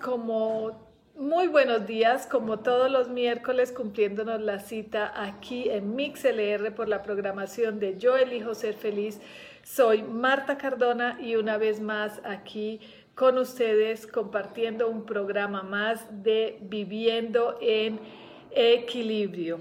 Como 0.00 0.88
muy 1.16 1.48
buenos 1.48 1.86
días, 1.86 2.26
como 2.26 2.60
todos 2.60 2.90
los 2.90 3.08
miércoles 3.08 3.72
cumpliéndonos 3.72 4.40
la 4.40 4.60
cita 4.60 5.12
aquí 5.14 5.68
en 5.68 5.96
MixLR 5.96 6.74
por 6.74 6.88
la 6.88 7.02
programación 7.02 7.80
de 7.80 7.98
Yo 7.98 8.16
elijo 8.16 8.54
ser 8.54 8.74
feliz. 8.74 9.20
Soy 9.64 10.02
Marta 10.02 10.56
Cardona 10.56 11.18
y 11.20 11.36
una 11.36 11.58
vez 11.58 11.80
más 11.80 12.20
aquí 12.24 12.80
con 13.14 13.36
ustedes 13.38 14.06
compartiendo 14.06 14.88
un 14.88 15.04
programa 15.04 15.62
más 15.62 16.06
de 16.22 16.58
Viviendo 16.62 17.58
en 17.60 17.98
Equilibrio. 18.50 19.58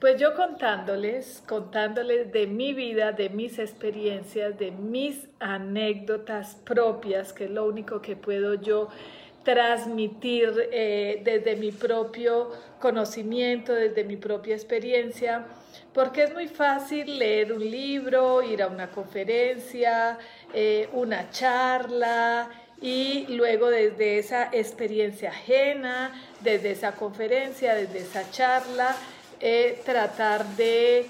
Pues 0.00 0.20
yo 0.20 0.34
contándoles, 0.34 1.42
contándoles 1.48 2.30
de 2.30 2.46
mi 2.46 2.74
vida, 2.74 3.12
de 3.12 3.30
mis 3.30 3.58
experiencias, 3.58 4.58
de 4.58 4.70
mis 4.70 5.28
anécdotas 5.40 6.56
propias, 6.56 7.32
que 7.32 7.44
es 7.44 7.50
lo 7.50 7.64
único 7.64 8.02
que 8.02 8.14
puedo 8.14 8.52
yo 8.52 8.90
transmitir 9.44 10.68
eh, 10.72 11.20
desde 11.22 11.54
mi 11.56 11.70
propio 11.70 12.50
conocimiento, 12.80 13.74
desde 13.74 14.02
mi 14.02 14.16
propia 14.16 14.54
experiencia, 14.54 15.44
porque 15.92 16.24
es 16.24 16.32
muy 16.32 16.48
fácil 16.48 17.18
leer 17.18 17.52
un 17.52 17.70
libro, 17.70 18.42
ir 18.42 18.62
a 18.62 18.66
una 18.66 18.90
conferencia, 18.90 20.18
eh, 20.52 20.88
una 20.92 21.30
charla 21.30 22.50
y 22.80 23.26
luego 23.28 23.70
desde 23.70 24.18
esa 24.18 24.48
experiencia 24.50 25.30
ajena, 25.30 26.12
desde 26.40 26.72
esa 26.72 26.92
conferencia, 26.92 27.74
desde 27.74 28.00
esa 28.00 28.30
charla, 28.30 28.96
eh, 29.40 29.80
tratar 29.84 30.46
de 30.56 31.06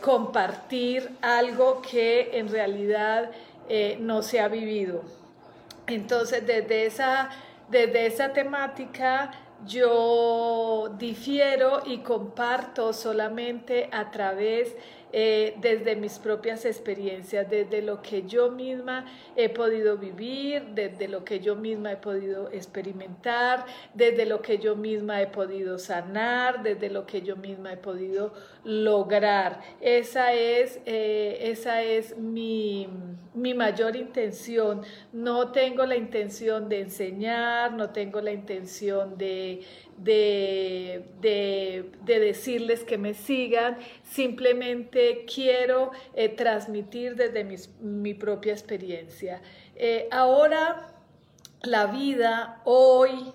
compartir 0.00 1.10
algo 1.20 1.82
que 1.82 2.38
en 2.38 2.48
realidad 2.48 3.30
no 3.98 4.22
se 4.22 4.38
ha 4.38 4.46
vivido. 4.46 5.02
Entonces, 5.86 6.46
desde 6.46 6.86
esa, 6.86 7.30
desde 7.68 8.06
esa 8.06 8.32
temática, 8.32 9.30
yo 9.66 10.94
difiero 10.98 11.82
y 11.86 11.98
comparto 11.98 12.92
solamente 12.92 13.88
a 13.92 14.10
través 14.10 14.76
eh, 15.16 15.54
desde 15.60 15.94
mis 15.94 16.18
propias 16.18 16.64
experiencias, 16.64 17.48
desde 17.48 17.82
lo 17.82 18.02
que 18.02 18.24
yo 18.24 18.50
misma 18.50 19.04
he 19.36 19.48
podido 19.48 19.96
vivir, 19.96 20.64
desde 20.74 21.06
lo 21.06 21.24
que 21.24 21.38
yo 21.38 21.54
misma 21.54 21.92
he 21.92 21.96
podido 21.98 22.50
experimentar, 22.50 23.64
desde 23.94 24.26
lo 24.26 24.42
que 24.42 24.58
yo 24.58 24.74
misma 24.74 25.22
he 25.22 25.28
podido 25.28 25.78
sanar, 25.78 26.64
desde 26.64 26.90
lo 26.90 27.06
que 27.06 27.22
yo 27.22 27.36
misma 27.36 27.74
he 27.74 27.76
podido 27.76 28.32
lograr. 28.64 29.60
Esa 29.80 30.32
es, 30.32 30.80
eh, 30.84 31.38
esa 31.42 31.82
es 31.82 32.18
mi, 32.18 32.88
mi 33.34 33.54
mayor 33.54 33.94
intención. 33.94 34.82
No 35.12 35.52
tengo 35.52 35.86
la 35.86 35.94
intención 35.94 36.68
de 36.68 36.80
enseñar, 36.80 37.72
no 37.72 37.90
tengo 37.90 38.20
la 38.20 38.32
intención 38.32 39.16
de 39.16 39.62
de, 39.98 41.04
decirles 42.04 42.84
que 42.84 42.98
me 42.98 43.14
sigan, 43.14 43.78
simplemente 44.02 45.24
quiero 45.32 45.90
eh, 46.14 46.28
transmitir 46.28 47.16
desde 47.16 47.44
mi 47.80 48.14
propia 48.14 48.52
experiencia. 48.52 49.40
Eh, 49.76 50.08
ahora, 50.10 50.94
la 51.62 51.86
vida, 51.86 52.60
hoy, 52.64 53.32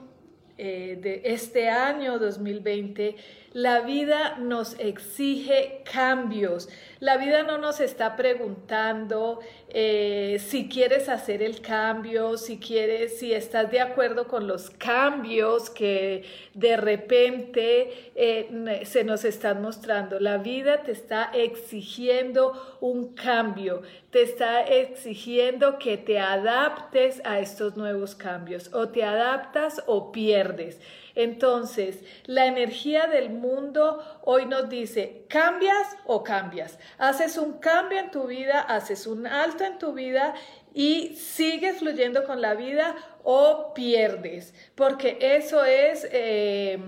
eh, 0.61 0.97
de 1.01 1.21
este 1.23 1.69
año 1.69 2.19
2020, 2.19 3.15
la 3.53 3.81
vida 3.81 4.37
nos 4.37 4.79
exige 4.79 5.81
cambios. 5.91 6.69
La 6.99 7.17
vida 7.17 7.43
no 7.43 7.57
nos 7.57 7.79
está 7.79 8.15
preguntando 8.15 9.39
eh, 9.69 10.37
si 10.39 10.67
quieres 10.67 11.09
hacer 11.09 11.41
el 11.41 11.61
cambio, 11.61 12.38
si 12.38 12.59
quieres, 12.59 13.17
si 13.19 13.33
estás 13.33 13.71
de 13.71 13.79
acuerdo 13.79 14.27
con 14.27 14.47
los 14.47 14.69
cambios 14.69 15.69
que 15.69 16.25
de 16.53 16.77
repente 16.77 18.11
eh, 18.15 18.81
se 18.85 19.03
nos 19.03 19.25
están 19.25 19.61
mostrando. 19.61 20.19
La 20.19 20.38
vida 20.38 20.83
te 20.83 20.91
está 20.91 21.31
exigiendo 21.33 22.77
un 22.81 23.15
cambio, 23.15 23.81
te 24.11 24.21
está 24.21 24.61
exigiendo 24.61 25.79
que 25.79 25.97
te 25.97 26.19
adaptes 26.19 27.21
a 27.23 27.39
estos 27.39 27.77
nuevos 27.77 28.13
cambios. 28.13 28.73
O 28.73 28.89
te 28.89 29.03
adaptas 29.03 29.81
o 29.88 30.11
pierdes. 30.11 30.79
Entonces, 31.15 32.03
la 32.25 32.45
energía 32.45 33.07
del 33.07 33.29
mundo 33.29 34.03
hoy 34.23 34.45
nos 34.45 34.69
dice, 34.69 35.25
cambias 35.29 35.97
o 36.05 36.23
cambias. 36.23 36.79
Haces 36.97 37.37
un 37.37 37.59
cambio 37.59 37.99
en 37.99 38.11
tu 38.11 38.27
vida, 38.27 38.61
haces 38.61 39.07
un 39.07 39.27
alto 39.27 39.63
en 39.63 39.77
tu 39.77 39.93
vida 39.93 40.33
y 40.73 41.15
sigues 41.15 41.79
fluyendo 41.79 42.23
con 42.23 42.41
la 42.41 42.53
vida 42.53 42.95
o 43.23 43.73
pierdes, 43.73 44.53
porque 44.75 45.17
eso 45.21 45.63
es... 45.65 46.07
Eh, 46.11 46.79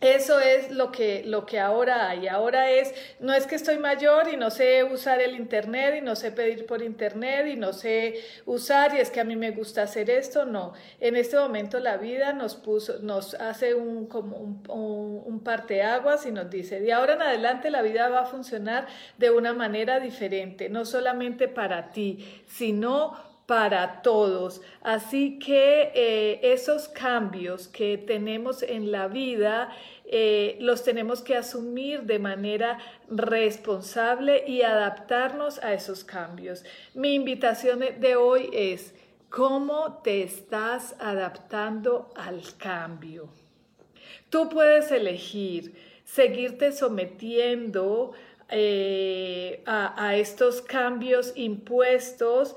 eso 0.00 0.38
es 0.38 0.70
lo 0.70 0.92
que, 0.92 1.22
lo 1.24 1.46
que 1.46 1.58
ahora 1.58 2.10
hay. 2.10 2.28
Ahora 2.28 2.70
es, 2.70 2.94
no 3.20 3.32
es 3.32 3.46
que 3.46 3.54
estoy 3.54 3.78
mayor 3.78 4.28
y 4.30 4.36
no 4.36 4.50
sé 4.50 4.84
usar 4.84 5.20
el 5.20 5.34
Internet 5.34 5.94
y 5.98 6.00
no 6.02 6.14
sé 6.14 6.30
pedir 6.30 6.66
por 6.66 6.82
Internet 6.82 7.46
y 7.46 7.56
no 7.56 7.72
sé 7.72 8.20
usar 8.44 8.94
y 8.94 8.98
es 8.98 9.10
que 9.10 9.20
a 9.20 9.24
mí 9.24 9.34
me 9.34 9.52
gusta 9.52 9.82
hacer 9.82 10.10
esto. 10.10 10.44
No, 10.44 10.74
en 11.00 11.16
este 11.16 11.36
momento 11.36 11.80
la 11.80 11.96
vida 11.96 12.32
nos, 12.34 12.54
puso, 12.54 12.98
nos 13.00 13.34
hace 13.34 13.74
un, 13.74 14.06
como 14.06 14.36
un, 14.36 14.62
un, 14.68 15.22
un 15.24 15.40
parteaguas 15.40 16.26
y 16.26 16.32
nos 16.32 16.50
dice, 16.50 16.80
de 16.80 16.92
ahora 16.92 17.14
en 17.14 17.22
adelante 17.22 17.70
la 17.70 17.80
vida 17.80 18.08
va 18.08 18.20
a 18.20 18.26
funcionar 18.26 18.86
de 19.16 19.30
una 19.30 19.54
manera 19.54 20.00
diferente, 20.00 20.68
no 20.68 20.84
solamente 20.84 21.48
para 21.48 21.92
ti, 21.92 22.42
sino 22.46 23.33
para 23.46 24.02
todos. 24.02 24.62
Así 24.82 25.38
que 25.38 25.92
eh, 25.94 26.40
esos 26.42 26.88
cambios 26.88 27.68
que 27.68 27.98
tenemos 27.98 28.62
en 28.62 28.90
la 28.90 29.08
vida 29.08 29.70
eh, 30.06 30.56
los 30.60 30.82
tenemos 30.82 31.22
que 31.22 31.36
asumir 31.36 32.02
de 32.02 32.18
manera 32.18 32.78
responsable 33.08 34.44
y 34.46 34.62
adaptarnos 34.62 35.62
a 35.62 35.74
esos 35.74 36.04
cambios. 36.04 36.64
Mi 36.94 37.14
invitación 37.14 37.80
de 37.80 38.16
hoy 38.16 38.50
es, 38.52 38.94
¿cómo 39.30 40.00
te 40.02 40.22
estás 40.22 40.94
adaptando 40.98 42.12
al 42.16 42.42
cambio? 42.58 43.28
Tú 44.30 44.48
puedes 44.48 44.90
elegir 44.90 45.74
seguirte 46.04 46.72
sometiendo 46.72 48.12
eh, 48.50 49.62
a, 49.66 50.16
estos 50.16 50.60
cambios 50.60 51.32
impuestos 51.34 52.56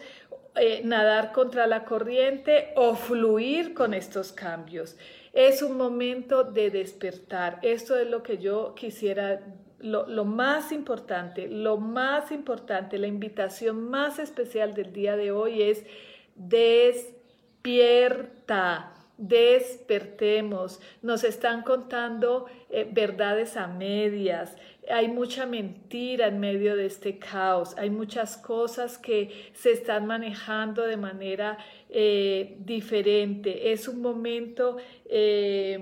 eh, 0.60 0.82
nadar 0.84 1.32
contra 1.32 1.68
la 1.68 1.86
corriente 1.86 2.74
o 2.76 2.96
fluir 2.96 3.74
con 3.74 3.94
estos 3.94 4.32
cambios. 4.32 4.98
Es 5.34 5.62
un 5.62 5.78
momento 5.78 6.44
de 6.44 6.70
despertar. 6.72 7.60
Esto 7.62 7.98
es 7.98 8.10
lo 8.10 8.24
que 8.24 8.38
yo 8.38 8.74
quisiera, 8.76 9.42
lo, 9.80 10.08
lo 10.08 10.26
más 10.26 10.72
importante, 10.72 11.48
lo 11.48 11.78
más 11.78 12.32
importante, 12.32 12.98
la 12.98 13.08
invitación 13.08 13.90
más 13.90 14.20
especial 14.20 14.74
del 14.74 14.94
día 14.94 15.16
de 15.16 15.32
hoy 15.32 15.62
es 15.62 15.86
despierta, 16.36 17.24
despertemos. 19.18 20.80
Nos 21.02 21.24
están 21.24 21.64
contando 21.64 22.46
eh, 22.70 22.88
verdades 22.92 23.58
a 23.58 23.68
medias. 23.68 24.56
Hay 24.90 25.08
mucha 25.08 25.46
mentira 25.46 26.28
en 26.28 26.40
medio 26.40 26.76
de 26.76 26.86
este 26.86 27.20
caos. 27.20 27.76
Hay 27.78 27.90
muchas 27.90 28.38
cosas 28.38 28.98
que 28.98 29.52
se 29.54 29.72
están 29.72 30.06
manejando 30.08 30.84
de 30.84 30.98
manera 30.98 31.58
eh, 31.90 32.56
diferente. 32.60 33.72
Es 33.72 33.88
un 33.88 34.02
momento... 34.02 34.78
Eh, 35.06 35.80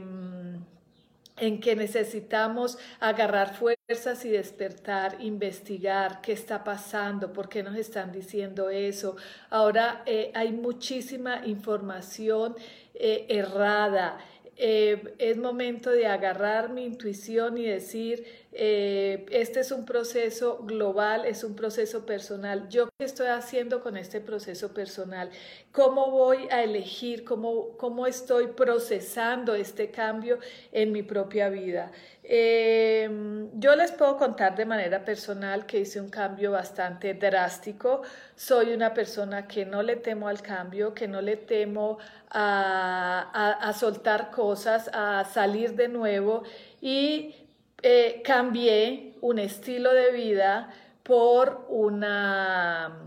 en 1.38 1.60
que 1.60 1.76
necesitamos 1.76 2.78
agarrar 3.02 3.56
fuerzas 3.56 4.24
y 4.24 4.30
despertar, 4.30 5.18
investigar 5.20 6.22
qué 6.22 6.32
está 6.32 6.64
pasando, 6.64 7.34
por 7.34 7.50
qué 7.50 7.62
nos 7.62 7.76
están 7.76 8.14
diciendo 8.14 8.70
eso. 8.70 9.18
Ahora 9.50 10.02
eh, 10.06 10.32
hay 10.34 10.54
muchísima 10.54 11.46
información 11.46 12.56
errada. 12.98 14.18
Eh, 14.58 15.16
es 15.20 15.36
momento 15.38 15.90
de 15.90 16.08
agarrar 16.08 16.70
mi 16.70 16.86
intuición 16.86 17.58
y 17.58 17.66
decir, 17.66 18.26
eh, 18.54 19.26
este 19.32 19.60
es 19.60 19.72
un 19.72 19.86
proceso 19.86 20.60
global, 20.64 21.26
es 21.26 21.44
un 21.44 21.56
proceso 21.56 22.06
personal. 22.06 22.70
¿Yo 22.70 22.88
qué 22.98 23.04
estoy 23.04 23.28
haciendo 23.28 23.82
con 23.82 23.98
este 23.98 24.22
proceso 24.22 24.74
personal? 24.74 25.30
¿Cómo 25.74 26.10
voy 26.10 26.48
a 26.52 26.64
elegir? 26.64 27.26
¿Cómo, 27.26 27.76
cómo 27.78 28.08
estoy 28.08 28.48
procesando 28.48 29.56
este 29.56 29.92
cambio 29.92 30.40
en 30.72 30.94
mi 30.94 31.04
propia 31.04 31.50
vida? 31.50 31.92
Eh, 32.28 33.48
yo 33.54 33.76
les 33.76 33.92
puedo 33.92 34.18
contar 34.18 34.56
de 34.56 34.66
manera 34.66 35.06
personal 35.06 35.66
que 35.66 35.80
hice 35.80 36.02
un 36.02 36.10
cambio 36.10 36.52
bastante 36.52 37.14
drástico. 37.14 38.02
Soy 38.36 38.74
una 38.74 38.94
persona 38.94 39.48
que 39.48 39.66
no 39.66 39.84
le 39.84 39.96
temo 39.96 40.28
al 40.28 40.42
cambio, 40.42 40.94
que 40.94 41.08
no 41.08 41.22
le 41.22 41.38
temo 41.38 42.00
a, 42.32 43.60
a 43.62 43.74
soltar 43.74 44.32
cosas, 44.32 44.90
a 44.94 45.24
salir 45.26 45.76
de 45.76 45.88
nuevo 45.88 46.44
y 46.82 47.36
eh, 47.88 48.24
cambié 48.24 49.14
un 49.22 49.38
estilo 49.38 49.94
de 49.94 50.12
vida 50.12 50.74
por 51.04 51.68
una, 51.70 52.98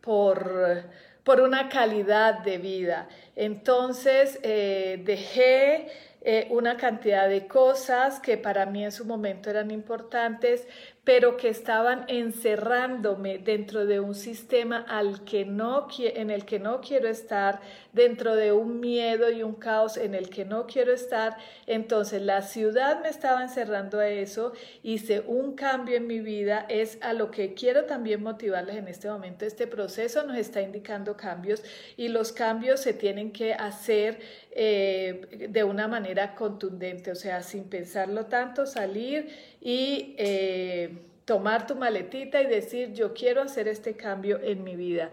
por, 0.00 0.82
por 1.22 1.40
una 1.40 1.68
calidad 1.68 2.40
de 2.40 2.58
vida. 2.58 3.08
Entonces 3.36 4.40
eh, 4.42 5.00
dejé 5.04 5.86
eh, 6.22 6.48
una 6.50 6.76
cantidad 6.76 7.28
de 7.28 7.46
cosas 7.46 8.20
que 8.20 8.36
para 8.36 8.66
mí 8.66 8.84
en 8.84 8.92
su 8.92 9.04
momento 9.04 9.48
eran 9.48 9.70
importantes, 9.70 10.66
pero 11.04 11.36
que 11.36 11.48
estaban 11.48 12.04
encerrándome 12.08 13.38
dentro 13.38 13.86
de 13.86 14.00
un 14.00 14.14
sistema 14.14 14.84
al 14.86 15.24
que 15.24 15.44
no, 15.46 15.88
en 15.98 16.30
el 16.30 16.44
que 16.44 16.58
no 16.58 16.80
quiero 16.80 17.08
estar, 17.08 17.60
dentro 17.92 18.36
de 18.36 18.52
un 18.52 18.80
miedo 18.80 19.30
y 19.30 19.42
un 19.42 19.54
caos 19.54 19.96
en 19.96 20.14
el 20.14 20.28
que 20.28 20.44
no 20.44 20.66
quiero 20.66 20.92
estar. 20.92 21.36
Entonces 21.66 22.20
la 22.20 22.42
ciudad 22.42 23.00
me 23.02 23.08
estaba 23.08 23.42
encerrando 23.42 23.98
a 23.98 24.08
eso, 24.08 24.52
hice 24.82 25.20
un 25.26 25.54
cambio 25.54 25.96
en 25.96 26.06
mi 26.06 26.20
vida, 26.20 26.66
es 26.68 26.98
a 27.00 27.14
lo 27.14 27.30
que 27.30 27.54
quiero 27.54 27.84
también 27.84 28.22
motivarles 28.22 28.76
en 28.76 28.88
este 28.88 29.08
momento. 29.08 29.46
Este 29.46 29.66
proceso 29.66 30.22
nos 30.24 30.36
está 30.36 30.60
indicando 30.60 31.16
cambios 31.16 31.62
y 31.96 32.08
los 32.08 32.30
cambios 32.32 32.80
se 32.80 32.92
tienen 32.92 33.32
que 33.32 33.54
hacer 33.54 34.20
eh, 34.52 35.48
de 35.48 35.64
una 35.64 35.88
manera 35.88 36.34
contundente, 36.34 37.12
o 37.12 37.14
sea, 37.14 37.42
sin 37.42 37.64
pensarlo 37.64 38.26
tanto, 38.26 38.66
salir 38.66 39.28
y 39.60 40.14
eh, 40.18 40.98
tomar 41.24 41.66
tu 41.66 41.76
maletita 41.76 42.40
y 42.40 42.46
decir, 42.46 42.92
yo 42.92 43.12
quiero 43.14 43.42
hacer 43.42 43.68
este 43.68 43.94
cambio 43.94 44.40
en 44.42 44.64
mi 44.64 44.76
vida. 44.76 45.10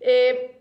Eh, 0.00 0.56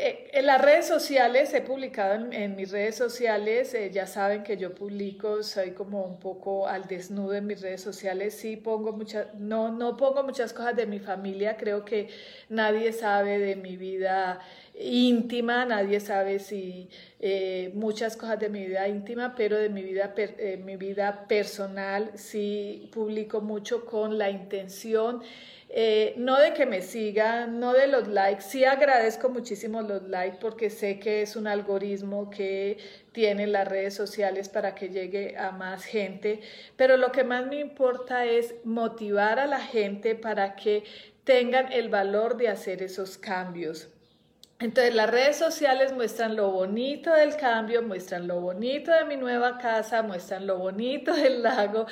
en 0.00 0.46
las 0.46 0.62
redes 0.62 0.86
sociales, 0.86 1.52
he 1.54 1.60
publicado 1.60 2.30
en, 2.30 2.54
mis 2.54 2.70
redes 2.70 2.94
sociales, 2.94 3.76
ya 3.90 4.06
saben 4.06 4.44
que 4.44 4.56
yo 4.56 4.72
publico, 4.72 5.42
soy 5.42 5.72
como 5.72 6.04
un 6.04 6.20
poco 6.20 6.68
al 6.68 6.86
desnudo 6.86 7.34
en 7.34 7.48
mis 7.48 7.60
redes 7.60 7.80
sociales, 7.80 8.34
sí 8.34 8.56
pongo 8.56 8.92
muchas, 8.92 9.34
no, 9.34 9.72
no 9.72 9.96
pongo 9.96 10.22
muchas 10.22 10.52
cosas 10.52 10.76
de 10.76 10.86
mi 10.86 11.00
familia, 11.00 11.56
creo 11.56 11.84
que 11.84 12.10
nadie 12.48 12.92
sabe 12.92 13.40
de 13.40 13.56
mi 13.56 13.76
vida 13.76 14.38
íntima, 14.80 15.64
nadie 15.64 16.00
sabe 16.00 16.38
si 16.38 16.88
eh, 17.20 17.72
muchas 17.74 18.16
cosas 18.16 18.38
de 18.38 18.48
mi 18.48 18.64
vida 18.66 18.86
íntima, 18.88 19.34
pero 19.36 19.56
de 19.56 19.68
mi 19.68 19.82
vida, 19.82 20.14
eh, 20.16 20.60
mi 20.64 20.76
vida 20.76 21.26
personal 21.26 22.12
sí 22.14 22.88
publico 22.92 23.40
mucho 23.40 23.84
con 23.84 24.18
la 24.18 24.30
intención, 24.30 25.22
eh, 25.70 26.14
no 26.16 26.38
de 26.40 26.54
que 26.54 26.64
me 26.64 26.80
sigan, 26.80 27.60
no 27.60 27.72
de 27.72 27.88
los 27.88 28.08
likes, 28.08 28.42
sí 28.42 28.64
agradezco 28.64 29.28
muchísimo 29.28 29.82
los 29.82 30.02
likes 30.04 30.38
porque 30.40 30.70
sé 30.70 30.98
que 30.98 31.22
es 31.22 31.36
un 31.36 31.46
algoritmo 31.46 32.30
que 32.30 32.78
tiene 33.12 33.46
las 33.46 33.68
redes 33.68 33.94
sociales 33.94 34.48
para 34.48 34.74
que 34.74 34.88
llegue 34.88 35.36
a 35.36 35.50
más 35.50 35.84
gente, 35.84 36.40
pero 36.76 36.96
lo 36.96 37.12
que 37.12 37.24
más 37.24 37.46
me 37.46 37.58
importa 37.60 38.24
es 38.24 38.54
motivar 38.64 39.40
a 39.40 39.46
la 39.46 39.60
gente 39.60 40.14
para 40.14 40.54
que 40.56 40.84
tengan 41.24 41.72
el 41.72 41.88
valor 41.88 42.36
de 42.36 42.48
hacer 42.48 42.82
esos 42.82 43.18
cambios. 43.18 43.90
Entonces 44.60 44.92
las 44.92 45.08
redes 45.08 45.36
sociales 45.36 45.92
muestran 45.92 46.34
lo 46.34 46.50
bonito 46.50 47.12
del 47.14 47.36
cambio, 47.36 47.80
muestran 47.80 48.26
lo 48.26 48.40
bonito 48.40 48.90
de 48.90 49.04
mi 49.04 49.16
nueva 49.16 49.56
casa, 49.56 50.02
muestran 50.02 50.48
lo 50.48 50.58
bonito 50.58 51.14
del 51.14 51.44
lago, 51.44 51.86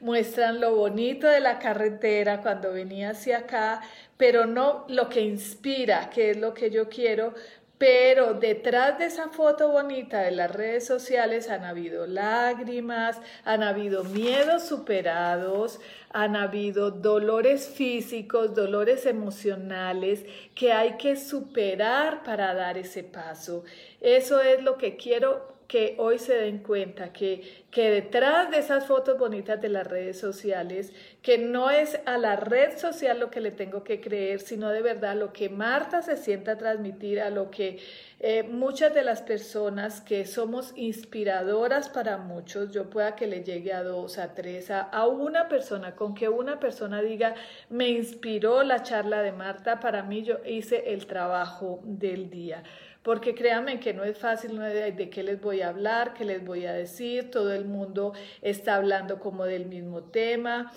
muestran 0.00 0.60
lo 0.60 0.76
bonito 0.76 1.26
de 1.26 1.40
la 1.40 1.58
carretera 1.58 2.42
cuando 2.42 2.74
venía 2.74 3.10
hacia 3.10 3.38
acá, 3.38 3.80
pero 4.18 4.44
no 4.44 4.84
lo 4.88 5.08
que 5.08 5.22
inspira, 5.22 6.10
que 6.10 6.32
es 6.32 6.36
lo 6.36 6.52
que 6.52 6.70
yo 6.70 6.90
quiero, 6.90 7.32
pero 7.80 8.34
detrás 8.34 8.98
de 8.98 9.06
esa 9.06 9.30
foto 9.30 9.70
bonita 9.70 10.20
de 10.20 10.32
las 10.32 10.54
redes 10.54 10.86
sociales 10.86 11.48
han 11.48 11.64
habido 11.64 12.06
lágrimas, 12.06 13.18
han 13.42 13.62
habido 13.62 14.04
miedos 14.04 14.64
superados, 14.64 15.80
han 16.10 16.36
habido 16.36 16.90
dolores 16.90 17.68
físicos, 17.68 18.54
dolores 18.54 19.06
emocionales 19.06 20.26
que 20.54 20.74
hay 20.74 20.98
que 20.98 21.16
superar 21.16 22.22
para 22.22 22.52
dar 22.52 22.76
ese 22.76 23.02
paso. 23.02 23.64
Eso 24.02 24.42
es 24.42 24.62
lo 24.62 24.76
que 24.76 24.98
quiero 24.98 25.49
que 25.70 25.94
hoy 25.98 26.18
se 26.18 26.34
den 26.34 26.58
cuenta 26.58 27.12
que, 27.12 27.64
que 27.70 27.92
detrás 27.92 28.50
de 28.50 28.58
esas 28.58 28.86
fotos 28.86 29.16
bonitas 29.16 29.60
de 29.60 29.68
las 29.68 29.86
redes 29.86 30.18
sociales, 30.18 30.92
que 31.22 31.38
no 31.38 31.70
es 31.70 32.00
a 32.06 32.18
la 32.18 32.34
red 32.34 32.76
social 32.76 33.20
lo 33.20 33.30
que 33.30 33.40
le 33.40 33.52
tengo 33.52 33.84
que 33.84 34.00
creer, 34.00 34.40
sino 34.40 34.70
de 34.70 34.82
verdad 34.82 35.14
lo 35.14 35.32
que 35.32 35.48
Marta 35.48 36.02
se 36.02 36.16
sienta 36.16 36.52
a 36.52 36.58
transmitir, 36.58 37.20
a 37.20 37.30
lo 37.30 37.52
que 37.52 37.78
eh, 38.18 38.42
muchas 38.42 38.92
de 38.94 39.04
las 39.04 39.22
personas 39.22 40.00
que 40.00 40.26
somos 40.26 40.72
inspiradoras 40.74 41.88
para 41.88 42.16
muchos, 42.16 42.72
yo 42.72 42.90
pueda 42.90 43.14
que 43.14 43.28
le 43.28 43.44
llegue 43.44 43.72
a 43.72 43.84
dos, 43.84 44.18
a 44.18 44.34
tres, 44.34 44.72
a, 44.72 44.80
a 44.80 45.06
una 45.06 45.46
persona, 45.46 45.94
con 45.94 46.16
que 46.16 46.28
una 46.28 46.58
persona 46.58 47.00
diga, 47.00 47.36
me 47.68 47.90
inspiró 47.90 48.64
la 48.64 48.82
charla 48.82 49.22
de 49.22 49.30
Marta, 49.30 49.78
para 49.78 50.02
mí 50.02 50.24
yo 50.24 50.38
hice 50.44 50.92
el 50.92 51.06
trabajo 51.06 51.78
del 51.84 52.28
día 52.28 52.64
porque 53.02 53.34
créanme 53.34 53.80
que 53.80 53.94
no 53.94 54.04
es 54.04 54.18
fácil 54.18 54.58
de, 54.58 55.10
qué 55.10 55.22
les 55.22 55.40
voy 55.40 55.62
a 55.62 55.68
hablar, 55.68 56.14
qué 56.14 56.24
les 56.24 56.44
voy 56.44 56.66
a 56.66 56.72
decir, 56.72 57.30
todo 57.30 57.52
el 57.52 57.64
mundo 57.64 58.12
está 58.42 58.76
hablando 58.76 59.18
como 59.20 59.44
del 59.44 59.66
mismo 59.66 60.02
tema. 60.04 60.72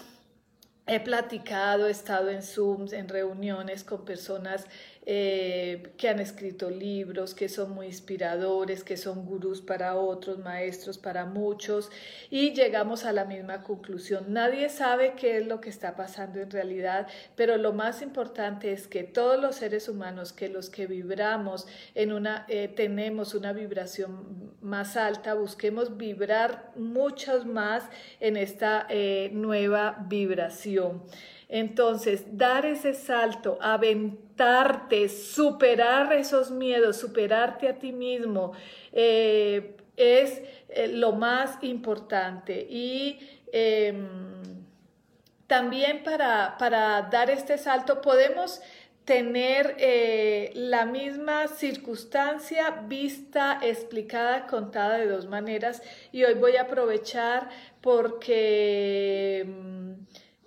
He 0.86 1.00
platicado, 1.00 1.88
he 1.88 1.91
estado 1.91 2.29
en 2.29 2.41
Zooms, 2.43 2.93
en 2.93 3.07
reuniones 3.07 3.83
con 3.83 4.03
personas 4.05 4.67
eh, 5.05 5.91
que 5.98 6.07
han 6.07 6.19
escrito 6.19 6.69
libros, 6.69 7.33
que 7.33 7.50
son 7.50 7.72
muy 7.72 7.88
inspiradores, 7.88 8.83
que 8.83 8.95
son 8.95 9.25
gurús 9.25 9.62
para 9.62 9.95
otros, 9.95 10.39
maestros 10.39 10.98
para 10.98 11.25
muchos, 11.25 11.89
y 12.29 12.53
llegamos 12.53 13.03
a 13.03 13.12
la 13.12 13.25
misma 13.25 13.63
conclusión. 13.63 14.31
Nadie 14.31 14.69
sabe 14.69 15.13
qué 15.17 15.38
es 15.38 15.48
lo 15.48 15.60
que 15.60 15.69
está 15.69 15.95
pasando 15.95 16.39
en 16.39 16.51
realidad, 16.51 17.07
pero 17.36 17.57
lo 17.57 17.74
más 17.74 18.01
importante 18.01 18.72
es 18.72 18.88
que 18.88 19.03
todos 19.03 19.41
los 19.41 19.55
seres 19.55 19.89
humanos, 19.89 20.31
que 20.31 20.48
los 20.48 20.69
que 20.69 20.88
vibramos 20.88 21.67
en 21.95 22.13
una, 22.13 22.45
eh, 22.48 22.67
tenemos 22.67 23.33
una 23.33 23.51
vibración 23.51 24.53
más 24.62 24.95
alta, 24.95 25.33
busquemos 25.33 25.98
vibrar 25.98 26.72
muchos 26.75 27.45
más 27.45 27.83
en 28.19 28.38
esta 28.38 28.86
eh, 28.89 29.29
nueva 29.33 30.05
vibración. 30.07 31.03
Entonces, 31.55 32.24
dar 32.36 32.65
ese 32.65 32.95
salto, 32.95 33.60
aventarte, 33.62 35.07
superar 35.07 36.12
esos 36.13 36.50
miedos, 36.50 36.98
superarte 36.98 37.67
a 37.67 37.77
ti 37.77 37.91
mismo, 37.91 38.53
eh, 38.91 39.77
es 39.95 40.41
eh, 40.69 40.88
lo 40.88 41.12
más 41.12 41.60
importante. 41.62 42.65
Y 42.67 43.19
em, 43.51 44.65
también 45.45 46.01
para, 46.03 46.57
para, 46.57 47.03
dar 47.03 47.29
este 47.29 47.60
salto 47.60 48.01
podemos 48.01 48.60
tener 49.05 49.75
eh, 49.77 50.53
la 50.55 50.88
misma 50.88 51.48
circunstancia 51.48 52.72
vista, 52.88 53.60
explicada, 53.62 54.48
contada 54.48 54.98
de 54.98 55.05
dos 55.05 55.27
maneras. 55.27 55.83
Y 56.12 56.24
hoy 56.24 56.33
voy 56.33 56.55
a 56.55 56.63
aprovechar 56.63 57.50
porque 57.79 59.41
em, 59.41 59.92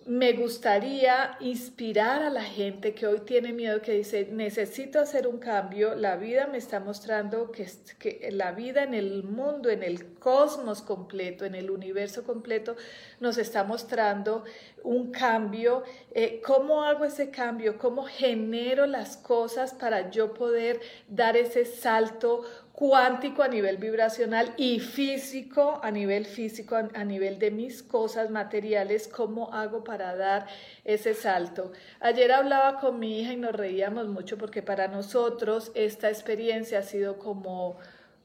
me 0.07 0.35
gustaría 0.35 1.37
inspirar 1.41 2.23
a 2.23 2.31
la 2.31 2.45
gente 2.45 2.95
que 2.95 3.09
hoy 3.09 3.21
tiene 3.21 3.53
miedo, 3.53 3.83
que 3.83 3.91
dice, 3.91 4.29
necesito 4.31 5.01
hacer 5.01 5.27
un 5.27 5.39
cambio, 5.39 5.97
la 5.97 6.15
vida 6.15 6.47
me 6.47 6.59
está 6.59 6.79
mostrando 6.79 7.51
que, 7.51 8.29
la 8.31 8.53
vida 8.53 8.85
en 8.85 8.95
el 8.95 9.25
mundo, 9.25 9.69
en 9.69 9.83
el 9.83 10.15
cosmos 10.15 10.81
completo, 10.81 11.45
en 11.45 11.57
el 11.57 11.73
universo 11.73 12.23
completo, 12.23 12.77
nos 13.19 13.37
está 13.37 13.65
mostrando 13.65 14.45
un 14.85 15.11
cambio. 15.11 15.83
Eh, 16.13 16.41
¿Cómo 16.45 16.85
hago 16.85 17.05
ese 17.05 17.31
cambio? 17.31 17.77
¿Cómo 17.77 18.05
genero 18.05 18.87
las 18.87 19.17
cosas 19.17 19.75
para 19.75 20.11
yo 20.11 20.35
poder 20.35 20.81
dar 21.09 21.37
ese 21.37 21.65
salto 21.65 22.45
cuántico 22.77 23.43
a 23.43 23.49
nivel 23.49 23.79
vibracional 23.79 24.53
y 24.59 24.81
físico 24.81 25.81
a 25.83 25.91
nivel 25.91 26.27
físico, 26.27 26.77
a, 26.77 27.05
nivel 27.05 27.39
de 27.39 27.51
mis 27.51 27.83
cosas 27.83 28.29
materiales, 28.29 29.09
cómo 29.09 29.51
hago 29.55 29.83
para 29.83 30.15
dar 30.15 30.47
ese 30.85 31.15
salto. 31.15 31.73
Ayer 32.01 32.31
hablaba 32.31 32.79
con 32.79 32.99
mi 32.99 33.19
hija 33.19 33.33
y 33.33 33.39
nos 33.39 33.55
reíamos 33.55 34.09
mucho 34.09 34.37
porque 34.37 34.61
para 34.61 34.89
nosotros 34.89 35.73
esta 35.75 36.11
experiencia 36.11 36.81
ha 36.81 36.83
sido 36.83 37.19
como, 37.19 37.79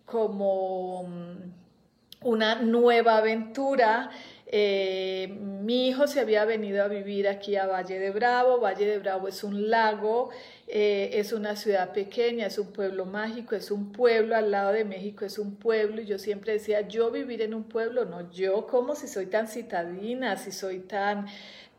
como 0.06 1.04
mm, 1.04 2.28
una 2.28 2.56
nueva 2.56 3.20
aventura 3.20 4.12
eh, 4.54 5.30
mi 5.64 5.88
hijo 5.88 6.08
se 6.08 6.20
había 6.20 6.44
venido 6.44 6.84
a 6.84 6.90
vivir 6.90 7.30
aquí 7.30 7.56
a 7.56 7.68
Valle 7.68 7.98
de 8.00 8.12
Bravo. 8.12 8.60
Valle 8.60 8.86
de 8.86 9.00
Bravo 9.00 9.30
es 9.30 9.46
un 9.46 9.70
lago, 9.70 10.30
eh, 10.68 11.12
es 11.14 11.32
una 11.32 11.56
ciudad 11.56 11.94
pequeña, 11.94 12.48
es 12.48 12.60
un 12.60 12.74
pueblo 12.74 13.06
mágico, 13.06 13.56
es 13.56 13.72
un 13.72 13.94
pueblo 13.94 14.36
al 14.36 14.52
lado 14.52 14.74
de 14.74 14.84
México, 14.84 15.24
es 15.24 15.40
un 15.40 15.56
pueblo. 15.56 16.02
Y 16.02 16.06
yo 16.06 16.20
siempre 16.20 16.52
decía, 16.52 16.82
yo 16.82 17.12
vivir 17.12 17.42
en 17.42 17.54
un 17.54 17.64
pueblo, 17.64 18.04
no, 18.04 18.30
yo 18.32 18.68
como 18.68 18.94
si 18.94 19.08
soy 19.08 19.28
tan 19.28 19.48
citadina, 19.48 20.36
si 20.36 20.52
soy 20.52 20.80
tan 20.80 21.28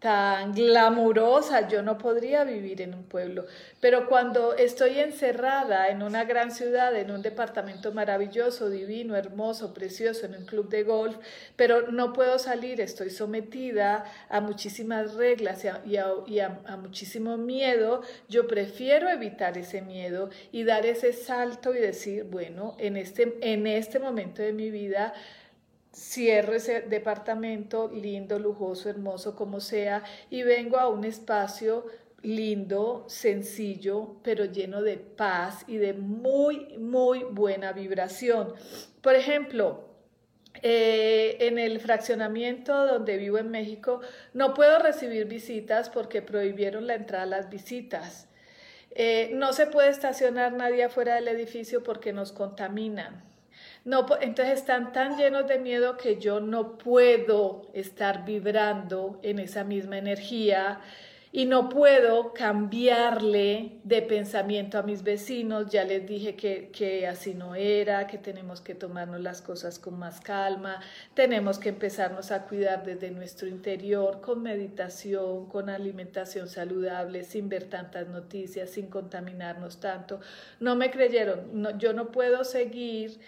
tan 0.02 0.52
glamurosa, 0.52 1.68
yo 1.68 1.80
no 1.80 1.96
podría 1.96 2.42
vivir 2.42 2.82
en 2.82 2.92
un 2.92 3.04
pueblo. 3.04 3.46
Pero 3.80 4.08
cuando 4.08 4.54
estoy 4.54 4.98
encerrada 4.98 5.88
en 5.90 6.02
una 6.02 6.24
gran 6.24 6.50
ciudad, 6.50 6.96
en 6.96 7.12
un 7.12 7.22
departamento 7.22 7.92
maravilloso, 7.92 8.68
divino, 8.68 9.14
hermoso, 9.14 9.72
precioso, 9.72 10.26
en 10.26 10.34
un 10.34 10.44
club 10.44 10.68
de 10.68 10.82
golf, 10.82 11.16
pero 11.54 11.92
no 11.92 12.12
puedo 12.12 12.40
salir, 12.40 12.80
estoy 12.80 13.10
sometida 13.10 14.04
a 14.28 14.40
muchísimas 14.40 15.14
reglas 15.14 15.64
y 15.86 15.96
a, 15.96 16.48
muchísimo 16.78 17.36
miedo, 17.36 18.02
yo 18.28 18.48
prefiero 18.48 19.08
evitar 19.08 19.56
ese 19.56 19.82
miedo 19.82 20.30
y 20.50 20.64
dar 20.64 20.84
ese 20.84 21.12
salto 21.12 21.72
y 21.76 21.78
decir, 21.78 22.24
bueno, 22.24 22.74
en 22.80 22.96
este, 22.96 23.38
en 23.40 23.68
este 23.68 24.00
momento 24.00 24.42
de 24.42 24.52
mi 24.52 24.68
vida, 24.70 25.14
cierro 25.94 26.54
ese 26.54 26.82
departamento 26.82 27.90
lindo, 27.92 28.38
lujoso, 28.38 28.88
hermoso, 28.88 29.36
como 29.36 29.60
sea, 29.60 30.02
y 30.30 30.42
vengo 30.42 30.78
a 30.78 30.88
un 30.88 31.04
espacio 31.04 31.86
lindo, 32.22 33.04
sencillo, 33.08 34.16
pero 34.22 34.44
lleno 34.44 34.82
de 34.82 34.96
paz 34.96 35.64
y 35.66 35.76
de 35.76 35.92
muy, 35.92 36.78
muy 36.78 37.24
buena 37.24 37.72
vibración. 37.72 38.54
Por 39.00 39.14
ejemplo, 39.16 39.88
eh, 40.62 41.36
en 41.40 41.58
el 41.58 41.80
fraccionamiento 41.80 42.86
donde 42.86 43.16
vivo 43.16 43.38
en 43.38 43.50
México, 43.50 44.00
no 44.34 44.54
puedo 44.54 44.78
recibir 44.78 45.26
visitas 45.26 45.90
porque 45.90 46.22
prohibieron 46.22 46.86
la 46.86 46.94
entrada 46.94 47.24
a 47.24 47.26
las 47.26 47.50
visitas. 47.50 48.28
Eh, 48.94 49.30
no 49.34 49.52
se 49.52 49.66
puede 49.66 49.88
estacionar 49.88 50.52
nadie 50.52 50.84
afuera 50.84 51.14
del 51.14 51.28
edificio 51.28 51.82
porque 51.82 52.12
nos 52.12 52.30
contaminan. 52.32 53.31
No, 53.84 54.06
entonces 54.20 54.60
están 54.60 54.92
tan 54.92 55.16
llenos 55.18 55.48
de 55.48 55.58
miedo 55.58 55.96
que 55.96 56.20
yo 56.20 56.38
no 56.38 56.78
puedo 56.78 57.68
estar 57.74 58.24
vibrando 58.24 59.18
en 59.22 59.40
esa 59.40 59.64
misma 59.64 59.98
energía 59.98 60.80
y 61.34 61.46
no 61.46 61.70
puedo 61.70 62.34
cambiarle 62.34 63.80
de 63.84 64.02
pensamiento 64.02 64.78
a 64.78 64.82
mis 64.82 65.02
vecinos. 65.02 65.70
Ya 65.70 65.82
les 65.82 66.06
dije 66.06 66.36
que, 66.36 66.70
que, 66.70 67.08
así 67.08 67.34
no 67.34 67.54
era, 67.54 68.06
que 68.06 68.18
tenemos 68.18 68.60
que 68.60 68.74
tomarnos 68.74 69.20
las 69.20 69.40
cosas 69.40 69.78
con 69.78 69.98
más 69.98 70.20
calma, 70.20 70.80
tenemos 71.14 71.58
que 71.58 71.70
empezarnos 71.70 72.30
a 72.30 72.44
cuidar 72.44 72.84
desde 72.84 73.10
nuestro 73.10 73.48
interior, 73.48 74.20
con 74.20 74.42
meditación, 74.42 75.46
con 75.46 75.70
alimentación 75.70 76.48
saludable, 76.48 77.24
sin 77.24 77.48
ver 77.48 77.64
tantas 77.64 78.06
noticias, 78.08 78.70
sin 78.70 78.88
contaminarnos 78.88 79.80
tanto. 79.80 80.20
No 80.60 80.76
me 80.76 80.90
creyeron, 80.90 81.78
yo 81.78 81.94
no 81.94 82.12
puedo 82.12 82.44
seguir 82.44 83.18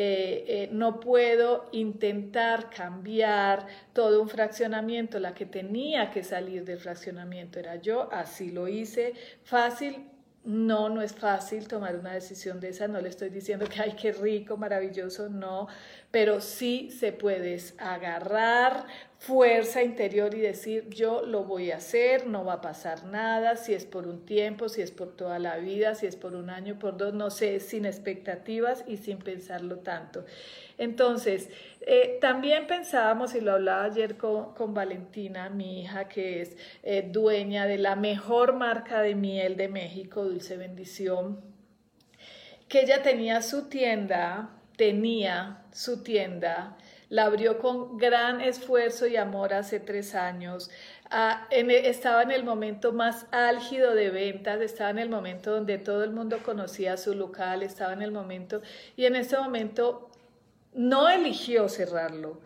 eh, 0.00 0.44
eh, 0.46 0.68
no 0.70 1.00
puedo 1.00 1.68
intentar 1.72 2.70
cambiar 2.70 3.66
todo 3.92 4.22
un 4.22 4.28
fraccionamiento, 4.28 5.18
la 5.18 5.34
que 5.34 5.44
tenía 5.44 6.12
que 6.12 6.22
salir 6.22 6.64
del 6.64 6.78
fraccionamiento 6.78 7.58
era 7.58 7.74
yo, 7.82 8.08
así 8.12 8.52
lo 8.52 8.68
hice, 8.68 9.14
fácil, 9.42 10.08
no, 10.48 10.88
no 10.88 11.02
es 11.02 11.12
fácil 11.12 11.68
tomar 11.68 11.94
una 11.96 12.14
decisión 12.14 12.58
de 12.58 12.70
esa, 12.70 12.88
no 12.88 13.02
le 13.02 13.10
estoy 13.10 13.28
diciendo 13.28 13.66
que 13.68 13.82
ay, 13.82 13.94
qué 14.00 14.12
rico, 14.12 14.56
maravilloso, 14.56 15.28
no, 15.28 15.68
pero 16.10 16.40
sí 16.40 16.90
se 16.90 17.12
puedes 17.12 17.74
agarrar 17.76 18.86
fuerza 19.18 19.82
interior 19.82 20.34
y 20.34 20.40
decir 20.40 20.88
yo 20.88 21.20
lo 21.20 21.44
voy 21.44 21.70
a 21.70 21.76
hacer, 21.76 22.26
no 22.26 22.46
va 22.46 22.54
a 22.54 22.60
pasar 22.62 23.04
nada, 23.04 23.56
si 23.56 23.74
es 23.74 23.84
por 23.84 24.06
un 24.06 24.24
tiempo, 24.24 24.70
si 24.70 24.80
es 24.80 24.90
por 24.90 25.14
toda 25.14 25.38
la 25.38 25.58
vida, 25.58 25.94
si 25.94 26.06
es 26.06 26.16
por 26.16 26.34
un 26.34 26.48
año, 26.48 26.78
por 26.78 26.96
dos, 26.96 27.12
no 27.12 27.28
sé, 27.28 27.60
sin 27.60 27.84
expectativas 27.84 28.84
y 28.86 28.96
sin 28.96 29.18
pensarlo 29.18 29.80
tanto. 29.80 30.24
Entonces, 30.78 31.50
eh, 31.80 32.18
también 32.20 32.68
pensábamos, 32.68 33.34
y 33.34 33.40
lo 33.40 33.52
hablaba 33.52 33.84
ayer 33.84 34.16
con, 34.16 34.72
Valentina, 34.72 35.50
mi 35.50 35.82
hija, 35.82 36.08
que 36.08 36.40
es 36.40 36.56
eh, 36.84 37.08
dueña 37.10 37.66
de 37.66 37.78
la 37.78 37.96
mejor 37.96 38.54
marca 38.54 39.02
de 39.02 39.16
miel 39.16 39.56
de 39.56 39.68
México, 39.68 40.24
Dulce 40.24 40.56
Bendición, 40.56 41.40
que 42.68 42.82
ella 42.82 43.02
tenía 43.02 43.42
su 43.42 43.68
tienda, 43.68 44.50
tenía 44.76 45.64
su 45.72 46.02
tienda, 46.04 46.76
la 47.08 47.24
abrió 47.24 47.58
con 47.58 47.96
gran 47.96 48.40
esfuerzo 48.40 49.06
y 49.06 49.16
amor 49.16 49.54
hace 49.54 49.80
tres 49.80 50.14
años. 50.14 50.70
Ah, 51.10 51.48
e, 51.50 51.88
estaba 51.88 52.22
en 52.22 52.30
el 52.30 52.44
momento 52.44 52.92
más 52.92 53.26
álgido 53.32 53.94
de 53.94 54.10
ventas, 54.10 54.60
estaba 54.60 54.90
en 54.90 54.98
el 54.98 55.08
momento 55.08 55.52
donde 55.52 55.78
todo 55.78 56.04
el 56.04 56.10
mundo 56.10 56.38
conocía 56.44 56.98
su 56.98 57.14
local, 57.14 57.62
estaba 57.62 57.94
en 57.94 58.02
el 58.02 58.12
momento, 58.12 58.60
y 58.94 59.06
en 59.06 59.16
ese 59.16 59.38
momento 59.38 60.07
no 60.78 61.08
eligió 61.08 61.68
cerrarlo, 61.68 62.40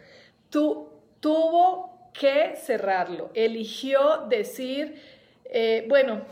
tuvo 0.49 2.11
que 2.15 2.57
cerrarlo, 2.57 3.31
eligió 3.35 4.25
decir, 4.27 4.99
eh, 5.45 5.85
bueno, 5.87 6.23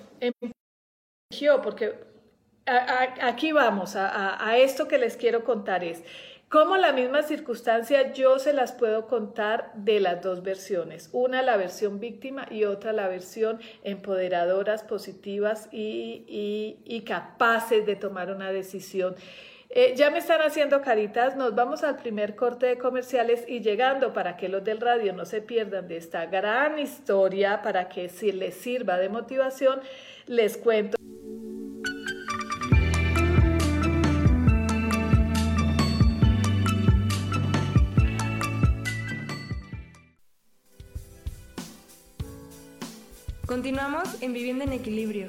eligió, 1.31 1.61
porque 1.61 1.93
aquí 2.65 3.53
vamos, 3.53 3.97
a, 3.97 4.43
a 4.43 4.57
esto 4.57 4.89
que 4.89 4.97
les 4.97 5.19
quiero 5.19 5.45
contar 5.45 5.85
es, 5.85 6.03
como 6.49 6.79
la 6.79 6.93
misma 6.93 7.23
circunstancia 7.23 8.15
yo 8.15 8.39
se 8.39 8.55
las 8.55 8.73
puedo 8.73 9.07
contar 9.07 9.71
de 9.75 10.01
las 10.01 10.23
dos 10.23 10.43
versiones, 10.43 11.11
una 11.13 11.43
la 11.43 11.59
versión 11.59 12.01
víctima 12.01 12.47
y 12.51 12.65
otra 12.65 12.95
la 12.95 13.09
versión 13.09 13.61
empoderadoras, 13.85 14.85
positivas 14.85 15.69
y 15.71 17.05
capaces 17.07 17.85
de 17.85 17.95
tomar 17.95 18.31
una 18.31 18.53
decisión. 18.53 19.17
Eh, 19.73 19.95
ya 19.97 20.11
me 20.11 20.19
están 20.19 20.43
haciendo 20.43 20.83
caritas, 20.83 21.37
nos 21.37 21.55
vamos 21.55 21.85
al 21.85 21.95
primer 21.95 22.35
corte 22.35 22.67
de 22.67 22.77
comerciales 22.77 23.45
y 23.47 23.61
llegando 23.61 24.13
para 24.13 24.37
que 24.37 24.49
los 24.49 24.65
del 24.65 24.81
radio 24.81 25.13
no 25.13 25.25
se 25.25 25.43
pierdan 25.43 25.87
de 25.87 25.97
esta 25.97 26.27
gran 26.27 26.81
historia, 26.81 27.63
para 27.63 27.89
que 27.89 28.09
si 28.09 28.33
les 28.33 28.57
sirva 28.57 28.99
de 28.99 29.09
motivación, 29.09 29.81
les 30.27 30.57
cuento. 30.57 30.97
Continuamos 43.47 44.21
en 44.21 44.33
Vivienda 44.33 44.65
en 44.65 44.73
Equilibrio. 44.73 45.29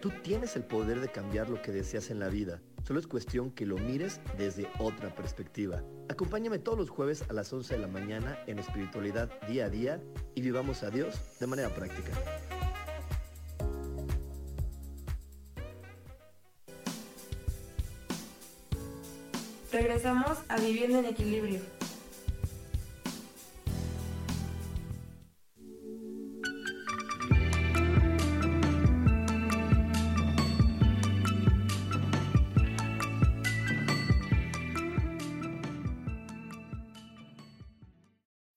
Tú 0.00 0.10
tienes 0.22 0.56
el 0.56 0.64
poder 0.64 1.00
de 1.00 1.08
cambiar 1.08 1.50
lo 1.50 1.60
que 1.60 1.72
deseas 1.72 2.10
en 2.10 2.20
la 2.20 2.28
vida. 2.28 2.62
Solo 2.84 3.00
es 3.00 3.06
cuestión 3.06 3.50
que 3.50 3.66
lo 3.66 3.76
mires 3.76 4.18
desde 4.38 4.66
otra 4.78 5.14
perspectiva. 5.14 5.82
Acompáñame 6.08 6.58
todos 6.58 6.78
los 6.78 6.88
jueves 6.88 7.22
a 7.28 7.34
las 7.34 7.52
11 7.52 7.74
de 7.74 7.80
la 7.82 7.86
mañana 7.86 8.38
en 8.46 8.58
espiritualidad 8.58 9.30
día 9.46 9.66
a 9.66 9.68
día 9.68 10.00
y 10.34 10.40
vivamos 10.40 10.82
a 10.84 10.90
Dios 10.90 11.20
de 11.38 11.46
manera 11.46 11.68
práctica. 11.74 12.12
Regresamos 19.70 20.38
a 20.48 20.56
Viviendo 20.58 21.00
en 21.00 21.04
Equilibrio. 21.04 21.79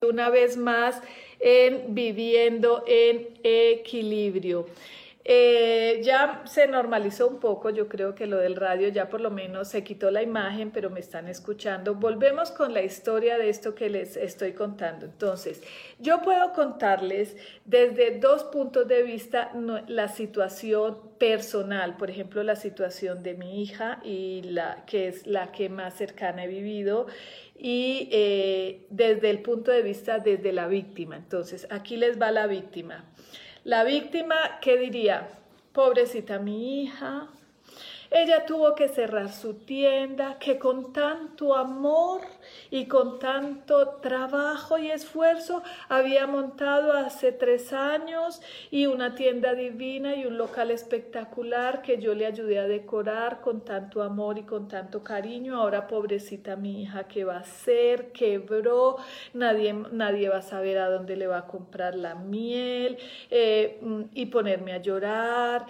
Una 0.03 0.29
vez 0.29 0.57
más 0.57 1.01
en 1.39 1.93
Viviendo 1.93 2.83
en 2.87 3.29
Equilibrio. 3.43 4.65
Eh, 5.25 6.01
ya 6.03 6.41
se 6.45 6.67
normalizó 6.67 7.29
un 7.29 7.39
poco, 7.39 7.69
yo 7.69 7.87
creo 7.87 8.13
que 8.13 8.27
lo 8.27 8.37
del 8.37 8.57
radio 8.57 8.89
ya 8.89 9.07
por 9.07 9.21
lo 9.21 9.31
menos 9.31 9.69
se 9.69 9.81
quitó 9.81 10.11
la 10.11 10.21
imagen, 10.21 10.71
pero 10.71 10.89
me 10.89 10.99
están 10.99 11.29
escuchando. 11.29 11.95
Volvemos 11.95 12.51
con 12.51 12.73
la 12.73 12.81
historia 12.81 13.37
de 13.37 13.47
esto 13.47 13.73
que 13.73 13.89
les 13.89 14.17
estoy 14.17 14.51
contando. 14.51 15.05
Entonces, 15.05 15.61
yo 15.99 16.21
puedo 16.21 16.51
contarles 16.51 17.37
desde 17.63 18.19
dos 18.19 18.43
puntos 18.43 18.85
de 18.89 19.03
vista 19.03 19.51
la 19.87 20.09
situación 20.09 20.97
personal, 21.17 21.95
por 21.95 22.09
ejemplo, 22.09 22.43
la 22.43 22.57
situación 22.57 23.23
de 23.23 23.35
mi 23.35 23.63
hija 23.63 24.01
y 24.03 24.41
la 24.43 24.83
que 24.85 25.07
es 25.07 25.25
la 25.25 25.53
que 25.53 25.69
más 25.69 25.93
cercana 25.93 26.43
he 26.43 26.47
vivido 26.49 27.07
y 27.63 28.09
eh, 28.11 28.85
desde 28.89 29.29
el 29.29 29.41
punto 29.41 29.71
de 29.71 29.81
vista 29.81 30.19
desde 30.19 30.51
la 30.51 30.67
víctima. 30.67 31.15
Entonces, 31.15 31.65
aquí 31.71 31.95
les 31.95 32.21
va 32.21 32.29
la 32.29 32.45
víctima. 32.45 33.05
La 33.63 33.85
víctima, 33.85 34.35
¿qué 34.61 34.77
diría? 34.77 35.29
Pobrecita 35.71 36.39
mi 36.39 36.83
hija, 36.83 37.29
ella 38.11 38.45
tuvo 38.45 38.75
que 38.75 38.89
cerrar 38.89 39.31
su 39.31 39.53
tienda 39.55 40.37
que 40.37 40.59
con 40.59 40.91
tanto 40.91 41.55
amor 41.55 42.21
y 42.69 42.87
con 42.87 43.19
tanto 43.19 43.99
trabajo 44.01 44.77
y 44.77 44.91
esfuerzo 44.91 45.63
había 45.89 46.27
montado 46.27 46.93
hace 46.93 47.31
tres 47.31 47.73
años 47.73 48.41
y 48.71 48.85
una 48.85 49.15
tienda 49.15 49.53
divina 49.53 50.15
y 50.15 50.25
un 50.25 50.37
local 50.37 50.71
espectacular 50.71 51.81
que 51.81 51.97
yo 51.97 52.13
le 52.13 52.25
ayudé 52.25 52.59
a 52.59 52.67
decorar 52.67 53.41
con 53.41 53.65
tanto 53.65 54.01
amor 54.01 54.37
y 54.37 54.43
con 54.43 54.67
tanto 54.67 55.03
cariño. 55.03 55.55
Ahora 55.55 55.87
pobrecita 55.87 56.55
mi 56.55 56.83
hija, 56.83 57.07
¿qué 57.07 57.23
va 57.23 57.37
a 57.37 57.39
hacer? 57.39 58.11
Quebró, 58.11 58.97
nadie, 59.33 59.73
nadie 59.73 60.29
va 60.29 60.37
a 60.37 60.41
saber 60.41 60.77
a 60.77 60.89
dónde 60.89 61.15
le 61.15 61.27
va 61.27 61.39
a 61.39 61.47
comprar 61.47 61.95
la 61.95 62.15
miel 62.15 62.97
eh, 63.29 63.79
y 64.13 64.27
ponerme 64.27 64.73
a 64.73 64.77
llorar. 64.77 65.65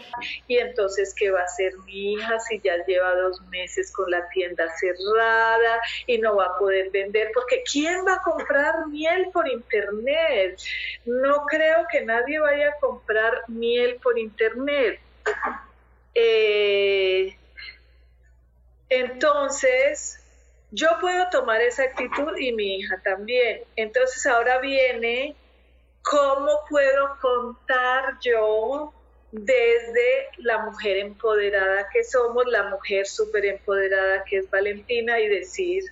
Y 0.48 0.58
entonces, 0.58 1.16
¿qué 1.18 1.32
va 1.32 1.42
a 1.42 1.46
hacer 1.46 1.74
mi 1.86 2.14
hija? 2.14 2.34
si 2.40 2.60
ya 2.64 2.84
lleva 2.86 3.16
dos 3.16 3.42
meses 3.50 3.92
con 3.92 4.10
la 4.10 4.28
tienda 4.30 4.66
cerrada 4.78 5.82
y 6.08 6.18
no 6.18 6.36
va 6.36 6.46
a 6.46 6.58
poder 6.58 6.73
vender? 6.92 7.32
Porque 7.34 7.64
¿quién 7.70 8.06
va 8.06 8.16
a 8.16 8.22
comprar 8.22 8.88
miel 8.88 9.30
por 9.32 9.48
internet? 9.48 10.60
No 11.06 11.46
creo 11.46 11.86
que 11.92 12.02
nadie 12.02 12.40
vaya 12.40 12.70
a 12.70 12.80
comprar 12.80 13.44
miel 13.48 14.00
por 14.02 14.18
internet. 14.18 15.00
Eh, 16.16 17.38
entonces, 18.90 20.20
yo 20.72 20.88
puedo 21.00 21.30
tomar 21.30 21.62
esa 21.62 21.84
actitud 21.84 22.38
y 22.38 22.52
mi 22.52 22.78
hija 22.78 23.00
también. 23.04 23.62
Entonces 23.76 24.26
ahora 24.26 24.60
viene, 24.60 25.36
¿cómo 26.02 26.62
puedo 26.70 27.18
contar 27.22 28.18
yo 28.22 28.94
desde 29.32 30.28
la 30.38 30.60
mujer 30.60 30.98
empoderada 30.98 31.90
que 31.92 32.04
somos, 32.04 32.46
la 32.46 32.70
mujer 32.70 33.08
súper 33.08 33.46
empoderada 33.46 34.24
que 34.26 34.38
es 34.38 34.50
Valentina 34.50 35.20
y 35.20 35.28
decir, 35.28 35.84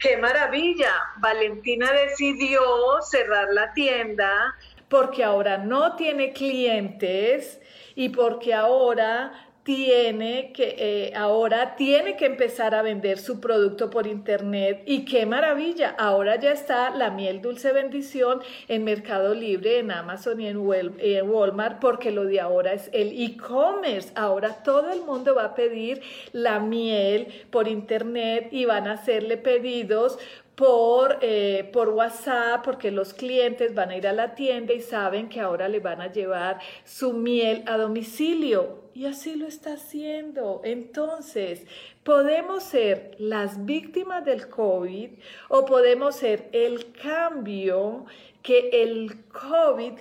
qué 0.00 0.16
maravilla, 0.16 0.92
Valentina 1.18 1.92
decidió 1.92 2.60
cerrar 3.02 3.48
la 3.52 3.72
tienda 3.74 4.56
porque 4.88 5.22
ahora 5.22 5.58
no 5.58 5.94
tiene 5.94 6.32
clientes 6.32 7.60
y 7.94 8.08
porque 8.08 8.54
ahora 8.54 9.49
tiene 9.70 10.50
que 10.52 10.74
eh, 10.78 11.12
ahora 11.14 11.76
tiene 11.76 12.16
que 12.16 12.26
empezar 12.26 12.74
a 12.74 12.82
vender 12.82 13.20
su 13.20 13.38
producto 13.38 13.88
por 13.88 14.08
internet 14.08 14.82
y 14.84 15.04
qué 15.04 15.26
maravilla, 15.26 15.94
ahora 15.96 16.40
ya 16.40 16.50
está 16.50 16.90
la 16.90 17.12
miel 17.12 17.40
dulce 17.40 17.72
bendición 17.72 18.40
en 18.66 18.82
Mercado 18.82 19.32
Libre, 19.32 19.78
en 19.78 19.92
Amazon 19.92 20.40
y 20.40 20.48
en 20.48 20.58
Walmart, 20.58 21.78
porque 21.78 22.10
lo 22.10 22.24
de 22.24 22.40
ahora 22.40 22.72
es 22.72 22.90
el 22.92 23.12
e-commerce, 23.22 24.10
ahora 24.16 24.60
todo 24.64 24.90
el 24.90 25.02
mundo 25.02 25.36
va 25.36 25.44
a 25.44 25.54
pedir 25.54 26.02
la 26.32 26.58
miel 26.58 27.28
por 27.50 27.68
internet 27.68 28.48
y 28.50 28.64
van 28.64 28.88
a 28.88 28.94
hacerle 28.94 29.36
pedidos 29.36 30.18
por, 30.56 31.18
eh, 31.20 31.70
por 31.72 31.90
WhatsApp, 31.90 32.64
porque 32.64 32.90
los 32.90 33.14
clientes 33.14 33.72
van 33.72 33.90
a 33.90 33.96
ir 33.96 34.08
a 34.08 34.12
la 34.12 34.34
tienda 34.34 34.74
y 34.74 34.80
saben 34.80 35.28
que 35.28 35.38
ahora 35.38 35.68
le 35.68 35.78
van 35.78 36.00
a 36.00 36.10
llevar 36.10 36.58
su 36.84 37.12
miel 37.12 37.62
a 37.66 37.76
domicilio. 37.76 38.79
Y 38.94 39.06
así 39.06 39.36
lo 39.36 39.46
está 39.46 39.74
haciendo. 39.74 40.60
Entonces, 40.64 41.66
podemos 42.04 42.64
ser 42.64 43.16
las 43.18 43.64
víctimas 43.64 44.24
del 44.24 44.48
COVID 44.48 45.10
o 45.48 45.64
podemos 45.64 46.16
ser 46.16 46.48
el 46.52 46.92
cambio 46.92 48.06
que 48.42 48.70
el 48.82 49.24
COVID 49.28 49.92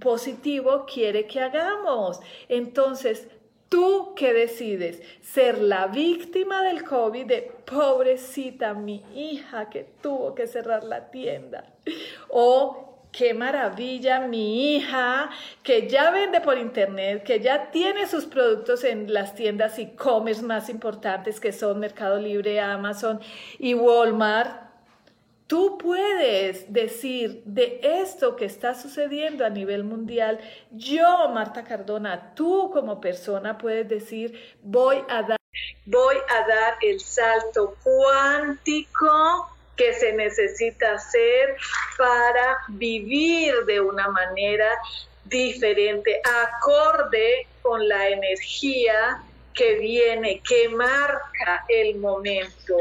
positivo 0.00 0.86
quiere 0.86 1.26
que 1.26 1.40
hagamos. 1.40 2.20
Entonces, 2.48 3.28
¿Tú 3.74 4.12
qué 4.14 4.32
decides? 4.32 5.02
¿Ser 5.20 5.60
la 5.60 5.88
víctima 5.88 6.62
del 6.62 6.84
COVID 6.84 7.26
de 7.26 7.52
pobrecita 7.64 8.72
mi 8.72 9.02
hija 9.12 9.68
que 9.68 9.82
tuvo 10.00 10.32
que 10.32 10.46
cerrar 10.46 10.84
la 10.84 11.10
tienda? 11.10 11.74
¿O 12.28 12.93
qué 13.16 13.32
maravilla, 13.32 14.20
mi 14.20 14.74
hija 14.74 15.30
que 15.62 15.88
ya 15.88 16.10
vende 16.10 16.40
por 16.40 16.58
internet, 16.58 17.22
que 17.22 17.40
ya 17.40 17.70
tiene 17.70 18.06
sus 18.08 18.26
productos 18.26 18.82
en 18.82 19.12
las 19.12 19.34
tiendas 19.34 19.78
e-commerce 19.78 20.42
más 20.42 20.68
importantes 20.68 21.38
que 21.38 21.52
son 21.52 21.78
Mercado 21.78 22.18
Libre, 22.18 22.60
Amazon 22.60 23.20
y 23.58 23.74
Walmart? 23.74 24.64
Tú 25.46 25.78
puedes 25.78 26.72
decir 26.72 27.42
de 27.44 27.78
esto 27.82 28.34
que 28.34 28.46
está 28.46 28.74
sucediendo 28.74 29.44
a 29.44 29.50
nivel 29.50 29.84
mundial, 29.84 30.40
yo, 30.70 31.28
Marta 31.28 31.62
Cardona, 31.62 32.34
tú 32.34 32.70
como 32.72 33.00
persona 33.00 33.58
puedes 33.58 33.88
decir, 33.88 34.56
voy 34.62 34.96
a 35.08 35.22
dar, 35.22 35.38
voy 35.84 36.16
a 36.30 36.48
dar 36.48 36.74
el 36.80 36.98
salto 36.98 37.76
cuántico 37.84 39.53
que 39.76 39.92
se 39.94 40.12
necesita 40.12 40.92
hacer 40.92 41.56
para 41.98 42.58
vivir 42.68 43.54
de 43.66 43.80
una 43.80 44.08
manera 44.08 44.70
diferente, 45.24 46.20
acorde 46.24 47.46
con 47.62 47.88
la 47.88 48.08
energía 48.08 49.22
que 49.54 49.78
viene, 49.78 50.42
que 50.46 50.68
marca 50.68 51.64
el 51.68 51.96
momento. 51.96 52.76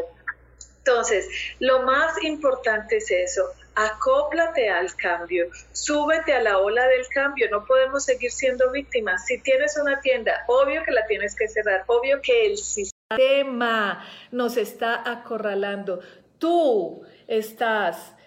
Entonces, 0.79 1.27
lo 1.60 1.84
más 1.84 2.21
importante 2.23 2.97
es 2.97 3.10
eso, 3.10 3.43
acóplate 3.75 4.69
al 4.69 4.93
cambio, 4.95 5.47
súbete 5.71 6.34
a 6.34 6.41
la 6.41 6.58
ola 6.58 6.86
del 6.88 7.08
cambio, 7.08 7.47
no 7.49 7.65
podemos 7.65 8.03
seguir 8.03 8.32
siendo 8.32 8.69
víctimas. 8.71 9.25
Si 9.25 9.39
tienes 9.39 9.77
una 9.77 10.01
tienda, 10.01 10.43
obvio 10.47 10.84
que 10.84 10.91
la 10.91 11.06
tienes 11.06 11.36
que 11.36 11.47
cerrar, 11.47 11.84
obvio 11.88 12.21
que 12.21 12.47
el 12.47 12.58
sistema 12.58 14.06
nos 14.32 14.58
está 14.58 15.10
acorralando. 15.10 16.01
Tú 16.43 17.03
estás 17.25 18.17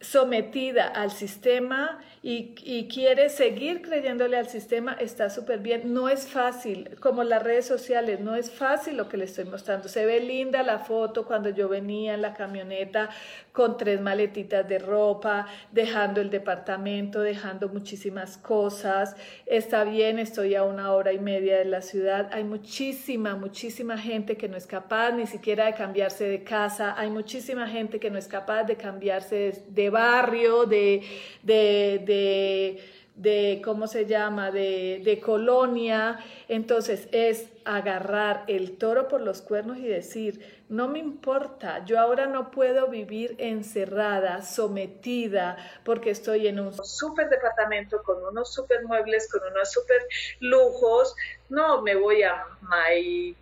sometida 0.00 0.86
al 0.86 1.10
sistema 1.10 1.98
y, 2.22 2.54
y 2.64 2.88
quiere 2.88 3.28
seguir 3.28 3.82
creyéndole 3.82 4.38
al 4.38 4.48
sistema, 4.48 4.94
está 4.94 5.28
súper 5.28 5.58
bien. 5.60 5.92
No 5.92 6.08
es 6.08 6.26
fácil, 6.26 6.96
como 7.00 7.22
las 7.22 7.42
redes 7.42 7.66
sociales, 7.66 8.20
no 8.20 8.34
es 8.34 8.50
fácil 8.50 8.96
lo 8.96 9.08
que 9.08 9.18
le 9.18 9.26
estoy 9.26 9.44
mostrando. 9.44 9.88
Se 9.88 10.06
ve 10.06 10.20
linda 10.20 10.62
la 10.62 10.78
foto 10.78 11.26
cuando 11.26 11.50
yo 11.50 11.68
venía 11.68 12.14
en 12.14 12.22
la 12.22 12.34
camioneta 12.34 13.10
con 13.52 13.76
tres 13.76 14.00
maletitas 14.00 14.66
de 14.68 14.78
ropa, 14.78 15.46
dejando 15.72 16.20
el 16.20 16.30
departamento, 16.30 17.20
dejando 17.20 17.68
muchísimas 17.68 18.38
cosas. 18.38 19.16
Está 19.44 19.84
bien, 19.84 20.18
estoy 20.18 20.54
a 20.54 20.64
una 20.64 20.92
hora 20.92 21.12
y 21.12 21.18
media 21.18 21.58
de 21.58 21.64
la 21.66 21.82
ciudad. 21.82 22.30
Hay 22.32 22.44
muchísima, 22.44 23.36
muchísima 23.36 23.98
gente 23.98 24.36
que 24.36 24.48
no 24.48 24.56
es 24.56 24.66
capaz 24.66 25.12
ni 25.12 25.26
siquiera 25.26 25.66
de 25.66 25.74
cambiarse 25.74 26.24
de 26.24 26.42
casa. 26.42 26.94
Hay 26.96 27.10
muchísima 27.10 27.66
gente 27.66 27.98
que 28.00 28.10
no 28.10 28.18
es 28.18 28.28
capaz 28.28 28.64
de 28.64 28.76
cambiarse 28.76 29.64
barrio, 29.90 30.64
de, 30.64 31.02
de, 31.42 32.02
de 32.06 32.90
de, 33.20 33.60
¿cómo 33.62 33.86
se 33.86 34.06
llama?, 34.06 34.50
de, 34.50 35.02
de, 35.04 35.20
colonia. 35.20 36.18
Entonces 36.48 37.06
es 37.12 37.50
agarrar 37.66 38.44
el 38.46 38.78
toro 38.78 39.08
por 39.08 39.20
los 39.20 39.42
cuernos 39.42 39.76
y 39.76 39.86
decir, 39.86 40.64
no 40.70 40.88
me 40.88 41.00
importa, 41.00 41.84
yo 41.84 42.00
ahora 42.00 42.26
no 42.26 42.50
puedo 42.50 42.88
vivir 42.88 43.34
encerrada, 43.36 44.40
sometida, 44.40 45.58
porque 45.84 46.10
estoy 46.10 46.46
en 46.46 46.60
un 46.60 46.72
super 46.82 47.28
departamento 47.28 48.02
con 48.02 48.24
unos 48.24 48.54
super 48.54 48.84
muebles, 48.86 49.30
con 49.30 49.42
unos 49.52 49.70
super 49.70 50.00
lujos. 50.40 51.14
No, 51.50 51.82
me 51.82 51.96
voy 51.96 52.22
a 52.22 52.46
my, 52.62 53.36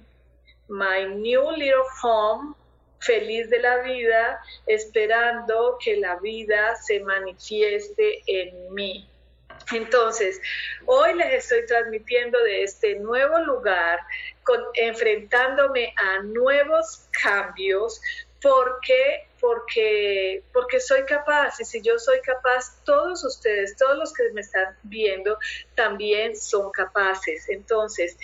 my 0.68 1.14
new 1.14 1.52
little 1.52 1.84
home 2.02 2.56
feliz 3.00 3.48
de 3.50 3.60
la 3.60 3.78
vida, 3.78 4.40
esperando 4.66 5.78
que 5.82 5.96
la 5.96 6.16
vida 6.16 6.76
se 6.76 7.00
manifieste 7.00 8.22
en 8.26 8.74
mí. 8.74 9.08
Entonces, 9.72 10.40
hoy 10.86 11.14
les 11.14 11.44
estoy 11.44 11.66
transmitiendo 11.66 12.42
de 12.42 12.62
este 12.62 12.96
nuevo 12.96 13.38
lugar, 13.40 14.00
con, 14.42 14.60
enfrentándome 14.74 15.92
a 15.96 16.22
nuevos 16.22 17.06
cambios, 17.22 18.00
porque 18.40 19.28
porque, 19.40 20.42
porque 20.52 20.80
soy 20.80 21.04
capaz 21.04 21.60
y 21.60 21.64
si 21.64 21.80
yo 21.80 21.98
soy 21.98 22.20
capaz, 22.20 22.82
todos 22.84 23.24
ustedes, 23.24 23.76
todos 23.76 23.96
los 23.96 24.12
que 24.12 24.30
me 24.32 24.40
están 24.40 24.76
viendo, 24.82 25.38
también 25.74 26.36
son 26.36 26.70
capaces. 26.70 27.48
Entonces, 27.48 28.16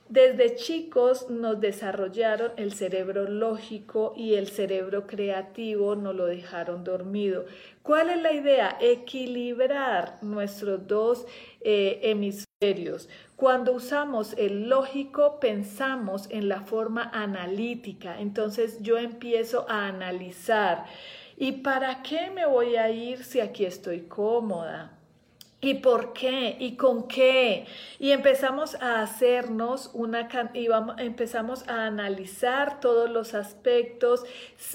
desde 0.09 0.55
chicos 0.55 1.29
nos 1.29 1.59
desarrollaron 1.59 2.51
el 2.57 2.73
cerebro 2.73 3.27
lógico 3.29 4.13
y 4.15 4.35
el 4.35 4.47
cerebro 4.47 5.05
creativo 5.05 5.95
nos 5.95 6.15
lo 6.15 6.25
dejaron 6.25 6.83
dormido. 6.83 7.45
¿Cuál 7.83 8.09
es 8.09 8.21
la 8.21 8.33
idea? 8.33 8.77
Equilibrar 8.79 10.17
nuestros 10.21 10.87
dos 10.87 11.25
eh, 11.61 11.99
hemisferios. 12.03 13.09
Cuando 13.35 13.73
usamos 13.73 14.33
el 14.37 14.69
lógico, 14.69 15.39
pensamos 15.39 16.27
en 16.29 16.49
la 16.49 16.61
forma 16.61 17.09
analítica. 17.13 18.19
Entonces 18.19 18.81
yo 18.81 18.97
empiezo 18.97 19.65
a 19.69 19.87
analizar. 19.87 20.85
¿Y 21.37 21.51
para 21.51 22.01
qué 22.01 22.31
me 22.31 22.45
voy 22.45 22.77
a 22.77 22.89
ir 22.89 23.23
si 23.23 23.39
aquí 23.39 23.65
estoy 23.65 24.01
cómoda? 24.01 24.96
¿Y 25.59 25.73
por 25.75 26.13
qué? 26.13 26.55
¿Y 26.59 26.75
con 26.75 27.07
qué? 27.07 27.65
Y 27.97 28.11
empezamos 28.11 28.75
a 28.75 29.01
hacernos 29.01 29.89
una 29.95 30.29
y 30.53 30.67
vamos, 30.67 30.97
empezamos 30.99 31.67
a 31.67 31.87
analizar 31.87 32.79
todos 32.79 33.09
los 33.09 33.33
aspectos 33.33 34.23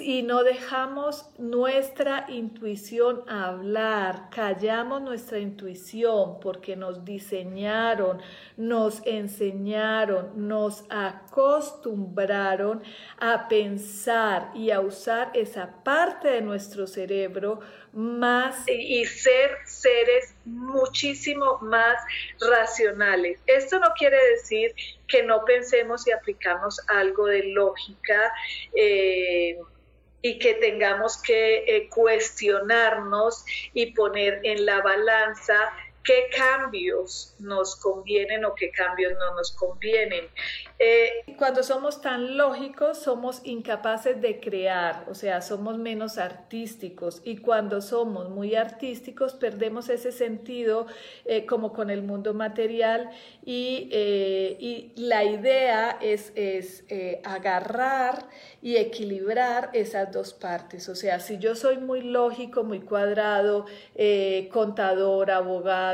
y 0.01 0.25
no 0.25 0.42
dejamos 0.42 1.27
nuestra 1.38 2.27
intuición 2.29 3.23
hablar, 3.29 4.29
callamos 4.31 5.03
nuestra 5.03 5.38
intuición 5.38 6.40
porque 6.40 6.75
nos 6.75 7.05
diseñaron, 7.05 8.21
nos 8.57 9.07
enseñaron, 9.07 10.49
nos 10.49 10.85
acostumbraron 10.88 12.83
a 13.21 13.47
pensar 13.47 14.51
y 14.57 14.73
a 14.73 14.81
usar 14.81 15.31
esa 15.35 15.85
parte 15.85 16.27
de 16.27 16.40
nuestro 16.40 16.88
cerebro 16.88 17.61
más 17.93 18.67
y, 18.67 19.05
ser 19.05 19.59
seres 19.65 20.35
muchísimo 20.45 21.59
más 21.61 21.97
racionales. 22.41 23.39
Esto 23.47 23.79
no 23.79 23.93
quiere 23.97 24.19
decir 24.31 24.75
que 25.07 25.23
no 25.23 25.45
pensemos 25.45 26.07
y 26.07 26.13
aplicamos 26.13 26.81
algo 26.89 27.27
de 27.27 27.45
lógica. 27.45 28.33
Eh, 28.75 29.59
y 30.25 30.39
que 30.39 30.55
tengamos 30.55 31.21
que 31.21 31.65
eh, 31.67 31.89
cuestionarnos 31.89 33.45
y 33.75 33.87
poner 33.87 34.41
en 34.45 34.65
la 34.65 34.81
balanza 34.81 35.73
qué 36.05 36.27
cambios 36.37 37.35
nos 37.38 37.77
convienen 37.77 38.45
o 38.45 38.55
qué 38.55 38.71
cambios 38.71 39.12
no 39.19 39.35
nos 39.37 39.53
convienen. 39.53 40.27
Eh, 40.79 41.35
cuando 41.38 41.62
somos 41.62 42.01
tan 42.01 42.37
lógicos, 42.37 42.99
somos 42.99 43.41
incapaces 43.45 44.21
de 44.21 44.41
crear, 44.41 45.05
o 45.09 45.15
sea, 45.15 45.41
somos 45.41 45.79
menos 45.79 46.19
artísticos. 46.19 47.23
Y 47.25 47.37
cuando 47.37 47.81
somos 47.81 48.31
muy 48.31 48.57
artísticos 48.57 49.35
perdemos 49.35 49.88
ese 49.88 50.11
sentido 50.11 50.87
eh, 51.25 51.47
como 51.47 51.73
con 51.73 51.91
el 51.91 52.03
mundo 52.03 52.35
material. 52.35 53.11
Y, 53.45 53.88
eh, 53.93 54.93
la 54.97 55.25
idea 55.25 55.99
es, 56.01 56.33
es 56.35 56.85
agarrar 57.25 58.29
y 58.61 58.77
equilibrar 58.77 59.71
esas 59.73 60.12
dos 60.12 60.33
partes, 60.35 60.88
o 60.88 60.95
sea, 60.95 61.21
si 61.21 61.38
yo 61.38 61.55
soy 61.55 61.79
muy 61.79 62.03
lógico, 62.03 62.62
muy 62.62 62.81
cuadrado, 62.81 63.67
contador, 64.53 65.31
abogado, 65.31 65.92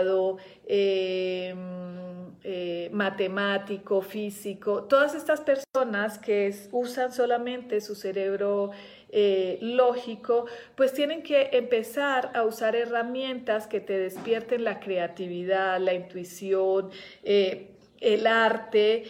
eh, 2.45 2.89
matemático, 2.93 4.01
físico, 4.01 4.85
todas 4.85 5.15
estas 5.15 5.41
personas 5.41 6.19
que 6.19 6.55
usan 6.73 7.13
solamente 7.13 7.81
su 7.81 7.95
cerebro 7.95 8.71
eh, 9.11 9.59
lógico, 9.61 10.47
pues 10.75 10.93
tienen 10.93 11.23
que 11.23 11.51
empezar 11.53 12.31
a 12.35 12.45
usar 12.45 12.77
herramientas 12.77 13.67
que 13.67 13.81
te 13.81 13.99
despierten 13.99 14.65
la 14.65 14.81
creatividad, 14.81 15.81
la 15.81 15.95
intuición, 15.95 16.91
eh, 17.25 17.71
el 18.01 18.27
arte, 18.27 19.05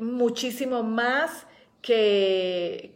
muchísimo 0.00 0.82
más 0.82 1.46
que, 1.82 2.94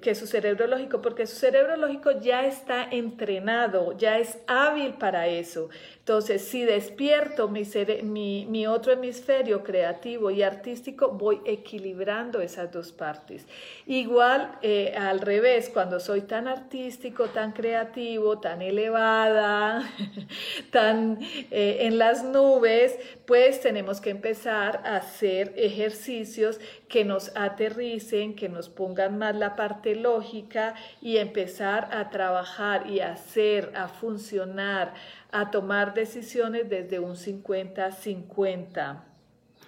que, 0.00 0.14
su 0.14 0.26
cerebro 0.26 0.68
lógico, 0.68 1.02
porque 1.02 1.26
su 1.26 1.36
cerebro 1.36 1.76
lógico 1.76 2.12
ya 2.20 2.46
está 2.46 2.84
entrenado, 2.84 3.96
ya 3.98 4.18
es 4.18 4.38
hábil 4.46 4.94
para 4.94 5.26
eso. 5.26 5.68
Entonces, 6.10 6.42
si 6.42 6.64
despierto 6.64 7.46
mi, 7.46 8.66
otro 8.66 8.92
hemisferio 8.94 9.62
creativo 9.62 10.32
y 10.32 10.42
artístico, 10.42 11.12
voy 11.12 11.40
equilibrando 11.44 12.40
esas 12.40 12.72
dos 12.72 12.90
partes. 12.90 13.46
Igual 13.86 14.58
eh, 14.60 14.92
al 14.98 15.20
revés, 15.20 15.70
cuando 15.72 16.00
soy 16.00 16.22
tan 16.22 16.48
artístico, 16.48 17.26
tan 17.26 17.52
creativo, 17.52 18.40
tan 18.40 18.60
elevada, 18.60 19.88
tan 20.72 21.20
eh, 21.22 21.76
en 21.82 21.96
las 21.96 22.24
nubes, 22.24 22.98
pues 23.24 23.60
tenemos 23.60 24.00
que 24.00 24.10
empezar 24.10 24.82
a 24.84 24.96
hacer 24.96 25.52
ejercicios 25.56 26.58
que 26.88 27.04
nos 27.04 27.30
aterricen, 27.36 28.34
que 28.34 28.48
nos 28.48 28.68
pongan 28.68 29.16
más 29.16 29.36
la 29.36 29.54
parte 29.54 29.94
lógica 29.94 30.74
y 31.00 31.18
empezar 31.18 31.88
a 31.92 32.10
trabajar 32.10 32.90
y 32.90 32.98
hacer, 32.98 33.72
a 33.76 33.86
funcionar, 33.86 34.92
a 35.32 35.50
tomar 35.50 35.94
decisiones 35.94 36.68
desde 36.68 36.98
un 36.98 37.16
50-50. 37.16 39.02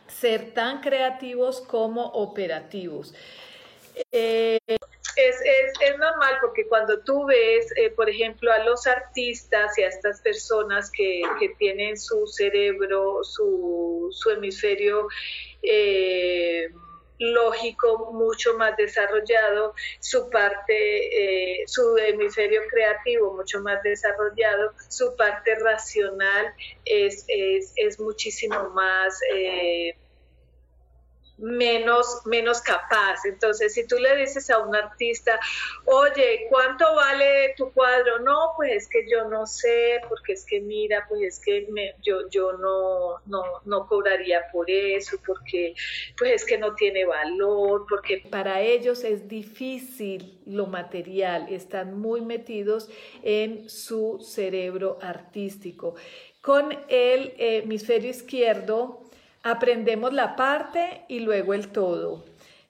Ser 0.08 0.52
tan 0.52 0.80
creativos 0.80 1.60
como 1.60 2.06
operativos. 2.06 3.14
Eh, 4.10 4.58
es, 5.16 5.36
es, 5.80 5.98
normal 5.98 6.36
porque 6.40 6.66
cuando 6.66 7.00
tú 7.00 7.26
ves, 7.26 7.72
eh, 7.76 7.90
por 7.90 8.08
ejemplo, 8.08 8.50
a 8.50 8.64
los 8.64 8.86
artistas 8.86 9.76
y 9.78 9.82
a 9.82 9.88
estas 9.88 10.20
personas 10.20 10.90
que, 10.90 11.22
que 11.38 11.50
tienen 11.50 11.98
su 11.98 12.26
cerebro, 12.26 13.22
su, 13.22 14.08
su 14.10 14.30
hemisferio 14.30 15.08
eh, 15.62 16.70
lógico 17.22 18.10
mucho 18.12 18.56
más 18.58 18.76
desarrollado, 18.76 19.74
su 20.00 20.28
parte, 20.30 21.60
eh, 21.60 21.64
su 21.66 21.96
hemisferio 21.96 22.62
creativo 22.68 23.34
mucho 23.34 23.60
más 23.60 23.82
desarrollado, 23.82 24.72
su 24.88 25.14
parte 25.16 25.54
racional 25.56 26.52
es, 26.84 27.24
es, 27.28 27.72
es 27.76 28.00
muchísimo 28.00 28.70
más 28.70 29.20
menos, 31.38 32.22
menos 32.26 32.60
capaz. 32.60 33.24
Entonces, 33.24 33.74
si 33.74 33.86
tú 33.86 33.96
le 33.96 34.16
dices 34.16 34.48
a 34.50 34.58
un 34.58 34.74
artista, 34.74 35.38
oye, 35.86 36.46
¿cuánto 36.48 36.94
vale 36.94 37.54
tu 37.56 37.72
cuadro? 37.72 38.20
No, 38.20 38.52
pues 38.56 38.82
es 38.82 38.88
que 38.88 39.08
yo 39.10 39.28
no 39.28 39.46
sé, 39.46 40.00
porque 40.08 40.34
es 40.34 40.44
que 40.44 40.60
mira, 40.60 41.04
pues 41.08 41.22
es 41.22 41.40
que 41.40 41.66
yo, 42.02 42.28
yo 42.30 42.52
no, 42.52 43.20
no, 43.26 43.42
no 43.64 43.86
cobraría 43.86 44.42
por 44.52 44.70
eso, 44.70 45.16
porque 45.26 45.74
pues 46.16 46.32
es 46.32 46.44
que 46.44 46.58
no 46.58 46.74
tiene 46.74 47.04
valor, 47.04 47.86
porque 47.88 48.22
para 48.30 48.60
ellos 48.60 49.04
es 49.04 49.28
difícil 49.28 50.40
lo 50.46 50.66
material, 50.66 51.48
están 51.50 51.98
muy 51.98 52.20
metidos 52.20 52.88
en 53.22 53.68
su 53.68 54.20
cerebro 54.20 54.98
artístico. 55.00 55.94
Con 56.40 56.76
el 56.88 57.34
hemisferio 57.38 58.10
izquierdo, 58.10 59.01
aprendemos 59.42 60.12
la 60.12 60.36
parte 60.36 61.04
y 61.08 61.20
luego 61.20 61.54
el 61.54 61.68
todo. 61.68 62.24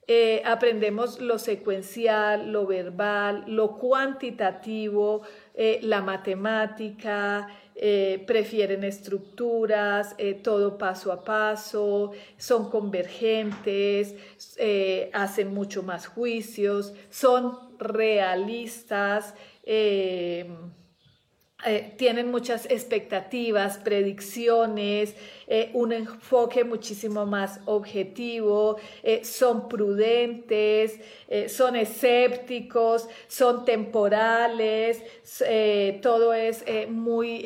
Eh, 0.05 0.41
aprendemos 0.43 1.21
lo 1.21 1.39
secuencial, 1.39 2.51
lo 2.51 2.65
verbal, 2.67 3.45
lo 3.47 3.77
cuantitativo, 3.77 5.21
eh, 5.53 5.79
la 5.81 6.01
matemática, 6.01 7.47
eh, 7.75 8.21
prefieren 8.27 8.83
estructuras, 8.83 10.15
todo 10.43 10.77
paso 10.77 11.11
a 11.13 11.23
paso, 11.23 12.11
son 12.37 12.69
convergentes, 12.69 14.15
hacen 15.13 15.53
mucho 15.53 15.83
más 15.83 16.07
juicios, 16.07 16.93
son 17.09 17.57
realistas. 17.79 19.35
Eh, 21.65 21.93
tienen 21.95 22.29
muchas 22.29 22.65
expectativas, 22.69 23.77
predicciones, 23.77 25.15
eh, 25.47 25.69
un 25.73 25.93
enfoque 25.93 26.65
muchísimo 26.65 27.25
más 27.25 27.61
objetivo, 27.65 28.77
eh, 29.01 29.23
son 29.23 29.69
prudentes, 29.69 30.99
son 31.47 31.75
escépticos, 31.75 33.09
son 33.27 33.65
temporales, 33.65 35.01
todo 36.01 36.31
es 36.33 36.63
muy 36.89 37.43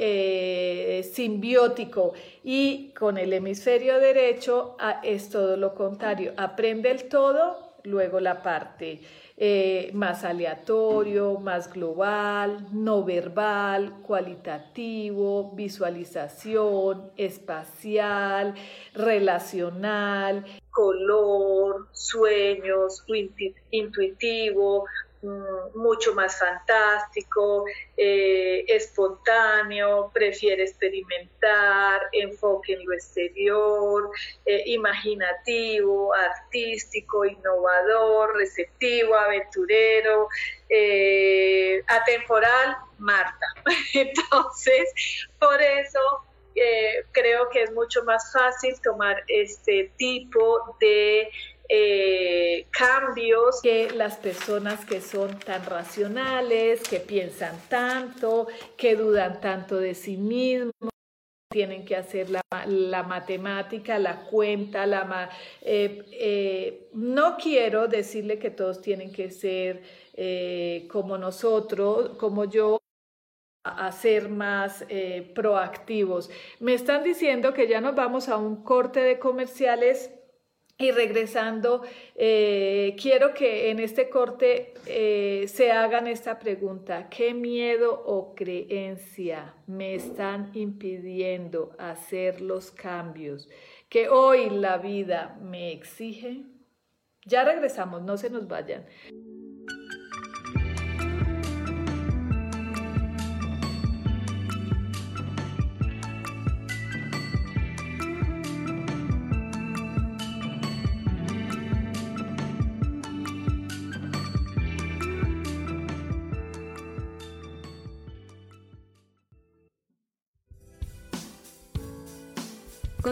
simbiótico. 1.04 2.14
Y 2.44 2.90
con 2.90 3.18
el 3.18 3.32
hemisferio 3.32 3.98
derecho 4.00 4.76
es 5.04 5.30
todo 5.30 5.56
lo 5.56 5.74
contrario, 5.74 6.34
aprende 6.36 6.92
el 6.92 7.08
todo, 7.08 7.76
luego 7.84 8.20
la 8.20 8.44
parte. 8.44 9.00
Eh, 9.40 9.92
más 9.94 10.24
aleatorio, 10.24 11.38
más 11.40 11.72
global, 11.72 12.68
no 12.72 13.04
verbal, 13.06 14.02
cualitativo, 14.02 15.52
visualización, 15.54 17.12
espacial, 17.18 18.56
relacional, 18.96 20.44
color, 20.72 21.88
sueños, 21.92 23.06
intuitivo, 23.70 24.86
mucho 25.22 26.14
más 26.14 26.40
fantástico, 26.40 27.66
eh, 27.96 28.66
espontáneo, 28.68 30.12
prefiere 30.14 30.64
experimentar, 30.64 32.02
enfoque 32.12 32.74
en 32.74 32.86
lo 32.86 32.94
exterior, 32.94 34.12
eh, 34.46 34.64
imaginativo, 34.68 36.14
artístico, 36.14 37.26
innovador, 37.26 38.36
receptivo, 38.36 39.16
aventurero, 39.16 40.28
eh, 40.70 41.84
atemporal, 41.88 42.78
Marta. 43.00 43.46
Entonces, 43.94 45.26
por 45.40 45.62
eso 45.62 46.00
creo 47.12 47.50
que 47.50 47.62
es 47.62 47.72
mucho 47.72 48.04
más 48.04 48.34
fácil 48.34 48.74
tomar 48.82 49.24
este 49.28 49.92
tipo 49.96 50.76
de 50.80 51.30
eh, 51.70 52.68
cambios 52.72 53.62
que 53.62 53.92
las 53.92 54.16
personas 54.16 54.86
que 54.86 55.02
son 55.02 55.38
tan 55.40 55.66
racionales, 55.66 56.82
que 56.88 57.02
piensan 57.02 57.60
tanto, 57.68 58.48
que 58.78 58.96
dudan 58.96 59.42
tanto 59.42 59.78
de 59.78 59.94
sí 59.94 60.16
mismos 60.16 60.72
tienen 61.50 61.84
que 61.86 61.96
hacer 61.96 62.30
la, 62.30 63.04
matemática, 63.04 64.00
la 64.00 64.22
cuenta, 64.26 64.86
la 64.86 65.30
eh, 65.62 66.06
eh, 66.12 66.90
no 66.94 67.36
quiero 67.38 67.88
decirle 67.88 68.38
que 68.38 68.52
todos 68.52 68.82
tienen 68.82 69.12
que 69.12 69.32
ser 69.32 69.82
como 70.88 71.18
nosotros, 71.18 72.18
como 72.18 72.46
yo, 72.46 72.80
a 73.64 73.92
ser 73.92 74.30
más 74.30 74.86
proactivos. 75.36 76.30
Me 76.60 76.74
están 76.74 77.04
diciendo 77.04 77.54
que 77.54 77.68
ya 77.68 77.82
nos 77.82 77.96
vamos 77.96 78.30
a 78.30 78.38
un 78.38 78.64
corte 78.64 79.02
de 79.02 79.20
comerciales 79.20 80.17
y 80.80 80.92
regresando, 80.92 81.82
eh, 82.16 82.96
quiero 83.02 83.34
que 83.34 83.72
en 83.72 83.80
este 83.80 84.10
corte 84.10 84.74
eh, 84.86 85.48
se 85.48 85.72
hagan 85.72 86.06
esta 86.06 86.38
pregunta. 86.38 87.10
¿Qué 87.10 87.34
miedo 87.34 88.04
o 88.06 88.36
creencia 88.36 89.56
me 89.66 89.96
están 89.96 90.52
impidiendo 90.54 91.76
hacer 91.80 92.42
los 92.42 92.70
cambios 92.70 93.50
que 93.90 94.08
hoy 94.10 94.52
la 94.52 94.78
vida 94.78 95.40
me 95.42 95.72
exige? 95.72 96.44
Ya 97.26 97.44
regresamos, 97.44 98.04
no 98.04 98.18
se 98.18 98.30
nos 98.30 98.48
vayan. 98.48 98.86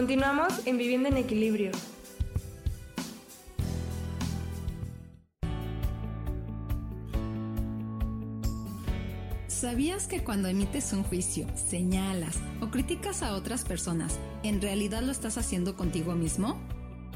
Continuamos 0.06 0.64
en 0.66 0.78
Vivienda 0.78 1.08
en 1.08 1.16
Equilibrio. 1.16 1.72
¿Sabías 9.48 10.06
que 10.06 10.22
cuando 10.22 10.46
emites 10.46 10.92
un 10.92 11.02
juicio, 11.02 11.48
señalas 11.56 12.36
o 12.60 12.68
criticas 12.70 13.24
a 13.24 13.34
otras 13.34 13.64
personas, 13.64 14.20
en 14.44 14.62
realidad 14.62 15.02
lo 15.02 15.10
estás 15.10 15.38
haciendo 15.38 15.74
contigo 15.74 16.14
mismo? 16.14 16.56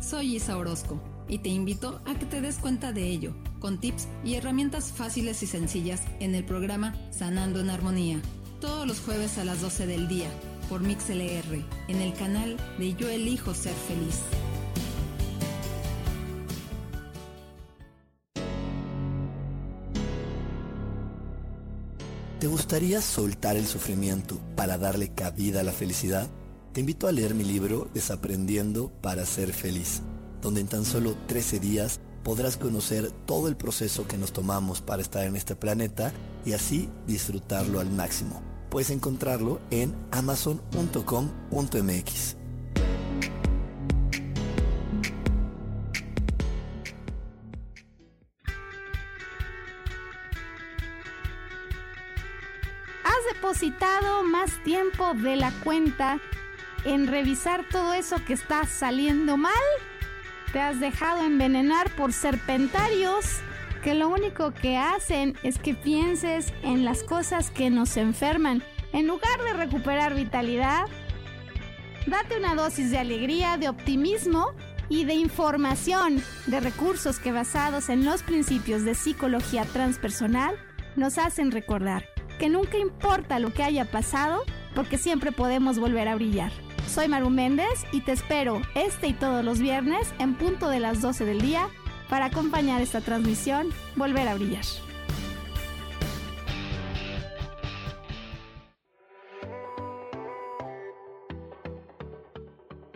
Soy 0.00 0.34
Isa 0.34 0.56
Orozco 0.56 1.00
y 1.28 1.38
te 1.38 1.48
invito 1.48 2.02
a 2.06 2.18
que 2.18 2.26
te 2.26 2.40
des 2.40 2.58
cuenta 2.58 2.92
de 2.92 3.06
ello, 3.06 3.36
con 3.60 3.78
tips 3.78 4.08
y 4.24 4.34
herramientas 4.34 4.90
fáciles 4.90 5.44
y 5.44 5.46
sencillas 5.46 6.02
en 6.18 6.34
el 6.34 6.44
programa 6.44 6.96
Sanando 7.12 7.60
en 7.60 7.70
Armonía, 7.70 8.20
todos 8.60 8.84
los 8.84 8.98
jueves 8.98 9.38
a 9.38 9.44
las 9.44 9.60
12 9.60 9.86
del 9.86 10.08
día 10.08 10.28
por 10.70 10.82
MixLR 10.82 11.64
en 11.88 12.00
el 12.00 12.14
canal 12.14 12.56
de 12.78 12.94
Yo 12.94 13.08
Elijo 13.08 13.52
Ser 13.52 13.74
Feliz. 13.74 14.20
¿Te 22.38 22.46
gustaría 22.46 23.02
soltar 23.02 23.56
el 23.56 23.66
sufrimiento 23.66 24.40
para 24.54 24.78
darle 24.78 25.12
cabida 25.12 25.60
a 25.60 25.64
la 25.64 25.72
felicidad? 25.72 26.30
Te 26.72 26.80
invito 26.80 27.08
a 27.08 27.12
leer 27.12 27.34
mi 27.34 27.42
libro 27.42 27.90
Desaprendiendo 27.92 28.92
para 29.02 29.26
ser 29.26 29.52
feliz, 29.52 30.02
donde 30.40 30.60
en 30.60 30.68
tan 30.68 30.84
solo 30.84 31.16
13 31.26 31.58
días 31.58 32.00
podrás 32.22 32.56
conocer 32.56 33.10
todo 33.26 33.48
el 33.48 33.56
proceso 33.56 34.06
que 34.06 34.16
nos 34.16 34.32
tomamos 34.32 34.80
para 34.80 35.02
estar 35.02 35.24
en 35.24 35.34
este 35.34 35.56
planeta 35.56 36.12
y 36.46 36.52
así 36.52 36.88
disfrutarlo 37.08 37.80
al 37.80 37.90
máximo 37.90 38.40
puedes 38.70 38.90
encontrarlo 38.90 39.60
en 39.70 39.94
amazon.com.mx. 40.12 42.36
¿Has 53.04 53.34
depositado 53.34 54.22
más 54.22 54.62
tiempo 54.62 55.12
de 55.14 55.36
la 55.36 55.50
cuenta 55.64 56.20
en 56.84 57.08
revisar 57.08 57.68
todo 57.68 57.92
eso 57.92 58.24
que 58.24 58.32
está 58.32 58.64
saliendo 58.66 59.36
mal? 59.36 59.52
¿Te 60.52 60.60
has 60.60 60.80
dejado 60.80 61.24
envenenar 61.24 61.90
por 61.96 62.12
serpentarios 62.12 63.40
que 63.80 63.94
lo 63.94 64.08
único 64.08 64.52
que 64.52 64.76
hacen 64.76 65.36
es 65.42 65.58
que 65.58 65.74
pienses 65.74 66.52
en 66.62 66.84
las 66.84 67.02
cosas 67.02 67.50
que 67.50 67.70
nos 67.70 67.96
enferman. 67.96 68.62
En 68.92 69.06
lugar 69.06 69.42
de 69.42 69.52
recuperar 69.52 70.14
vitalidad, 70.14 70.86
date 72.06 72.36
una 72.36 72.54
dosis 72.54 72.90
de 72.90 72.98
alegría, 72.98 73.56
de 73.56 73.68
optimismo 73.68 74.52
y 74.88 75.04
de 75.04 75.14
información, 75.14 76.22
de 76.46 76.60
recursos 76.60 77.18
que 77.18 77.32
basados 77.32 77.88
en 77.88 78.04
los 78.04 78.22
principios 78.22 78.84
de 78.84 78.94
psicología 78.94 79.64
transpersonal 79.64 80.56
nos 80.96 81.18
hacen 81.18 81.50
recordar 81.50 82.04
que 82.38 82.48
nunca 82.48 82.78
importa 82.78 83.38
lo 83.38 83.52
que 83.52 83.62
haya 83.62 83.84
pasado, 83.84 84.42
porque 84.74 84.96
siempre 84.96 85.30
podemos 85.30 85.78
volver 85.78 86.08
a 86.08 86.14
brillar. 86.14 86.50
Soy 86.88 87.06
Maru 87.06 87.30
Méndez 87.30 87.84
y 87.92 88.00
te 88.00 88.12
espero 88.12 88.62
este 88.74 89.08
y 89.08 89.12
todos 89.12 89.44
los 89.44 89.60
viernes 89.60 90.12
en 90.18 90.34
punto 90.34 90.68
de 90.68 90.80
las 90.80 91.02
12 91.02 91.24
del 91.24 91.40
día 91.40 91.68
para 92.10 92.26
acompañar 92.26 92.82
esta 92.82 93.00
transmisión 93.00 93.70
Volver 93.94 94.26
a 94.26 94.34
Brillar. 94.34 94.64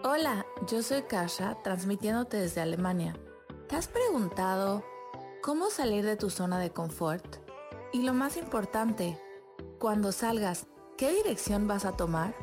Hola, 0.03 0.45
yo 0.69 0.83
soy 0.83 1.03
Kasha, 1.03 1.57
transmitiéndote 1.63 2.37
desde 2.37 2.61
Alemania. 2.61 3.15
¿Te 3.69 3.77
has 3.77 3.89
preguntado 3.89 4.85
cómo 5.43 5.71
salir 5.71 6.05
de 6.05 6.17
tu 6.17 6.29
zona 6.29 6.59
de 6.59 6.71
confort? 6.71 7.25
Y 7.93 8.03
lo 8.03 8.13
más 8.13 8.37
importante, 8.37 9.19
cuando 9.79 10.13
salgas, 10.13 10.67
¿qué 10.99 11.13
dirección 11.13 11.69
vas 11.69 11.85
a 11.85 11.97
tomar? 11.97 12.35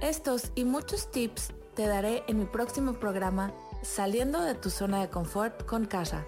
Estos 0.00 0.50
y 0.54 0.64
muchos 0.64 1.10
tips 1.10 1.52
te 1.74 1.86
daré 1.86 2.24
en 2.26 2.38
mi 2.38 2.46
próximo 2.46 2.94
programa 2.94 3.52
Saliendo 3.84 4.40
de 4.40 4.54
tu 4.54 4.70
zona 4.70 5.02
de 5.02 5.10
confort 5.10 5.66
con 5.66 5.84
Kasha, 5.84 6.24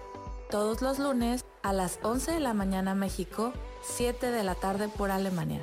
todos 0.51 0.83
los 0.83 0.99
lunes 0.99 1.43
a 1.63 1.73
las 1.73 1.97
11 2.03 2.33
de 2.33 2.39
la 2.39 2.53
mañana 2.53 2.93
México, 2.93 3.51
7 3.81 4.29
de 4.29 4.43
la 4.43 4.53
tarde 4.53 4.89
por 4.89 5.09
Alemania. 5.09 5.59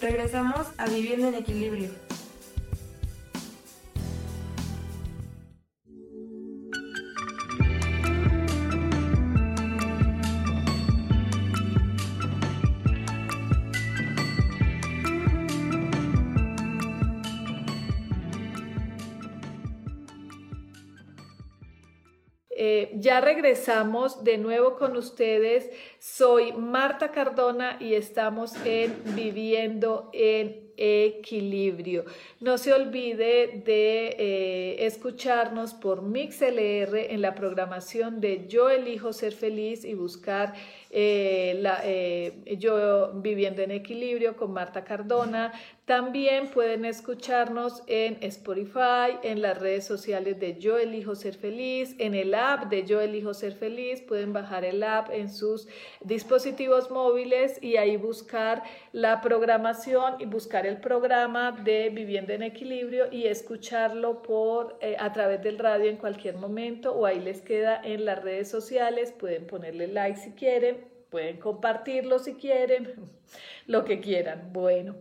Regresamos 0.00 0.66
a 0.76 0.86
Viviendo 0.86 1.28
en 1.28 1.34
Equilibrio. 1.36 2.11
Ya 23.02 23.20
regresamos 23.20 24.22
de 24.22 24.38
nuevo 24.38 24.76
con 24.76 24.96
ustedes. 24.96 25.68
Soy 25.98 26.52
Marta 26.52 27.10
Cardona 27.10 27.76
y 27.80 27.94
estamos 27.94 28.54
en 28.64 28.94
Viviendo 29.16 30.08
en 30.12 30.70
Equilibrio. 30.76 32.04
No 32.38 32.58
se 32.58 32.72
olvide 32.72 33.62
de 33.64 34.16
eh, 34.18 34.86
escucharnos 34.86 35.74
por 35.74 36.02
MixLR 36.02 36.96
en 37.10 37.20
la 37.20 37.34
programación 37.34 38.20
de 38.20 38.46
Yo 38.46 38.70
elijo 38.70 39.12
ser 39.12 39.32
feliz 39.32 39.84
y 39.84 39.94
buscar 39.94 40.54
eh, 40.92 41.56
la, 41.60 41.82
Yo 42.56 43.12
viviendo 43.14 43.62
en 43.62 43.72
equilibrio 43.72 44.36
con 44.36 44.52
Marta 44.52 44.84
Cardona. 44.84 45.52
También 45.84 46.48
pueden 46.48 46.84
escucharnos 46.84 47.82
en 47.88 48.16
Spotify, 48.22 49.18
en 49.24 49.42
las 49.42 49.58
redes 49.58 49.84
sociales 49.84 50.38
de 50.38 50.56
Yo 50.58 50.78
Elijo 50.78 51.16
Ser 51.16 51.34
Feliz, 51.34 51.96
en 51.98 52.14
el 52.14 52.34
app 52.34 52.70
de 52.70 52.84
Yo 52.84 53.00
Elijo 53.00 53.34
Ser 53.34 53.52
Feliz. 53.52 54.00
Pueden 54.00 54.32
bajar 54.32 54.64
el 54.64 54.84
app 54.84 55.10
en 55.10 55.28
sus 55.28 55.66
dispositivos 56.00 56.90
móviles 56.92 57.58
y 57.60 57.78
ahí 57.78 57.96
buscar 57.96 58.62
la 58.92 59.20
programación 59.20 60.14
y 60.20 60.26
buscar 60.26 60.66
el 60.66 60.80
programa 60.80 61.50
de 61.50 61.90
Vivienda 61.90 62.34
en 62.34 62.44
Equilibrio 62.44 63.06
y 63.10 63.26
escucharlo 63.26 64.22
por, 64.22 64.78
eh, 64.80 64.96
a 65.00 65.12
través 65.12 65.42
del 65.42 65.58
radio 65.58 65.90
en 65.90 65.96
cualquier 65.96 66.36
momento 66.36 66.92
o 66.92 67.06
ahí 67.06 67.18
les 67.18 67.42
queda 67.42 67.80
en 67.82 68.04
las 68.04 68.22
redes 68.22 68.48
sociales. 68.48 69.12
Pueden 69.12 69.48
ponerle 69.48 69.88
like 69.88 70.18
si 70.18 70.30
quieren, 70.30 70.81
pueden 71.12 71.36
compartirlo 71.36 72.18
si 72.18 72.34
quieren, 72.34 72.94
lo 73.66 73.84
que 73.84 74.00
quieran. 74.00 74.52
Bueno. 74.52 74.96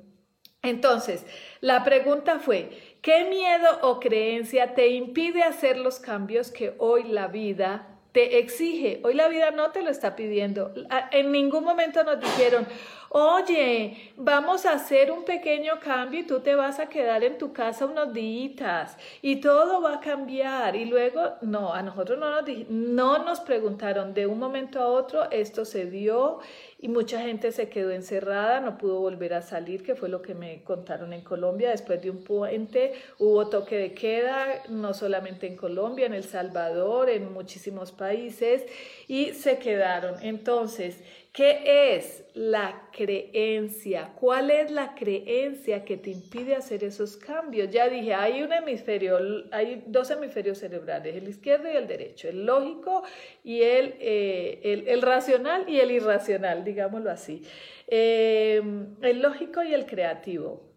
Entonces, 0.62 1.26
la 1.60 1.84
pregunta 1.84 2.38
fue, 2.38 2.70
¿qué 3.02 3.24
miedo 3.24 3.80
o 3.82 4.00
creencia 4.00 4.76
te 4.76 4.90
impide 4.90 5.42
hacer 5.42 5.78
los 5.78 6.00
cambios 6.00 6.52
que 6.52 6.76
hoy 6.78 7.04
la 7.06 7.28
vida 7.28 7.88
te 8.12 8.38
exige? 8.38 9.00
Hoy 9.04 9.16
la 9.16 9.28
vida 9.28 9.50
no 9.50 9.72
te 9.72 9.82
lo 9.82 9.90
está 9.90 10.16
pidiendo. 10.16 10.72
En 11.12 11.32
ningún 11.32 11.64
momento 11.64 12.04
nos 12.04 12.20
dijeron, 12.20 12.68
oye, 13.14 14.14
vamos 14.16 14.66
a 14.66 14.74
hacer 14.74 15.12
un 15.12 15.26
pequeño 15.26 15.82
cambio 15.82 16.22
y 16.22 16.24
tú 16.24 16.40
te 16.40 16.56
vas 16.56 16.80
a 16.80 16.88
quedar 16.88 17.26
en 17.26 17.38
tu 17.38 17.52
casa 17.52 17.86
unos 17.86 18.14
días 18.14 18.98
y 19.22 19.42
todo 19.42 19.82
va 19.82 19.96
a 19.96 20.00
cambiar. 20.00 20.78
Y 20.78 20.86
luego, 20.86 21.34
no, 21.42 21.74
a 21.74 21.82
nosotros 21.82 22.18
no 22.18 22.30
nos, 22.30 22.70
no 22.70 23.24
nos 23.24 23.42
preguntaron 23.42 24.14
de 24.14 24.28
un 24.28 24.40
momento 24.40 24.80
a 24.80 24.88
otro, 24.88 25.30
esto 25.30 25.66
se 25.66 25.86
dio 25.86 26.40
y 26.80 26.88
mucha 26.88 27.20
gente 27.20 27.52
se 27.52 27.70
quedó 27.70 27.92
encerrada, 27.92 28.60
no 28.62 28.78
pudo 28.78 29.02
volver 29.02 29.34
a 29.34 29.42
salir, 29.42 29.84
que 29.84 29.94
fue 29.94 30.08
lo 30.08 30.22
que 30.22 30.34
me 30.34 30.64
contaron 30.64 31.12
en 31.12 31.22
Colombia. 31.22 31.72
Después 31.72 32.02
de 32.02 32.10
un 32.10 32.24
puente 32.24 32.94
hubo 33.20 33.48
toque 33.50 33.78
de 33.78 33.94
queda, 33.94 34.64
no 34.70 34.94
solamente 34.94 35.48
en 35.48 35.58
Colombia, 35.58 36.06
en 36.06 36.14
El 36.14 36.24
Salvador, 36.24 37.10
en 37.10 37.34
muchísimos 37.34 37.92
países, 37.92 38.64
y 39.08 39.34
se 39.34 39.60
quedaron. 39.60 40.16
Entonces, 40.24 41.04
¿Qué 41.34 41.96
es 41.96 42.26
la 42.34 42.90
creencia? 42.92 44.12
¿Cuál 44.20 44.52
es 44.52 44.70
la 44.70 44.96
creencia 44.96 45.86
que 45.86 45.96
te 45.96 46.10
impide 46.10 46.56
hacer 46.56 46.84
esos 46.84 47.16
cambios? 47.16 47.72
Ya 47.72 47.88
dije, 47.88 48.14
hay 48.14 48.44
un 48.44 48.52
hemisferio, 48.52 49.18
hay 49.52 49.82
dos 49.88 50.12
hemisferios 50.12 50.58
cerebrales, 50.58 51.16
el 51.16 51.30
izquierdo 51.30 51.72
y 51.72 51.78
el 51.78 51.88
derecho, 51.88 52.28
el 52.28 52.46
lógico 52.46 53.04
y 53.46 53.62
el, 53.62 53.96
eh, 54.02 54.84
el, 54.88 55.02
racional 55.02 55.70
y 55.70 55.80
el 55.80 55.92
irracional, 55.92 56.66
digámoslo 56.66 57.10
así. 57.10 57.44
Em, 57.88 58.98
el 59.02 59.22
lógico 59.22 59.64
y 59.64 59.74
el 59.74 59.86
creativo. 59.86 60.70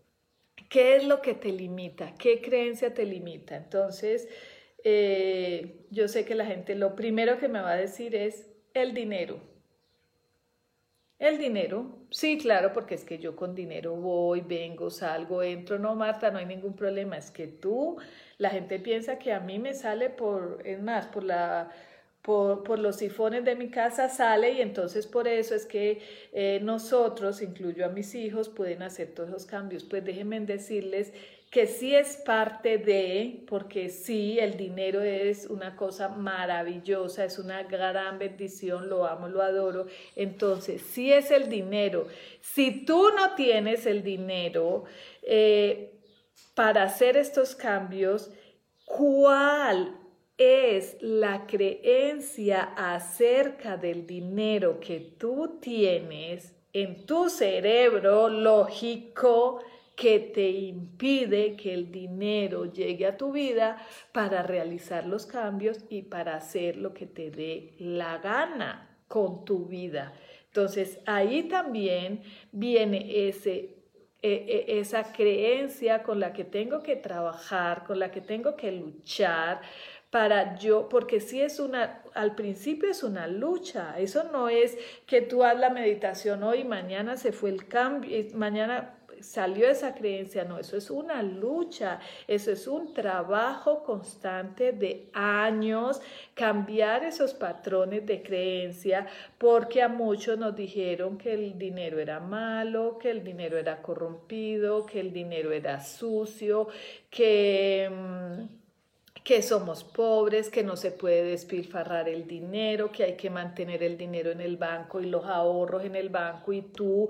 ¿Qué 0.69 0.95
es 0.97 1.05
lo 1.05 1.21
que 1.21 1.35
te 1.35 1.51
limita? 1.51 2.15
¿Qué 2.17 2.41
creencia 2.41 2.95
te 2.95 3.05
limita? 3.05 3.57
Entonces, 3.57 4.29
eh, 4.85 5.87
yo 5.91 6.07
sé 6.07 6.25
que 6.25 6.37
la 6.37 6.47
gente 6.47 6.77
lo 6.77 6.95
primero 6.95 7.39
que 7.39 7.49
me 7.49 7.61
va 7.61 7.73
a 7.73 7.77
decir 7.77 8.15
es 8.15 8.49
el 8.73 8.95
dinero 8.95 9.54
el 11.19 11.39
dinero, 11.39 12.07
sí, 12.11 12.39
claro, 12.39 12.73
porque 12.73 12.95
es 12.95 13.05
que 13.05 13.19
yo 13.19 13.37
con 13.37 13.55
dinero 13.55 13.95
voy, 13.97 14.41
vengo, 14.43 14.91
salgo, 14.91 15.43
entro. 15.43 15.79
No, 15.79 15.95
Marta, 15.95 16.31
no 16.31 16.39
hay 16.39 16.47
ningún 16.47 16.75
problema. 16.77 17.17
Es 17.17 17.31
que 17.31 17.47
tú, 17.47 17.97
la 18.39 18.51
gente 18.51 18.79
piensa 18.81 19.19
que 19.19 19.33
a 19.33 19.41
mí 19.41 19.59
me 19.59 19.75
sale 19.75 20.11
por, 20.11 20.63
es 20.65 20.81
más, 20.83 21.07
por 21.07 21.25
la... 21.25 21.71
Por, 22.25 22.79
los 22.79 22.97
sifones 22.97 23.45
de 23.45 23.55
mi 23.55 23.69
casa 23.69 24.09
sale 24.09 24.53
y 24.53 24.63
entonces 24.63 25.07
por 25.07 25.29
eso 25.29 25.55
es 25.55 25.67
que 25.67 26.01
eh, 26.33 26.59
nosotros, 26.63 27.43
incluyo 27.43 27.85
a 27.85 27.91
mis 27.91 28.15
hijos, 28.15 28.49
pueden 28.49 28.83
hacer 28.83 29.09
todos 29.09 29.29
esos 29.29 29.45
cambios. 29.45 29.85
Pues 29.85 30.03
déjenme 30.03 30.41
decirles 30.41 31.13
que 31.55 31.69
sí 31.69 31.95
es 31.95 32.17
parte 32.17 32.79
de, 32.79 33.45
porque 33.47 33.89
sí, 33.89 34.41
el 34.41 34.57
dinero 34.57 35.03
es 35.03 35.47
una 35.47 35.77
cosa 35.77 36.09
maravillosa, 36.09 37.25
es 37.25 37.39
una 37.39 37.63
gran 37.63 38.19
bendición, 38.19 38.89
lo 38.89 39.07
amo, 39.07 39.29
lo 39.29 39.41
adoro. 39.41 39.87
Entonces, 40.17 40.83
sí 40.83 41.13
es 41.13 41.31
el 41.31 41.49
dinero. 41.49 42.09
Si 42.41 42.85
tú 42.85 43.11
no 43.15 43.37
tienes 43.37 43.87
el 43.87 44.03
dinero 44.03 44.83
eh, 45.23 45.93
para 46.57 46.83
hacer 46.83 47.17
estos 47.17 47.55
cambios, 47.55 48.33
¿cuál 48.85 49.95
es 50.37 50.97
la 51.01 51.47
creencia 51.47 52.75
acerca 52.77 53.77
del 53.77 54.07
dinero 54.07 54.81
que 54.81 55.01
tú 55.01 55.59
tienes 55.61 56.55
en 56.73 57.07
tu 57.07 57.29
cerebro 57.29 58.29
lógico? 58.29 59.61
que 59.97 60.19
te 60.19 60.51
impide 60.51 61.57
que 61.57 61.73
el 61.73 61.91
dinero 61.91 62.73
llegue 62.73 63.07
a 63.07 63.17
tu 63.17 63.33
vida 63.33 63.79
para 64.13 64.43
realizar 64.43 65.07
los 65.07 65.27
cambios 65.27 65.85
y 65.89 66.03
para 66.03 66.37
hacer 66.37 66.77
lo 66.77 66.93
que 66.93 67.07
te 67.07 67.31
dé 67.31 67.75
la 67.79 68.19
gana 68.19 68.99
con 69.07 69.45
tu 69.45 69.67
vida. 69.67 70.13
Entonces 70.47 71.01
ahí 71.07 71.45
también 71.45 72.23
viene 72.51 73.29
ese, 73.29 73.77
e, 74.23 74.65
e, 74.69 74.79
esa 74.79 75.13
creencia 75.13 76.03
con 76.03 76.19
la 76.19 76.33
que 76.33 76.45
tengo 76.45 76.83
que 76.83 76.97
trabajar, 76.97 77.85
con 77.85 77.99
la 77.99 78.11
que 78.11 78.21
tengo 78.21 78.57
que 78.57 78.73
luchar 78.73 79.61
para 80.15 80.57
yo, 80.59 80.89
porque 80.89 81.19
si 81.19 81.43
es 81.43 81.59
una, 81.59 82.01
al 82.15 82.37
principio 82.37 82.89
es 82.89 83.03
una 83.03 83.27
lucha, 83.27 83.99
eso 83.99 84.23
no 84.31 84.49
es 84.49 84.79
que 85.07 85.23
tú 85.23 85.43
hagas 85.43 85.59
la 85.59 85.71
meditación 85.71 86.45
hoy, 86.45 86.63
mañana 86.63 87.17
se 87.17 87.33
fue 87.33 87.51
el 87.51 87.67
cambio, 87.67 88.25
mañana 88.35 88.95
salió 89.19 89.69
esa 89.69 89.93
creencia, 89.93 90.45
no, 90.45 90.57
eso 90.57 90.77
es 90.77 90.89
una 90.89 91.21
lucha, 91.21 91.99
eso 92.29 92.53
es 92.53 92.69
un 92.69 92.95
trabajo 92.95 93.83
constante 93.83 94.71
de 94.71 95.11
años, 95.15 96.01
cambiar 96.35 97.03
esos 97.03 97.35
patrones 97.35 98.07
de 98.07 98.23
creencia, 98.23 99.09
porque 99.37 99.83
a 99.83 99.89
muchos 99.89 100.39
nos 100.39 100.55
dijeron 100.55 101.19
que 101.19 101.35
el 101.35 101.59
dinero 101.59 101.99
era 101.99 102.21
malo, 102.21 102.99
que 102.99 103.11
el 103.11 103.25
dinero 103.25 103.59
era 103.59 103.83
corrompido, 103.83 104.87
que 104.87 105.01
el 105.01 105.13
dinero 105.13 105.51
era 105.51 105.81
sucio, 105.81 106.69
que... 107.11 107.91
Que 109.23 109.43
somos 109.43 109.85
pobres, 109.85 110.51
que 110.51 110.63
no 110.63 110.77
se 110.77 110.91
puede 110.91 111.23
despilfarrar 111.25 112.09
el 112.09 112.27
dinero, 112.27 112.93
que 112.93 113.05
hay 113.05 113.17
que 113.17 113.31
mantener 113.31 113.83
el 113.83 113.97
dinero 113.97 114.31
en 114.31 114.41
el 114.41 114.57
banco 114.57 115.01
y 115.01 115.07
los 115.07 115.25
ahorros 115.25 115.85
en 115.85 115.97
el 115.97 116.11
banco 116.11 116.53
y 116.53 116.61
tú 116.61 117.09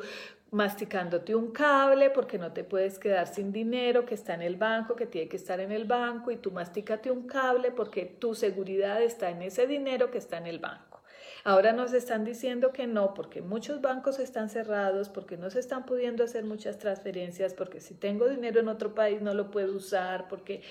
masticándote 0.55 1.35
un 1.35 1.51
cable 1.51 2.11
porque 2.11 2.39
no 2.39 2.53
te 2.53 2.63
puedes 2.63 3.01
quedar 3.01 3.27
sin 3.27 3.53
dinero 3.53 4.07
que 4.07 4.15
está 4.15 4.35
en 4.35 4.43
el 4.43 4.55
banco, 4.55 4.95
que 4.95 5.07
tiene 5.07 5.29
que 5.29 5.37
estar 5.37 5.59
en 5.59 5.73
el 5.73 5.85
banco 5.85 6.31
y 6.31 6.37
tú 6.37 6.53
masticate 6.53 7.11
un 7.11 7.27
cable 7.27 7.73
porque 7.73 8.05
tu 8.05 8.37
seguridad 8.37 9.03
está 9.03 9.31
en 9.31 9.43
ese 9.43 9.67
dinero 9.67 10.13
que 10.13 10.19
está 10.19 10.39
en 10.39 10.47
el 10.47 10.61
banco. 10.61 11.03
Ahora 11.43 11.73
nos 11.73 11.93
están 11.93 12.25
diciendo 12.25 12.73
que 12.73 12.87
no, 12.87 13.15
porque 13.15 13.43
muchos 13.43 13.81
bancos 13.81 14.21
están 14.21 14.49
cerrados, 14.49 15.09
porque 15.09 15.37
no 15.37 15.51
se 15.51 15.59
están 15.59 15.85
pudiendo 15.85 16.23
hacer 16.23 16.45
muchas 16.45 16.79
transferencias, 16.79 17.53
porque 17.53 17.81
si 17.81 17.95
tengo 17.95 18.29
dinero 18.29 18.61
en 18.61 18.69
otro 18.69 18.95
país 18.95 19.21
no 19.21 19.35
lo 19.35 19.51
puedo 19.51 19.77
usar, 19.77 20.29
porque 20.29 20.63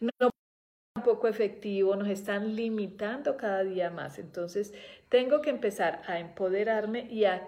no 0.00 0.30
poco 1.06 1.28
efectivo, 1.28 1.94
nos 1.94 2.08
están 2.08 2.56
limitando 2.56 3.36
cada 3.36 3.62
día 3.62 3.90
más. 3.90 4.18
Entonces, 4.18 4.74
tengo 5.08 5.40
que 5.40 5.50
empezar 5.50 6.02
a 6.08 6.18
empoderarme 6.18 7.06
y 7.08 7.26
a, 7.26 7.46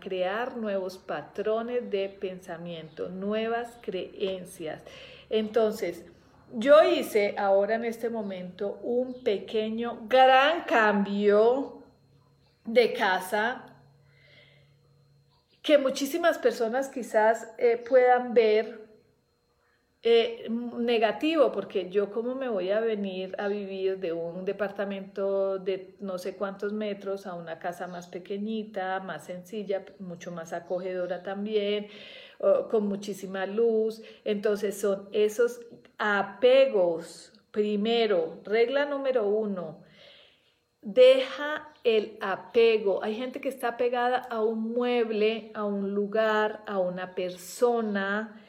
crear 0.00 0.56
nuevos 0.56 0.98
patrones 0.98 1.88
de 1.88 2.08
pensamiento, 2.08 3.08
nuevas 3.08 3.78
creencias. 3.80 4.82
Entonces, 5.30 6.04
yo 6.52 6.82
hice 6.82 7.36
ahora 7.38 7.76
en 7.76 7.84
este 7.84 8.10
momento 8.10 8.80
un 8.82 9.22
pequeño, 9.22 10.00
gran 10.08 10.64
cambio 10.64 11.84
de 12.64 12.92
casa 12.92 13.66
que 15.62 15.78
muchísimas 15.78 16.38
personas 16.38 16.88
quizás 16.88 17.46
eh, 17.56 17.76
puedan 17.76 18.34
ver 18.34 18.83
eh, 20.06 20.50
negativo, 20.50 21.50
porque 21.50 21.88
yo 21.88 22.10
como 22.10 22.34
me 22.34 22.50
voy 22.50 22.70
a 22.70 22.80
venir 22.80 23.34
a 23.38 23.48
vivir 23.48 23.98
de 24.00 24.12
un 24.12 24.44
departamento 24.44 25.58
de 25.58 25.96
no 25.98 26.18
sé 26.18 26.36
cuántos 26.36 26.74
metros 26.74 27.26
a 27.26 27.32
una 27.32 27.58
casa 27.58 27.86
más 27.86 28.08
pequeñita, 28.08 29.00
más 29.00 29.24
sencilla, 29.24 29.82
mucho 30.00 30.30
más 30.30 30.52
acogedora 30.52 31.22
también, 31.22 31.88
con 32.70 32.86
muchísima 32.86 33.46
luz. 33.46 34.02
Entonces 34.26 34.78
son 34.78 35.08
esos 35.12 35.60
apegos. 35.96 37.32
Primero, 37.50 38.42
regla 38.44 38.84
número 38.84 39.26
uno, 39.26 39.80
deja 40.82 41.72
el 41.82 42.18
apego. 42.20 43.02
Hay 43.02 43.14
gente 43.14 43.40
que 43.40 43.48
está 43.48 43.78
pegada 43.78 44.18
a 44.18 44.42
un 44.42 44.74
mueble, 44.74 45.50
a 45.54 45.64
un 45.64 45.94
lugar, 45.94 46.62
a 46.66 46.78
una 46.78 47.14
persona, 47.14 48.43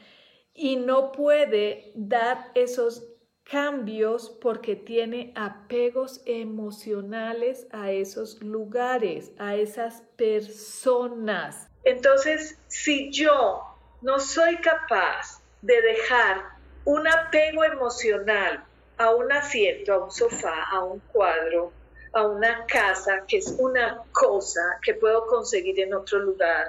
y 0.56 0.76
no 0.76 1.12
puede 1.12 1.92
dar 1.94 2.50
esos 2.54 3.06
cambios 3.44 4.30
porque 4.40 4.74
tiene 4.74 5.32
apegos 5.36 6.22
emocionales 6.26 7.66
a 7.70 7.92
esos 7.92 8.42
lugares, 8.42 9.30
a 9.38 9.54
esas 9.54 10.02
personas. 10.16 11.68
Entonces, 11.84 12.58
si 12.66 13.12
yo 13.12 13.62
no 14.02 14.18
soy 14.18 14.56
capaz 14.56 15.40
de 15.62 15.80
dejar 15.80 16.42
un 16.84 17.06
apego 17.06 17.64
emocional 17.64 18.64
a 18.98 19.14
un 19.14 19.30
asiento, 19.30 19.92
a 19.92 20.04
un 20.04 20.10
sofá, 20.10 20.64
a 20.72 20.82
un 20.82 21.00
cuadro, 21.12 21.72
a 22.12 22.26
una 22.26 22.64
casa, 22.66 23.24
que 23.28 23.38
es 23.38 23.54
una 23.58 24.02
cosa 24.12 24.78
que 24.82 24.94
puedo 24.94 25.26
conseguir 25.26 25.78
en 25.80 25.94
otro 25.94 26.18
lugar, 26.18 26.68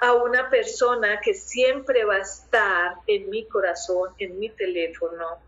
a 0.00 0.14
una 0.14 0.48
persona 0.50 1.20
que 1.20 1.34
siempre 1.34 2.04
va 2.04 2.16
a 2.16 2.20
estar 2.20 2.94
en 3.06 3.30
mi 3.30 3.46
corazón, 3.46 4.10
en 4.18 4.38
mi 4.38 4.50
teléfono, 4.50 5.38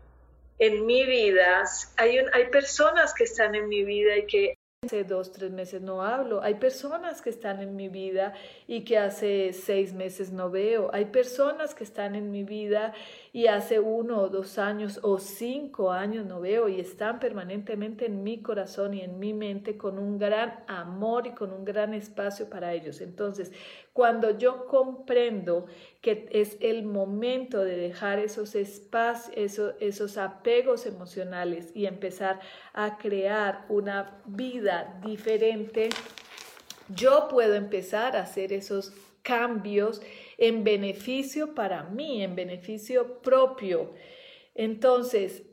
en 0.59 0.85
mi 0.85 1.05
vida. 1.05 1.63
Hay, 1.97 2.17
hay 2.17 2.47
personas 2.47 3.13
que 3.13 3.25
están 3.25 3.55
en 3.55 3.67
mi 3.67 3.83
vida 3.83 4.17
y 4.17 4.25
que 4.27 4.57
hace 4.83 5.03
dos, 5.05 5.31
tres 5.31 5.51
meses 5.51 5.81
no 5.81 6.01
hablo. 6.03 6.41
Hay 6.41 6.55
personas 6.55 7.21
que 7.21 7.29
están 7.29 7.61
en 7.61 7.75
mi 7.75 7.87
vida 7.87 8.33
y 8.67 8.83
que 8.83 8.97
hace 8.97 9.53
seis 9.53 9.93
meses 9.93 10.31
no 10.31 10.49
veo. 10.49 10.89
Hay 10.93 11.05
personas 11.05 11.73
que 11.73 11.85
están 11.85 12.15
en 12.15 12.31
mi 12.31 12.43
vida 12.43 12.93
y 13.31 13.47
hace 13.47 13.79
uno 13.79 14.19
o 14.19 14.29
dos 14.29 14.57
años 14.57 14.99
o 15.01 15.19
cinco 15.19 15.91
años 15.91 16.25
no 16.25 16.41
veo 16.41 16.67
y 16.67 16.79
están 16.79 17.19
permanentemente 17.19 18.05
en 18.05 18.23
mi 18.23 18.41
corazón 18.41 18.93
y 18.93 19.01
en 19.01 19.19
mi 19.19 19.33
mente 19.33 19.77
con 19.77 19.97
un 19.97 20.17
gran 20.17 20.63
amor 20.67 21.27
y 21.27 21.31
con 21.31 21.53
un 21.53 21.63
gran 21.63 21.93
espacio 21.93 22.49
para 22.49 22.73
ellos. 22.73 22.99
Entonces, 22.99 23.51
cuando 23.93 24.37
yo 24.37 24.65
comprendo 24.65 25.67
que 26.01 26.27
es 26.31 26.57
el 26.59 26.83
momento 26.83 27.63
de 27.63 27.77
dejar 27.77 28.17
esos 28.17 28.55
espacios, 28.55 29.31
esos, 29.37 29.75
esos 29.79 30.17
apegos 30.17 30.87
emocionales 30.87 31.71
y 31.75 31.85
empezar 31.85 32.39
a 32.73 32.97
crear 32.97 33.65
una 33.69 34.19
vida 34.25 34.99
diferente, 35.05 35.89
yo 36.89 37.27
puedo 37.29 37.53
empezar 37.53 38.15
a 38.15 38.23
hacer 38.23 38.51
esos 38.51 38.93
cambios 39.21 40.01
en 40.37 40.63
beneficio 40.63 41.53
para 41.53 41.83
mí, 41.83 42.23
en 42.23 42.35
beneficio 42.35 43.21
propio. 43.21 43.93
Entonces, 44.55 45.43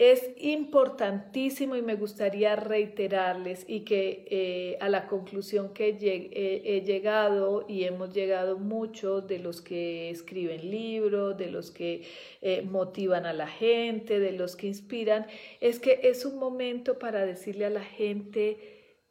es 0.00 0.30
importantísimo 0.38 1.76
y 1.76 1.82
me 1.82 1.94
gustaría 1.94 2.56
reiterarles 2.56 3.66
y 3.68 3.80
que 3.80 4.24
eh, 4.30 4.78
a 4.80 4.88
la 4.88 5.06
conclusión 5.06 5.74
que 5.74 5.88
he, 5.90 6.80
llegado 6.80 7.66
y 7.68 7.84
hemos 7.84 8.14
llegado 8.14 8.56
muchos 8.56 9.28
de 9.28 9.40
los 9.40 9.60
que 9.60 10.08
escriben 10.08 10.70
libros, 10.70 11.36
de 11.36 11.50
los 11.50 11.70
que 11.70 12.04
eh, 12.40 12.62
motivan 12.62 13.26
a 13.26 13.34
la 13.34 13.46
gente, 13.46 14.18
de 14.20 14.32
los 14.32 14.56
que 14.56 14.68
inspiran, 14.68 15.26
es 15.60 15.78
que 15.80 16.00
es 16.04 16.24
un 16.24 16.38
momento 16.38 16.98
para 16.98 17.26
decirle 17.26 17.66
a 17.66 17.70
la 17.70 17.84
gente, 17.84 18.56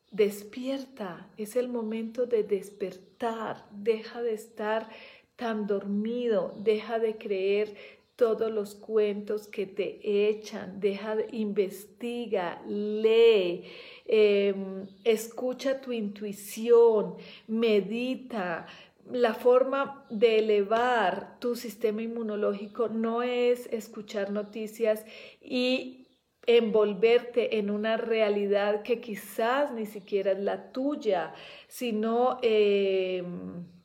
despierta, 0.09 1.29
es 1.37 1.55
el 1.55 1.67
momento 1.67 2.25
de 2.25 2.41
despertar, 2.41 3.67
deja 3.69 4.23
de 4.23 4.33
estar 4.33 4.89
tan 5.35 5.67
dormido, 5.67 6.55
deja 6.57 6.97
de 6.97 7.15
creer 7.17 7.75
todos 8.19 8.51
los 8.51 8.75
cuentos 8.75 9.47
que 9.47 9.65
te 9.65 10.27
echan, 10.27 10.81
deja 10.81 11.15
de 11.15 11.27
investiga, 11.31 12.61
lee, 12.67 13.63
em, 14.05 14.87
escucha 15.05 15.79
tu 15.79 15.93
intuición, 15.93 17.15
medita. 17.47 18.67
La 19.09 19.33
forma 19.33 20.05
de 20.09 20.39
elevar 20.39 21.39
tu 21.39 21.55
sistema 21.55 22.01
inmunológico 22.01 22.89
no 22.89 23.23
es 23.23 23.67
escuchar 23.71 24.31
noticias 24.31 25.05
y 25.41 26.05
envolverte 26.45 27.57
en 27.57 27.69
una 27.69 27.95
realidad 27.95 28.81
que 28.83 28.99
quizás 28.99 29.71
ni 29.71 29.85
siquiera 29.85 30.33
es 30.33 30.39
la 30.39 30.73
tuya, 30.73 31.33
sino 31.69 32.37
em, 32.41 33.78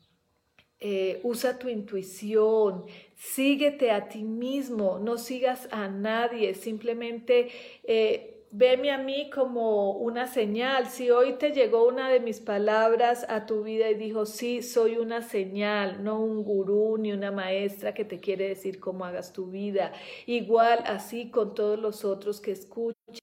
eh, 0.87 1.21
usa 1.23 1.59
tu 1.59 1.71
intuición, 1.71 2.85
síguete 3.15 3.91
a 3.91 4.07
ti 4.07 4.23
mismo, 4.23 4.99
no 4.99 5.17
sigas 5.17 5.67
a 5.71 5.89
nadie, 5.89 6.53
simplemente 6.53 7.49
eh, 7.85 8.45
veme 8.51 8.91
a 8.91 8.99
mí 8.99 9.31
como 9.31 9.93
una 9.93 10.27
señal. 10.27 10.89
Si 10.89 11.11
hoy 11.11 11.39
te 11.39 11.53
llegó 11.53 11.89
una 11.89 12.11
de 12.11 12.21
mis 12.21 12.39
palabras 12.39 13.25
a 13.31 13.47
tu 13.47 13.63
vida 13.63 13.89
y 13.89 13.95
dijo, 13.95 14.27
sí, 14.27 14.61
soy 14.63 14.99
una 14.99 15.23
señal, 15.23 16.05
no 16.05 16.21
un 16.21 16.45
gurú 16.45 16.99
ni 16.99 17.13
una 17.13 17.31
maestra 17.31 17.95
que 17.95 18.05
te 18.05 18.21
quiere 18.21 18.47
decir 18.49 18.79
cómo 18.79 19.07
hagas 19.07 19.33
tu 19.33 19.47
vida. 19.47 19.91
Igual 20.27 20.81
así 20.85 21.31
con 21.31 21.55
todos 21.55 21.79
los 21.79 22.05
otros 22.05 22.43
que 22.43 22.53
escuchan. 22.53 23.17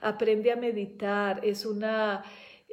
Aprende 0.00 0.50
a 0.50 0.56
meditar, 0.56 1.44
es 1.44 1.64
una 1.64 2.24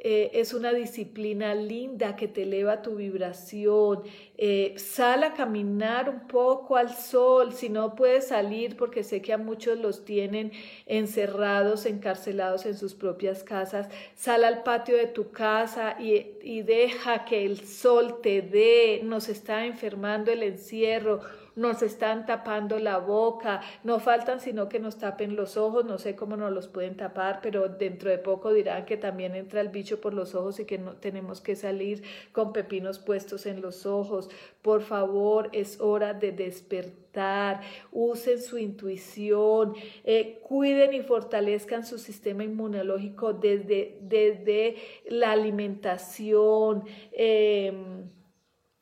eh, 0.02 0.30
es 0.40 0.54
una 0.54 0.72
disciplina 0.72 1.54
linda 1.54 2.16
que 2.16 2.26
te 2.26 2.44
eleva 2.44 2.80
tu 2.80 2.96
vibración. 2.96 4.02
Eh, 4.38 4.72
sal 4.78 5.24
a 5.24 5.34
caminar 5.34 6.08
un 6.08 6.26
poco 6.26 6.76
al 6.76 6.94
sol, 6.94 7.52
si 7.52 7.68
no 7.68 7.94
puedes 7.94 8.28
salir, 8.28 8.78
porque 8.78 9.04
sé 9.04 9.20
que 9.20 9.34
a 9.34 9.38
muchos 9.38 9.78
los 9.78 10.06
tienen 10.06 10.52
encerrados, 10.86 11.84
encarcelados 11.84 12.64
en 12.64 12.78
sus 12.78 12.94
propias 12.94 13.44
casas. 13.44 13.90
Sal 14.14 14.44
al 14.44 14.62
patio 14.62 14.96
de 14.96 15.06
tu 15.06 15.32
casa 15.32 15.96
y, 16.00 16.28
y 16.42 16.62
deja 16.62 17.26
que 17.26 17.44
el 17.44 17.60
sol 17.66 18.20
te 18.22 18.40
dé. 18.40 19.02
Nos 19.04 19.28
está 19.28 19.66
enfermando 19.66 20.32
el 20.32 20.42
encierro 20.42 21.20
nos 21.60 21.82
están 21.82 22.24
tapando 22.24 22.78
la 22.78 22.96
boca, 22.96 23.60
no 23.84 24.00
faltan 24.00 24.40
sino 24.40 24.70
que 24.70 24.80
nos 24.80 24.96
tapen 24.96 25.36
los 25.36 25.58
ojos, 25.58 25.84
no 25.84 25.98
sé 25.98 26.16
cómo 26.16 26.36
nos 26.36 26.50
los 26.52 26.68
pueden 26.68 26.96
tapar, 26.96 27.40
pero 27.42 27.68
dentro 27.68 28.08
de 28.08 28.16
poco 28.16 28.50
dirán 28.52 28.86
que 28.86 28.96
también 28.96 29.34
entra 29.34 29.60
el 29.60 29.68
bicho 29.68 30.00
por 30.00 30.14
los 30.14 30.34
ojos 30.34 30.58
y 30.58 30.64
que 30.64 30.78
no 30.78 30.94
tenemos 30.94 31.42
que 31.42 31.56
salir 31.56 32.02
con 32.32 32.54
pepinos 32.54 32.98
puestos 32.98 33.44
en 33.44 33.60
los 33.60 33.84
ojos. 33.84 34.30
Por 34.62 34.80
favor, 34.80 35.50
es 35.52 35.80
hora 35.80 36.14
de 36.14 36.32
despertar, 36.32 37.60
usen 37.92 38.40
su 38.40 38.56
intuición, 38.56 39.74
eh, 40.04 40.40
cuiden 40.42 40.94
y 40.94 41.02
fortalezcan 41.02 41.84
su 41.84 41.98
sistema 41.98 42.42
inmunológico 42.42 43.34
desde, 43.34 43.98
desde 44.00 44.76
la 45.10 45.32
alimentación. 45.32 46.84
Em, 47.12 48.08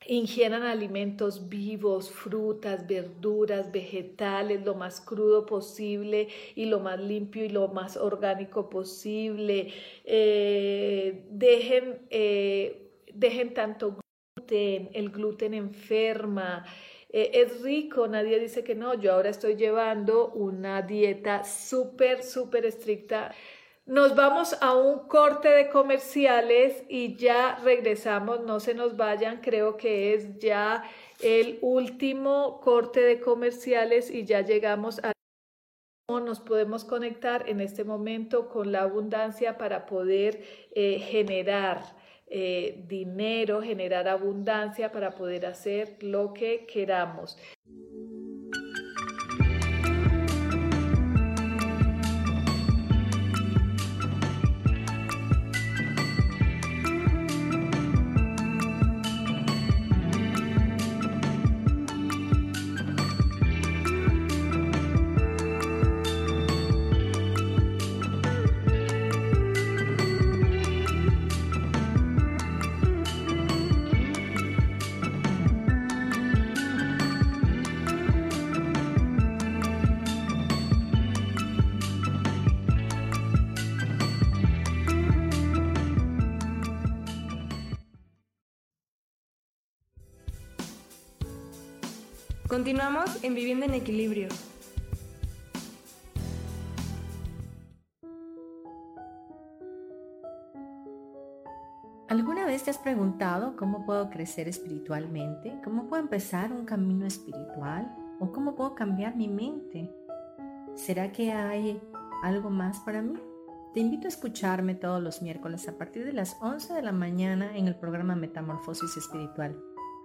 ingieran 0.07 0.63
alimentos 0.63 1.49
vivos, 1.49 2.09
frutas, 2.11 2.87
verduras, 2.87 3.71
vegetales, 3.71 4.63
lo 4.65 4.75
más 4.75 5.01
crudo 5.01 5.45
posible 5.45 6.29
y 6.55 6.65
lo 6.65 6.79
más 6.79 6.99
limpio 6.99 7.43
y 7.45 7.49
lo 7.49 7.67
más 7.67 7.97
orgánico 7.97 8.69
posible. 8.69 9.73
Eh, 10.05 11.25
dejen, 11.29 11.99
eh, 12.09 12.91
dejen 13.13 13.53
tanto 13.53 13.97
gluten, 14.35 14.89
el 14.93 15.09
gluten 15.09 15.53
enferma. 15.53 16.65
Eh, 17.11 17.31
es 17.33 17.61
rico, 17.61 18.07
nadie 18.07 18.39
dice 18.39 18.63
que 18.63 18.75
no, 18.75 18.93
yo 18.93 19.13
ahora 19.13 19.29
estoy 19.29 19.55
llevando 19.55 20.29
una 20.29 20.81
dieta 20.83 21.43
súper, 21.43 22.23
súper 22.23 22.65
estricta 22.65 23.33
nos 23.89 24.15
vamos 24.15 24.55
a 24.61 24.75
un 24.75 25.07
corte 25.07 25.49
de 25.49 25.69
comerciales 25.69 26.83
y 26.87 27.15
ya 27.15 27.59
regresamos, 27.63 28.41
no 28.41 28.59
se 28.59 28.75
nos 28.75 28.95
vayan, 28.95 29.41
creo 29.41 29.77
que 29.77 30.13
es 30.13 30.37
ya 30.37 30.83
el 31.21 31.57
último 31.63 32.61
corte 32.61 33.01
de 33.01 33.19
comerciales 33.19 34.11
y 34.11 34.25
ya 34.25 34.41
llegamos 34.41 35.03
a 35.03 35.11
cómo 36.05 36.19
nos 36.19 36.39
podemos 36.39 36.85
conectar 36.85 37.49
en 37.49 37.61
este 37.61 37.83
momento 37.83 38.47
con 38.47 38.71
la 38.71 38.83
abundancia 38.83 39.57
para 39.57 39.87
poder 39.87 40.43
eh, 40.75 40.99
generar 40.99 41.81
eh, 42.27 42.83
dinero, 42.87 43.59
generar 43.59 44.07
abundancia 44.07 44.91
para 44.91 45.15
poder 45.15 45.47
hacer 45.47 45.97
lo 46.03 46.31
que 46.31 46.67
queramos. 46.67 47.39
Continuamos 92.69 93.23
en 93.23 93.33
Viviendo 93.33 93.65
en 93.65 93.73
Equilibrio. 93.73 94.27
¿Alguna 102.07 102.45
vez 102.45 102.61
te 102.61 102.69
has 102.69 102.77
preguntado 102.77 103.55
cómo 103.57 103.87
puedo 103.87 104.11
crecer 104.11 104.47
espiritualmente? 104.47 105.59
¿Cómo 105.63 105.87
puedo 105.87 106.03
empezar 106.03 106.51
un 106.53 106.65
camino 106.65 107.07
espiritual? 107.07 107.91
¿O 108.19 108.31
cómo 108.31 108.53
puedo 108.53 108.75
cambiar 108.75 109.15
mi 109.15 109.27
mente? 109.27 109.91
¿Será 110.75 111.11
que 111.11 111.31
hay 111.31 111.81
algo 112.21 112.51
más 112.51 112.81
para 112.81 113.01
mí? 113.01 113.15
Te 113.73 113.79
invito 113.79 114.05
a 114.05 114.09
escucharme 114.09 114.75
todos 114.75 115.01
los 115.01 115.23
miércoles 115.23 115.67
a 115.67 115.75
partir 115.75 116.05
de 116.05 116.13
las 116.13 116.37
11 116.39 116.75
de 116.75 116.83
la 116.83 116.91
mañana 116.91 117.57
en 117.57 117.67
el 117.67 117.73
programa 117.73 118.13
Metamorfosis 118.13 118.95
Espiritual. 118.95 119.59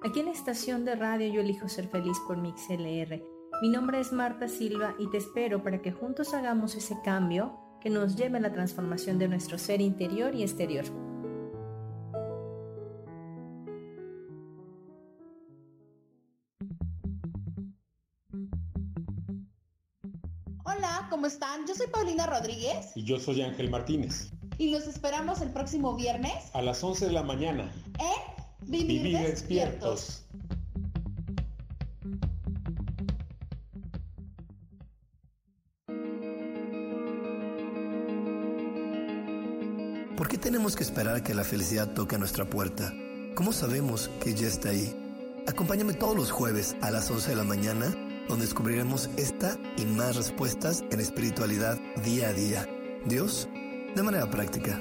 Aquí 0.04 0.20
en 0.20 0.26
la 0.26 0.32
estación 0.32 0.84
de 0.84 0.96
radio 0.96 1.32
Yo 1.32 1.40
elijo 1.40 1.66
ser 1.66 1.88
feliz 1.88 2.18
por 2.26 2.36
MixLR. 2.36 3.22
Mi 3.62 3.70
nombre 3.70 4.00
es 4.00 4.12
Marta 4.12 4.48
Silva 4.48 4.94
y 4.98 5.08
te 5.08 5.16
espero 5.16 5.62
para 5.62 5.80
que 5.80 5.92
juntos 5.92 6.34
hagamos 6.34 6.74
ese 6.74 6.94
cambio 7.02 7.58
que 7.80 7.88
nos 7.88 8.14
lleve 8.14 8.36
a 8.36 8.42
la 8.42 8.52
transformación 8.52 9.18
de 9.18 9.28
nuestro 9.28 9.56
ser 9.56 9.80
interior 9.80 10.34
y 10.34 10.42
exterior. 10.42 10.84
Hola, 20.64 21.06
¿cómo 21.08 21.26
están? 21.28 21.66
Yo 21.66 21.74
soy 21.74 21.86
Paulina 21.86 22.26
Rodríguez. 22.26 22.92
Y 22.94 23.04
yo 23.04 23.18
soy 23.18 23.40
Ángel 23.40 23.70
Martínez. 23.70 24.30
Y 24.58 24.70
los 24.70 24.86
esperamos 24.86 25.40
el 25.40 25.50
próximo 25.50 25.96
viernes. 25.96 26.50
A 26.52 26.60
las 26.60 26.84
11 26.84 27.06
de 27.06 27.12
la 27.12 27.22
mañana. 27.22 27.72
En 27.98 28.43
Vivir, 28.66 29.18
despiertos. 29.18 30.24
¿Por 40.16 40.28
qué 40.28 40.38
tenemos 40.38 40.76
que 40.76 40.82
esperar 40.82 41.16
a 41.16 41.22
que 41.22 41.34
la 41.34 41.44
felicidad 41.44 41.92
toque 41.92 42.16
a 42.16 42.18
nuestra 42.18 42.48
puerta? 42.48 42.92
¿Cómo 43.34 43.52
sabemos 43.52 44.10
que 44.22 44.34
ya 44.34 44.46
está 44.46 44.70
ahí? 44.70 44.94
Acompáñame 45.46 45.92
todos 45.92 46.16
los 46.16 46.30
jueves 46.30 46.76
a 46.80 46.90
las 46.90 47.10
11 47.10 47.30
de 47.30 47.36
la 47.36 47.44
mañana, 47.44 47.94
donde 48.28 48.46
descubriremos 48.46 49.10
esta 49.16 49.58
y 49.76 49.84
más 49.84 50.16
respuestas 50.16 50.82
en 50.90 51.00
espiritualidad 51.00 51.78
día 52.02 52.28
a 52.28 52.32
día. 52.32 52.66
Dios, 53.04 53.48
de 53.94 54.02
manera 54.02 54.30
práctica. 54.30 54.80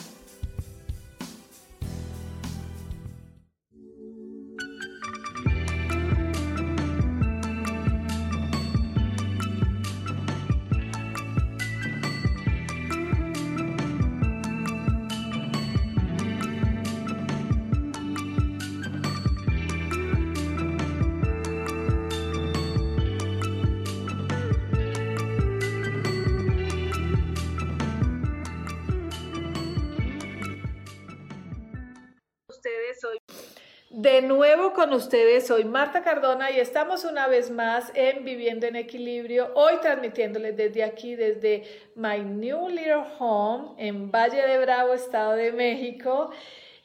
Soy 35.45 35.65
Marta 35.65 36.03
Cardona 36.03 36.51
y 36.51 36.59
estamos 36.59 37.03
una 37.03 37.27
vez 37.27 37.51
más 37.51 37.91
en 37.95 38.23
Viviendo 38.23 38.65
en 38.65 38.77
Equilibrio, 38.77 39.51
hoy 39.55 39.73
transmitiéndoles 39.81 40.55
desde 40.55 40.85
aquí, 40.85 41.15
desde 41.15 41.63
My 41.95 42.21
New 42.23 42.69
Little 42.69 43.03
Home 43.19 43.73
en 43.77 44.09
Valle 44.09 44.41
de 44.47 44.57
Bravo, 44.59 44.93
Estado 44.93 45.33
de 45.33 45.51
México. 45.51 46.31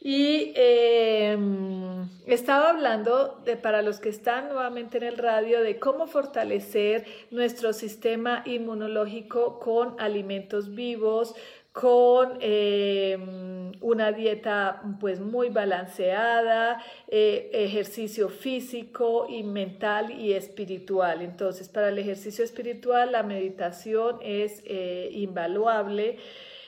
Y 0.01 0.53
em, 0.57 2.09
estaba 2.27 2.71
hablando, 2.71 3.45
para 3.63 3.83
los 3.83 4.01
que 4.01 4.09
están 4.09 4.49
nuevamente 4.49 4.99
en 4.99 5.05
el 5.05 5.19
radio, 5.19 5.61
de 5.61 5.79
cómo 5.79 6.09
fortalecer 6.09 7.07
nuestro 7.31 7.73
sistema 7.73 8.43
inmunológico 8.45 9.61
con 9.61 9.95
alimentos 10.01 10.75
vivos, 10.75 11.37
con 11.77 12.39
em, 12.41 13.73
una 13.83 14.11
dieta 14.11 14.81
pues 14.99 15.21
muy 15.21 15.51
balanceada, 15.51 16.83
eh, 17.07 17.51
ejercicio 17.53 18.31
físico 18.31 19.27
y 19.29 19.43
mental 19.43 20.11
y 20.11 20.33
espiritual. 20.33 21.21
Entonces, 21.21 21.69
para 21.69 21.91
el 21.91 21.99
ejercicio 21.99 22.43
espiritual, 22.45 23.13
la 23.13 23.23
meditación 23.23 24.21
es 24.23 24.63
eh, 24.65 25.11
invaluable. 25.13 26.17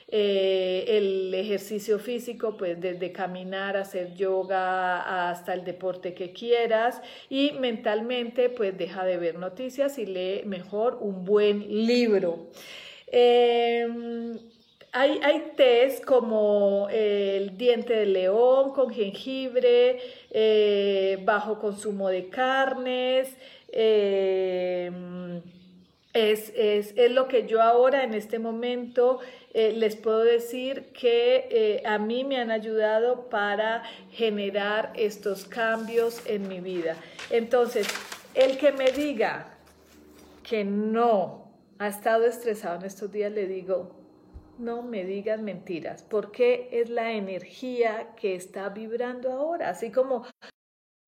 Eh, 0.09 0.85
el 0.87 1.33
ejercicio 1.33 1.97
físico, 1.97 2.55
pues 2.55 2.79
desde 2.79 3.11
caminar, 3.11 3.77
hacer 3.77 4.13
yoga 4.13 5.29
hasta 5.31 5.55
el 5.55 5.63
deporte 5.63 6.13
que 6.13 6.33
quieras 6.33 7.01
y 7.31 7.53
mentalmente, 7.53 8.49
pues 8.49 8.77
deja 8.77 9.03
de 9.05 9.17
ver 9.17 9.39
noticias 9.39 9.97
y 9.97 10.05
lee 10.05 10.43
mejor 10.45 10.99
un 11.01 11.25
buen 11.25 11.67
libro. 11.87 12.51
Hay, 14.91 15.19
hay 15.23 15.53
como 16.05 16.87
el 16.91 17.57
diente 17.57 17.93
de 17.93 18.05
león 18.07 18.71
con 18.71 18.89
jengibre, 18.89 19.99
eh, 20.31 21.19
bajo 21.23 21.59
consumo 21.59 22.09
de 22.09 22.29
carnes. 22.29 23.35
Eh, 23.71 24.91
es, 26.13 26.51
es, 26.55 26.93
es, 26.97 27.11
lo 27.11 27.27
que 27.27 27.45
yo 27.45 27.61
ahora 27.61 28.03
en 28.03 28.15
este 28.15 28.39
momento 28.39 29.19
eh, 29.53 29.73
les 29.73 29.95
puedo 29.95 30.23
decir 30.23 30.91
que 30.91 31.83
a 31.85 31.99
mí 31.99 32.23
me 32.23 32.37
han 32.37 32.49
ayudado 32.49 33.29
para 33.29 33.83
generar 34.11 34.91
estos 34.95 35.45
cambios 35.45 36.25
en 36.25 36.47
mi 36.47 36.61
vida. 36.61 36.95
Entonces, 37.29 37.87
el 38.33 38.57
que 38.57 38.71
me 38.71 38.91
diga 38.91 39.55
que 40.41 40.63
no 40.63 41.47
ha 41.77 41.87
estado 41.87 42.25
estresado 42.25 42.79
en 42.79 42.85
estos 42.85 43.11
días, 43.11 43.31
le 43.31 43.45
digo, 43.45 43.98
no 44.59 44.81
me 44.81 45.05
digas 45.05 45.41
mentiras, 45.41 46.03
porque 46.03 46.69
es 46.71 46.89
la 46.89 47.13
energía 47.13 48.09
que 48.15 48.35
está 48.35 48.69
vibrando 48.69 49.31
ahora, 49.31 49.69
así 49.69 49.91
como 49.91 50.25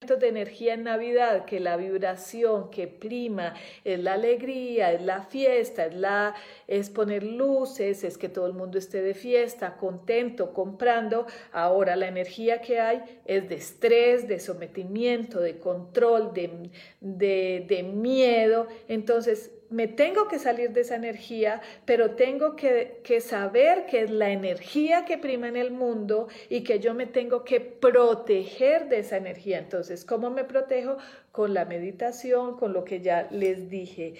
de 0.01 0.27
energía 0.27 0.73
en 0.73 0.83
Navidad, 0.83 1.45
que 1.45 1.59
la 1.59 1.77
vibración 1.77 2.71
que 2.71 2.87
prima 2.87 3.53
es 3.83 3.99
la 3.99 4.13
alegría, 4.13 4.91
es 4.93 5.01
la 5.03 5.21
fiesta, 5.21 5.85
es, 5.85 5.93
la, 5.93 6.33
es 6.67 6.89
poner 6.89 7.23
luces, 7.23 8.03
es 8.03 8.17
que 8.17 8.27
todo 8.27 8.47
el 8.47 8.53
mundo 8.53 8.79
esté 8.79 9.03
de 9.03 9.13
fiesta, 9.13 9.77
contento, 9.77 10.53
comprando. 10.53 11.27
Ahora 11.51 11.95
la 11.95 12.07
energía 12.07 12.61
que 12.61 12.79
hay 12.79 13.21
es 13.25 13.47
de 13.47 13.55
estrés, 13.55 14.27
de 14.27 14.39
sometimiento, 14.39 15.39
de 15.39 15.59
control, 15.59 16.33
de, 16.33 16.71
de, 16.99 17.65
de 17.69 17.83
miedo. 17.83 18.67
Entonces, 18.87 19.51
me 19.71 19.87
tengo 19.87 20.27
que 20.27 20.37
salir 20.37 20.71
de 20.71 20.81
esa 20.81 20.95
energía, 20.95 21.61
pero 21.85 22.11
tengo 22.11 22.55
que, 22.55 23.01
saber 23.21 23.85
que 23.85 24.01
es 24.01 24.11
la 24.11 24.29
energía 24.29 25.05
que 25.05 25.17
prima 25.17 25.47
en 25.47 25.55
el 25.55 25.71
mundo 25.71 26.27
y 26.49 26.63
que 26.63 26.79
yo 26.79 26.93
me 26.93 27.05
tengo 27.05 27.43
que 27.43 27.61
proteger 27.61 28.89
de 28.89 28.99
esa 28.99 29.17
energía. 29.17 29.59
Entonces, 29.59 30.03
¿cómo 30.05 30.29
me 30.29 30.43
protejo? 30.43 30.97
Con 31.31 31.53
la 31.53 31.65
meditación, 31.65 32.57
con 32.57 32.73
lo 32.73 32.83
que 32.83 32.99
ya 32.99 33.29
les 33.31 33.69
dije. 33.69 34.15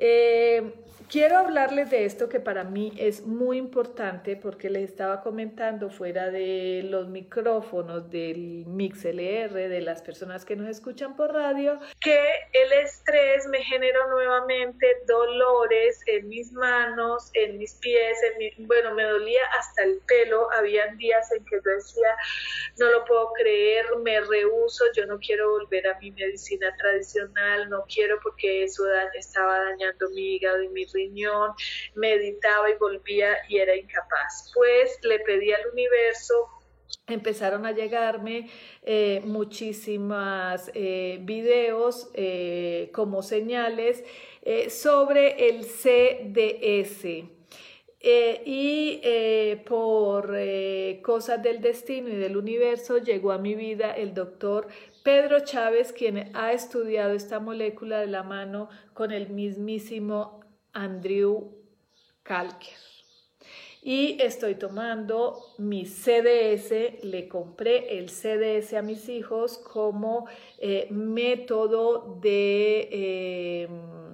Eh, 0.00 0.72
quiero 1.08 1.38
hablarles 1.38 1.90
de 1.90 2.04
esto 2.04 2.28
que 2.28 2.40
para 2.40 2.64
mí 2.64 2.92
es 2.98 3.22
muy 3.22 3.58
importante 3.58 4.36
porque 4.36 4.70
les 4.70 4.90
estaba 4.90 5.22
comentando 5.22 5.90
fuera 5.90 6.30
de 6.30 6.82
los 6.84 7.08
micrófonos 7.08 8.10
del 8.10 8.64
MixLR, 8.66 9.52
de 9.52 9.80
las 9.80 10.02
personas 10.02 10.44
que 10.44 10.56
nos 10.56 10.68
escuchan 10.68 11.16
por 11.16 11.32
radio, 11.32 11.78
que 12.00 12.18
el 12.52 12.72
estrés 12.72 13.46
me 13.48 13.62
generó 13.62 14.08
nuevamente 14.10 14.86
dolores 15.06 16.00
en 16.06 16.28
mis 16.28 16.52
manos, 16.52 17.30
en 17.34 17.58
mis 17.58 17.74
pies, 17.74 18.18
en 18.22 18.66
bueno, 18.66 18.94
me 18.94 19.04
dolía 19.04 19.40
hasta 19.58 19.84
el 19.84 20.00
pelo. 20.06 20.50
Habían 20.52 20.96
días 20.98 21.30
en 21.32 21.44
que 21.44 21.56
yo 21.56 21.70
decía, 21.70 22.16
no 22.78 22.90
lo 22.90 23.04
puedo 23.04 23.32
creer, 23.32 23.86
me 24.02 24.20
rehuso, 24.20 24.84
yo 24.94 25.06
no 25.06 25.18
quiero 25.18 25.50
volver 25.50 25.86
a 25.86 25.98
mi 25.98 26.10
medicina 26.10 26.74
tradicional, 26.76 27.68
no 27.70 27.84
quiero 27.92 28.18
porque 28.22 28.64
eso 28.64 28.84
estaba 29.14 29.58
dañando 29.60 29.85
mi 30.12 30.36
hígado 30.36 30.62
y 30.62 30.68
mi 30.68 30.84
riñón, 30.86 31.52
meditaba 31.94 32.70
y 32.70 32.74
volvía 32.74 33.36
y 33.48 33.58
era 33.58 33.76
incapaz. 33.76 34.50
Pues 34.54 34.98
le 35.02 35.18
pedí 35.20 35.52
al 35.52 35.66
universo 35.72 36.50
empezaron 37.06 37.66
a 37.66 37.72
llegarme 37.72 38.48
eh, 38.82 39.22
muchísimas 39.24 40.70
eh, 40.74 41.18
videos 41.22 42.10
eh, 42.14 42.90
como 42.92 43.22
señales 43.22 44.04
sobre 44.68 45.48
el 45.48 45.64
CDS. 45.64 47.04
y 48.44 49.00
por 49.64 50.36
cosas 51.02 51.42
del 51.42 51.60
destino 51.60 52.08
y 52.10 52.16
del 52.16 52.36
universo 52.36 52.98
llegó 52.98 53.32
a 53.32 53.38
mi 53.38 53.56
vida 53.56 53.90
el 53.90 54.14
doctor 54.14 54.68
Pedro 55.06 55.38
Chávez, 55.38 55.92
quien 55.92 56.32
ha 56.34 56.52
estudiado 56.52 57.12
esta 57.12 57.38
molécula 57.38 58.00
de 58.00 58.08
la 58.08 58.24
mano 58.24 58.68
con 58.92 59.12
el 59.12 59.28
mismísimo 59.28 60.40
Andrew 60.72 61.52
Kalker. 62.24 62.74
Y 63.84 64.20
estoy 64.20 64.56
tomando 64.56 65.38
mi 65.58 65.86
CDS, 65.86 67.04
le 67.04 67.28
compré 67.28 68.00
el 68.00 68.08
CDS 68.08 68.74
a 68.74 68.82
mis 68.82 69.08
hijos 69.08 69.58
como 69.58 70.26
eh, 70.58 70.88
método 70.90 72.18
de... 72.20 73.62
Em, 73.62 74.06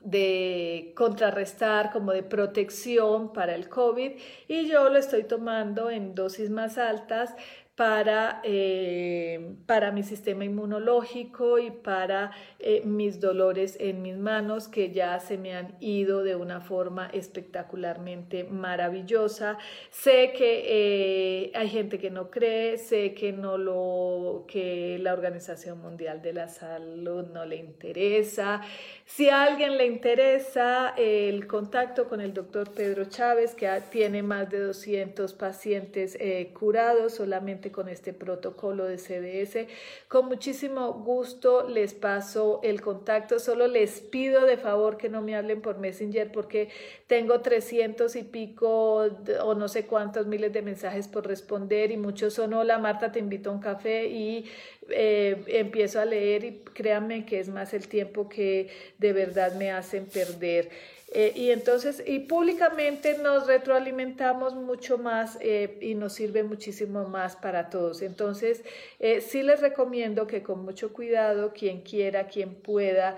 de 0.00 0.92
contrarrestar, 0.96 1.92
como 1.92 2.12
de 2.12 2.22
protección 2.22 3.34
para 3.34 3.54
el 3.54 3.68
COVID 3.68 4.12
y 4.48 4.66
yo 4.66 4.88
lo 4.88 4.98
estoy 4.98 5.24
tomando 5.24 5.90
en 5.90 6.14
dosis 6.14 6.48
más 6.48 6.78
altas 6.78 7.34
para, 7.80 8.42
eh, 8.44 9.54
para 9.64 9.90
mi 9.90 10.02
sistema 10.02 10.44
inmunológico 10.44 11.58
y 11.58 11.70
para 11.70 12.30
eh, 12.58 12.82
mis 12.84 13.20
dolores 13.20 13.78
en 13.80 14.02
mis 14.02 14.18
manos 14.18 14.68
que 14.68 14.90
ya 14.90 15.18
se 15.18 15.38
me 15.38 15.56
han 15.56 15.78
ido 15.80 16.22
de 16.22 16.36
una 16.36 16.60
forma 16.60 17.08
espectacularmente 17.14 18.44
maravillosa. 18.44 19.56
Sé 19.88 20.34
que 20.36 20.64
eh, 20.66 21.52
hay 21.54 21.70
gente 21.70 21.98
que 21.98 22.10
no 22.10 22.30
cree, 22.30 22.76
sé 22.76 23.14
que 23.14 23.32
no 23.32 23.56
lo 23.56 24.44
que 24.46 24.98
la 25.00 25.14
Organización 25.14 25.80
Mundial 25.80 26.20
de 26.20 26.34
la 26.34 26.48
Salud 26.48 27.28
no 27.32 27.46
le 27.46 27.56
interesa. 27.56 28.60
Si 29.06 29.30
a 29.30 29.44
alguien 29.44 29.78
le 29.78 29.86
interesa 29.86 30.92
el 30.98 31.46
contacto 31.46 32.10
con 32.10 32.20
el 32.20 32.34
doctor 32.34 32.70
Pedro 32.72 33.06
Chávez, 33.06 33.54
que 33.54 33.70
tiene 33.90 34.22
más 34.22 34.50
de 34.50 34.58
200 34.60 35.32
pacientes 35.32 36.18
curados 36.52 37.14
solamente 37.14 37.69
con 37.70 37.88
este 37.88 38.12
protocolo 38.12 38.84
de 38.84 38.98
CDS. 38.98 39.66
Con 40.08 40.26
muchísimo 40.26 40.92
gusto 40.92 41.68
les 41.68 41.94
paso 41.94 42.60
el 42.62 42.80
contacto. 42.80 43.38
Solo 43.38 43.66
les 43.66 44.00
pido 44.00 44.46
de 44.46 44.56
favor 44.56 44.96
que 44.96 45.08
no 45.08 45.22
me 45.22 45.36
hablen 45.36 45.60
por 45.60 45.78
Messenger 45.78 46.30
porque 46.32 46.68
tengo 47.06 47.40
300 47.40 48.14
y 48.16 48.22
pico 48.22 49.08
o 49.42 49.54
no 49.54 49.68
sé 49.68 49.86
cuántos 49.86 50.26
miles 50.26 50.52
de 50.52 50.62
mensajes 50.62 51.08
por 51.08 51.26
responder 51.26 51.90
y 51.90 51.96
muchos 51.96 52.34
son 52.34 52.54
hola 52.54 52.78
Marta, 52.78 53.12
te 53.12 53.18
invito 53.18 53.50
a 53.50 53.52
un 53.52 53.60
café 53.60 54.06
y 54.06 54.46
eh, 54.90 55.42
empiezo 55.46 56.00
a 56.00 56.04
leer 56.04 56.44
y 56.44 56.52
créanme 56.74 57.24
que 57.24 57.40
es 57.40 57.48
más 57.48 57.74
el 57.74 57.88
tiempo 57.88 58.28
que 58.28 58.68
de 58.98 59.12
verdad 59.12 59.54
me 59.54 59.70
hacen 59.70 60.06
perder. 60.06 60.70
Eh, 61.12 61.32
y 61.34 61.50
entonces, 61.50 62.04
y 62.06 62.20
públicamente 62.20 63.18
nos 63.18 63.48
retroalimentamos 63.48 64.54
mucho 64.54 64.96
más 64.96 65.38
eh, 65.40 65.76
y 65.80 65.94
nos 65.96 66.12
sirve 66.12 66.44
muchísimo 66.44 67.04
más 67.08 67.34
para 67.34 67.68
todos. 67.68 68.00
Entonces, 68.02 68.62
eh, 69.00 69.20
sí 69.20 69.42
les 69.42 69.60
recomiendo 69.60 70.28
que 70.28 70.44
con 70.44 70.64
mucho 70.64 70.92
cuidado, 70.92 71.52
quien 71.52 71.82
quiera, 71.82 72.28
quien 72.28 72.54
pueda 72.54 73.16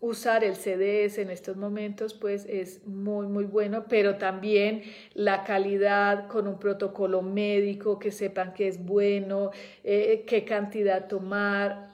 usar 0.00 0.42
el 0.42 0.56
CDS 0.56 1.18
en 1.18 1.30
estos 1.30 1.56
momentos, 1.56 2.14
pues 2.14 2.44
es 2.48 2.84
muy, 2.84 3.28
muy 3.28 3.44
bueno, 3.44 3.84
pero 3.88 4.16
también 4.16 4.82
la 5.14 5.44
calidad 5.44 6.26
con 6.26 6.48
un 6.48 6.58
protocolo 6.58 7.22
médico, 7.22 8.00
que 8.00 8.10
sepan 8.10 8.52
que 8.52 8.66
es 8.66 8.84
bueno, 8.84 9.52
qué 9.84 10.44
cantidad 10.48 11.06
tomar, 11.06 11.90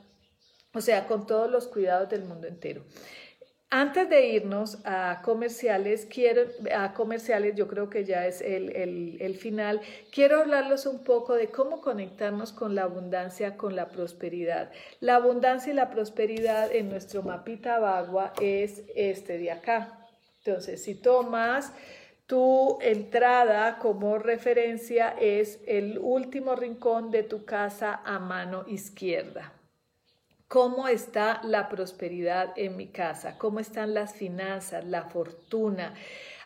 o 0.73 0.81
sea, 0.81 1.07
con 1.07 1.27
todos 1.27 1.51
los 1.51 1.69
cuidados 1.69 2.09
del 2.09 2.25
mundo 2.25 2.47
entero. 2.47 2.85
Antes 3.71 4.09
de 4.09 4.29
irnos 4.29 4.79
a 4.85 5.23
comerciales, 5.25 6.07
quiero, 6.07 6.43
a 6.73 6.95
comerciales, 6.95 7.57
yo 7.57 7.67
creo 7.67 7.91
que 7.91 8.05
ya 8.05 8.25
es 8.25 8.41
el, 8.41 9.37
final, 9.41 9.81
quiero 10.13 10.41
hablarles 10.41 10.87
un 10.87 11.03
poco 11.03 11.35
de 11.35 11.49
cómo 11.49 11.81
conectarnos 11.81 12.53
con 12.53 12.77
la 12.77 12.85
abundancia, 12.85 13.57
con 13.57 13.75
la 13.75 13.89
prosperidad. 13.89 14.71
La 15.01 15.17
abundancia 15.17 15.73
y 15.73 15.75
la 15.75 15.91
prosperidad 15.91 16.73
en 16.73 16.89
nuestro 16.89 17.25
mapita 17.25 17.81
bagua 17.81 18.33
es 18.41 18.85
este 18.95 19.37
de 19.37 19.51
acá. 19.51 20.07
Entonces, 20.45 20.85
si 20.85 20.95
tomas 20.95 21.73
tu 22.27 22.79
entrada 22.81 23.79
como 23.81 24.17
referencia, 24.19 25.17
es 25.21 25.59
el 25.67 25.99
último 25.99 26.55
rincón 26.55 27.11
de 27.11 27.25
tu 27.25 27.45
casa 27.45 28.01
a 28.05 28.21
mano 28.21 28.65
izquierda 28.69 29.56
cómo 30.49 30.89
está 30.89 31.41
la 31.45 31.69
prosperidad 31.69 32.53
en 32.57 32.77
mi 32.77 32.89
casa, 32.89 33.37
cómo 33.39 33.61
están 33.61 33.95
las 33.95 34.15
finanzas, 34.15 34.85
la 34.85 35.05
fortuna. 35.05 35.95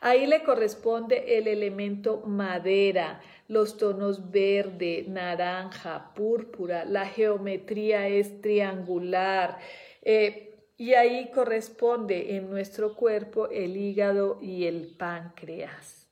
Ahí 0.01 0.27
le 0.27 0.43
corresponde 0.43 1.39
el 1.39 1.47
elemento 1.47 2.23
madera, 2.25 3.21
los 3.49 3.77
tonos 3.77 4.31
verde, 4.31 5.05
naranja, 5.09 6.13
púrpura, 6.15 6.85
la 6.85 7.07
geometría 7.07 8.09
es 8.09 8.41
triangular. 8.41 9.59
Eh, 10.03 10.47
y 10.79 10.95
ahí 10.95 11.31
corresponde 11.31 12.37
en 12.37 12.49
nuestro 12.49 12.95
cuerpo 12.95 13.51
el 13.51 13.77
hígado 13.77 14.39
y 14.41 14.65
el 14.65 14.95
páncreas. 14.97 16.09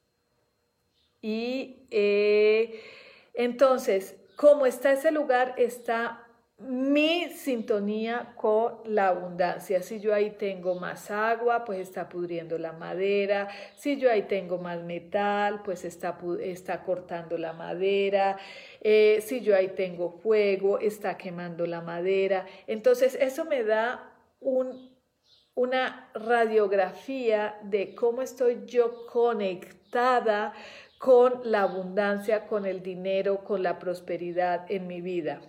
Y 1.22 1.86
eh, 1.90 2.82
entonces, 3.32 4.16
como 4.36 4.66
está 4.66 4.92
ese 4.92 5.10
lugar, 5.10 5.54
está 5.56 6.27
mi 6.58 7.30
sintonía 7.30 8.32
con 8.36 8.78
la 8.84 9.08
abundancia. 9.08 9.80
Si 9.82 10.00
yo 10.00 10.12
ahí 10.12 10.30
tengo 10.30 10.74
más 10.74 11.10
agua, 11.10 11.64
pues 11.64 11.78
está 11.78 12.08
pudriendo 12.08 12.58
la 12.58 12.72
madera. 12.72 13.48
Si 13.76 13.96
yo 13.96 14.10
ahí 14.10 14.22
tengo 14.22 14.58
más 14.58 14.82
metal, 14.82 15.62
pues 15.62 15.84
está, 15.84 16.18
está 16.42 16.82
cortando 16.82 17.38
la 17.38 17.52
madera. 17.52 18.38
Eh, 18.80 19.22
si 19.24 19.40
yo 19.40 19.54
ahí 19.54 19.68
tengo 19.68 20.10
fuego, 20.10 20.80
está 20.80 21.16
quemando 21.16 21.64
la 21.64 21.80
madera. 21.80 22.44
Entonces 22.66 23.16
eso 23.20 23.44
me 23.44 23.62
da 23.62 24.12
un, 24.40 24.98
una 25.54 26.10
radiografía 26.12 27.56
de 27.62 27.94
cómo 27.94 28.20
estoy 28.20 28.64
yo 28.66 29.06
conectada 29.06 30.54
con 30.98 31.40
la 31.44 31.62
abundancia, 31.62 32.48
con 32.48 32.66
el 32.66 32.82
dinero, 32.82 33.44
con 33.44 33.62
la 33.62 33.78
prosperidad 33.78 34.66
en 34.68 34.88
mi 34.88 35.00
vida 35.00 35.40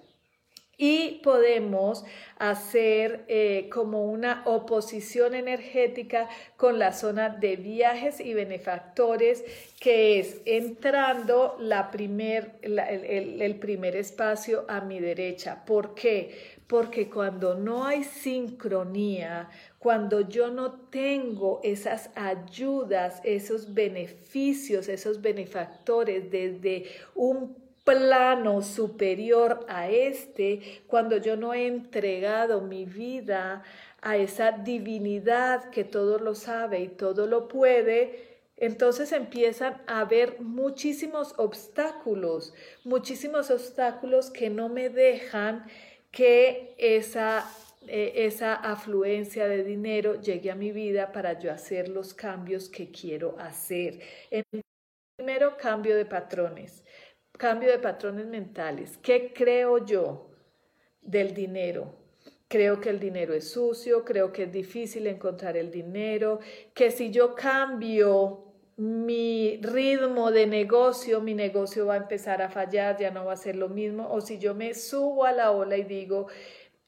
y 0.82 1.20
podemos 1.24 2.06
hacer 2.38 3.26
eh, 3.28 3.68
como 3.70 4.06
una 4.06 4.44
oposición 4.46 5.36
energética 5.36 6.30
con 6.56 6.80
la 6.80 6.94
zona 6.94 7.28
de 7.28 7.58
viajes 7.58 8.22
y 8.22 8.34
benefactores, 8.34 9.44
que 9.82 10.20
es 10.20 10.42
entrando 10.46 11.58
la 11.60 11.92
primer, 11.92 12.54
el, 12.62 12.80
el 12.80 13.56
primer 13.56 13.98
espacio 13.98 14.64
a 14.70 14.80
mi 14.80 15.02
derecha. 15.02 15.66
¿Por 15.66 15.94
qué? 15.94 16.58
Porque 16.66 17.10
cuando 17.10 17.56
no 17.56 17.86
hay 17.86 18.06
sincronía, 18.06 19.50
cuando 19.80 20.22
yo 20.22 20.50
no 20.50 20.72
tengo 20.90 21.60
esas 21.62 22.10
ayudas, 22.16 23.20
esos 23.26 23.74
beneficios, 23.74 24.88
esos 24.88 25.22
benefactores 25.22 26.32
desde 26.32 26.86
un 27.16 27.59
plano 27.90 28.62
superior 28.62 29.66
a 29.68 29.90
este, 29.90 30.84
cuando 30.86 31.18
yo 31.18 31.36
no 31.36 31.56
he 31.56 31.66
entregado 31.66 32.62
mi 32.62 32.86
vida 32.86 33.64
a 34.02 34.16
esa 34.16 34.52
divinidad 34.52 35.72
que 35.72 35.84
todo 35.84 36.20
lo 36.20 36.36
sabe 36.36 36.82
y 36.82 36.88
todo 36.88 37.26
lo 37.26 37.48
puede, 37.48 38.28
entonces 38.58 39.12
empiezan 39.12 39.82
a 39.88 40.02
haber 40.02 40.40
muchísimos 40.40 41.34
obstáculos, 41.38 42.54
muchísimos 42.84 43.50
obstáculos 43.50 44.30
que 44.30 44.52
no 44.52 44.70
me 44.70 44.90
dejan 44.90 45.66
que 46.12 46.76
esa, 46.78 47.50
eh, 47.88 48.12
esa 48.18 48.54
afluencia 48.54 49.48
de 49.48 49.64
dinero 49.64 50.22
llegue 50.22 50.52
a 50.52 50.56
mi 50.56 50.72
vida 50.72 51.12
para 51.12 51.40
yo 51.40 51.52
hacer 51.52 51.90
los 51.90 52.14
cambios 52.14 52.70
que 52.70 52.92
quiero 52.92 53.36
hacer. 53.40 54.00
primero, 55.18 55.58
cambio 55.58 55.96
de 55.96 56.06
patrones 56.06 56.84
cambio 57.40 57.72
de 57.72 57.80
patrones 57.80 58.28
mentales. 58.28 59.00
¿Qué 59.02 59.32
creo 59.34 59.84
yo 59.86 60.30
del 61.02 61.34
dinero? 61.34 61.96
Creo 62.50 62.82
que 62.82 62.90
el 62.90 63.00
dinero 63.00 63.34
es 63.34 63.50
sucio, 63.50 64.04
creo 64.04 64.34
que 64.34 64.44
es 64.44 64.52
difícil 64.52 65.08
encontrar 65.08 65.56
el 65.56 65.72
dinero, 65.72 66.40
que 66.74 66.92
si 66.92 67.12
yo 67.12 67.34
cambio 67.36 68.44
mi 68.76 69.60
ritmo 69.62 70.32
de 70.32 70.48
negocio, 70.48 71.22
mi 71.22 71.34
negocio 71.34 71.86
va 71.86 71.94
a 71.94 71.98
empezar 71.98 72.42
a 72.42 72.50
fallar, 72.50 72.98
ya 72.98 73.10
no 73.10 73.26
va 73.26 73.34
a 73.34 73.38
ser 73.38 73.56
lo 73.56 73.70
mismo, 73.70 74.12
o 74.12 74.20
si 74.20 74.38
yo 74.38 74.54
me 74.54 74.74
subo 74.74 75.26
a 75.26 75.32
la 75.32 75.52
ola 75.52 75.78
y 75.78 75.84
digo, 75.84 76.28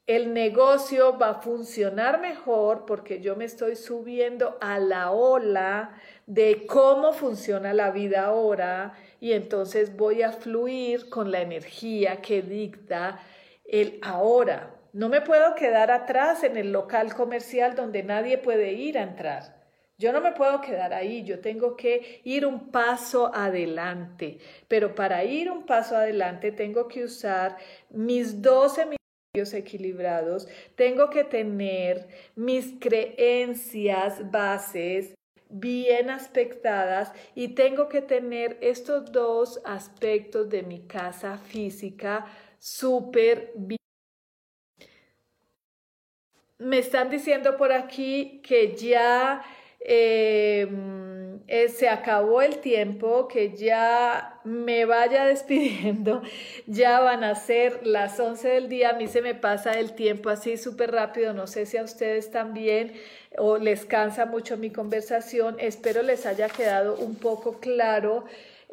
el 0.06 0.34
negocio 0.34 1.16
va 1.16 1.30
a 1.30 1.40
funcionar 1.40 2.20
mejor 2.20 2.84
porque 2.84 3.20
yo 3.20 3.36
me 3.36 3.44
estoy 3.46 3.76
subiendo 3.76 4.58
a 4.60 4.78
la 4.78 5.12
ola 5.12 5.94
de 6.26 6.66
cómo 6.66 7.12
funciona 7.12 7.72
la 7.72 7.90
vida 7.92 8.26
ahora 8.26 8.94
y 9.22 9.34
entonces 9.34 9.96
voy 9.96 10.22
a 10.22 10.32
fluir 10.32 11.08
con 11.08 11.30
la 11.30 11.42
energía 11.42 12.20
que 12.20 12.42
dicta 12.42 13.20
el 13.64 14.00
ahora. 14.02 14.74
No 14.92 15.08
me 15.08 15.20
puedo 15.20 15.54
quedar 15.54 15.92
atrás 15.92 16.42
en 16.42 16.56
el 16.56 16.72
local 16.72 17.14
comercial 17.14 17.76
donde 17.76 18.02
nadie 18.02 18.36
puede 18.36 18.72
ir 18.72 18.98
a 18.98 19.04
entrar. 19.04 19.62
Yo 19.96 20.12
no 20.12 20.20
me 20.20 20.32
puedo 20.32 20.60
quedar 20.60 20.92
ahí, 20.92 21.22
yo 21.22 21.38
tengo 21.38 21.76
que 21.76 22.20
ir 22.24 22.44
un 22.44 22.72
paso 22.72 23.32
adelante, 23.32 24.38
pero 24.66 24.92
para 24.96 25.22
ir 25.22 25.52
un 25.52 25.66
paso 25.66 25.94
adelante 25.94 26.50
tengo 26.50 26.88
que 26.88 27.04
usar 27.04 27.56
mis 27.90 28.42
12 28.42 28.88
equilibrados, 29.52 30.48
tengo 30.74 31.10
que 31.10 31.22
tener 31.22 32.08
mis 32.34 32.74
creencias 32.80 34.28
bases 34.32 35.14
bien 35.52 36.10
aspectadas 36.10 37.12
y 37.34 37.48
tengo 37.48 37.88
que 37.88 38.02
tener 38.02 38.58
estos 38.60 39.12
dos 39.12 39.60
aspectos 39.64 40.48
de 40.48 40.62
mi 40.62 40.86
casa 40.86 41.38
física 41.38 42.26
súper 42.58 43.52
bien. 43.54 43.78
Me 46.58 46.78
están 46.78 47.10
diciendo 47.10 47.56
por 47.56 47.72
aquí 47.72 48.40
que 48.42 48.76
ya 48.76 49.42
em, 49.84 51.40
eh, 51.48 51.68
se 51.68 51.88
acabó 51.88 52.42
el 52.42 52.58
tiempo, 52.58 53.28
que 53.28 53.56
ya 53.56 54.40
me 54.44 54.84
vaya 54.84 55.24
despidiendo, 55.26 56.22
ya 56.66 57.00
van 57.00 57.24
a 57.24 57.34
ser 57.34 57.86
las 57.86 58.18
11 58.18 58.48
del 58.48 58.68
día, 58.68 58.90
a 58.90 58.92
mí 58.94 59.08
se 59.08 59.22
me 59.22 59.34
pasa 59.34 59.72
el 59.72 59.94
tiempo 59.94 60.30
así 60.30 60.56
súper 60.56 60.92
rápido, 60.92 61.32
no 61.32 61.46
sé 61.46 61.66
si 61.66 61.76
a 61.76 61.84
ustedes 61.84 62.30
también 62.30 62.92
o 63.38 63.58
les 63.58 63.84
cansa 63.84 64.26
mucho 64.26 64.56
mi 64.56 64.70
conversación. 64.70 65.56
Espero 65.58 66.02
les 66.02 66.26
haya 66.26 66.48
quedado 66.48 66.96
un 66.96 67.14
poco 67.14 67.60
claro 67.60 68.24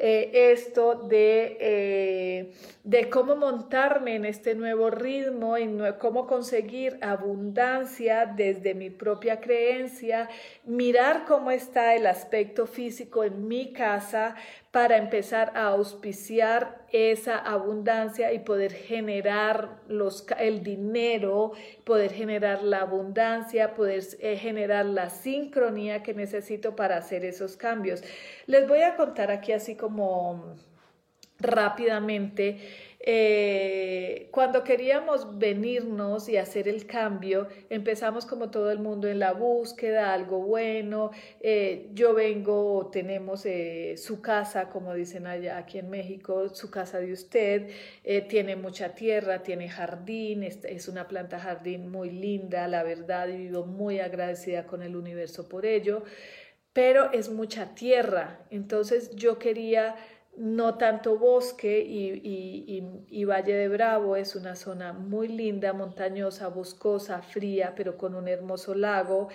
eh, 0.02 0.52
esto 0.52 0.94
de, 0.94 1.58
eh, 1.60 2.52
de 2.84 3.10
cómo 3.10 3.36
montarme 3.36 4.14
en 4.14 4.24
este 4.24 4.54
nuevo 4.54 4.88
ritmo 4.88 5.58
y 5.58 5.68
cómo 5.98 6.26
conseguir 6.26 6.98
abundancia 7.02 8.24
desde 8.24 8.72
mi 8.72 8.88
propia 8.88 9.42
creencia, 9.42 10.30
mirar 10.64 11.26
cómo 11.26 11.50
está 11.50 11.94
el 11.94 12.06
aspecto 12.06 12.66
físico 12.66 13.24
en 13.24 13.46
mi 13.46 13.74
casa 13.74 14.36
para 14.70 14.96
empezar 14.96 15.52
a 15.56 15.66
auspiciar 15.68 16.86
esa 16.92 17.38
abundancia 17.38 18.32
y 18.32 18.38
poder 18.38 18.72
generar 18.72 19.80
los, 19.88 20.24
el 20.38 20.62
dinero, 20.62 21.52
poder 21.84 22.12
generar 22.12 22.62
la 22.62 22.82
abundancia, 22.82 23.74
poder 23.74 24.04
eh, 24.20 24.36
generar 24.36 24.86
la 24.86 25.10
sincronía 25.10 26.04
que 26.04 26.14
necesito 26.14 26.76
para 26.76 26.98
hacer 26.98 27.24
esos 27.24 27.56
cambios. 27.56 28.04
Les 28.46 28.68
voy 28.68 28.82
a 28.82 28.94
contar 28.94 29.32
aquí 29.32 29.52
así 29.52 29.74
como 29.74 30.54
rápidamente 31.40 32.58
eh, 33.02 34.28
cuando 34.30 34.62
queríamos 34.62 35.38
venirnos 35.38 36.28
y 36.28 36.36
hacer 36.36 36.68
el 36.68 36.84
cambio, 36.86 37.48
empezamos 37.70 38.26
como 38.26 38.50
todo 38.50 38.70
el 38.70 38.78
mundo 38.78 39.08
en 39.08 39.18
la 39.18 39.32
búsqueda, 39.32 40.12
algo 40.12 40.40
bueno. 40.42 41.10
Eh, 41.40 41.88
yo 41.94 42.12
vengo, 42.12 42.90
tenemos 42.92 43.46
eh, 43.46 43.94
su 43.96 44.20
casa, 44.20 44.68
como 44.68 44.92
dicen 44.92 45.26
aquí 45.26 45.78
en 45.78 45.88
México, 45.88 46.50
su 46.50 46.70
casa 46.70 47.00
de 47.00 47.12
usted, 47.12 47.70
tiene 48.28 48.56
mucha 48.56 48.94
tierra, 48.94 49.42
tiene 49.42 49.68
jardín, 49.68 50.42
es, 50.42 50.62
es 50.64 50.86
una 50.88 51.08
planta 51.08 51.38
jardín 51.38 51.90
muy 51.90 52.10
linda, 52.10 52.68
la 52.68 52.82
verdad, 52.82 53.28
y 53.28 53.36
vivo 53.36 53.64
muy 53.64 54.00
agradecida 54.00 54.66
con 54.66 54.82
el 54.82 54.94
universo 54.94 55.48
por 55.48 55.64
ello, 55.64 56.02
pero 56.74 57.10
es 57.12 57.30
mucha 57.30 57.74
tierra. 57.74 58.40
Entonces 58.50 59.14
yo 59.16 59.38
quería 59.38 59.96
no 60.40 60.78
tanto 60.78 61.18
bosque 61.18 61.80
y, 61.80 63.24
Valle 63.26 63.52
de 63.52 63.68
Bravo 63.68 64.16
es 64.16 64.34
una 64.34 64.56
zona 64.56 64.94
muy 64.94 65.28
linda, 65.28 65.74
montañosa, 65.74 66.48
boscosa, 66.48 67.20
fría, 67.20 67.74
pero 67.76 67.98
con 67.98 68.14
un 68.14 68.26
hermoso 68.26 68.74
lago. 68.74 69.28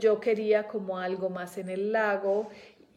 Yo, 0.00 0.18
quería 0.18 0.68
como 0.68 0.98
algo 0.98 1.28
más 1.28 1.58
en 1.58 1.68
el 1.68 1.92
lago 1.92 2.48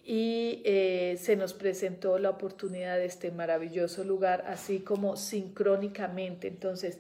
y 0.06 0.62
eh, 0.64 1.18
se 1.20 1.36
nos 1.36 1.54
presentó 1.54 2.18
la 2.20 2.30
oportunidad 2.30 2.98
de 2.98 3.06
este 3.06 3.32
maravilloso 3.32 4.06
lugar, 4.06 4.46
así 4.48 4.80
como 4.80 5.18
sincrónicamente. 5.18 6.48
Entonces, 6.48 7.00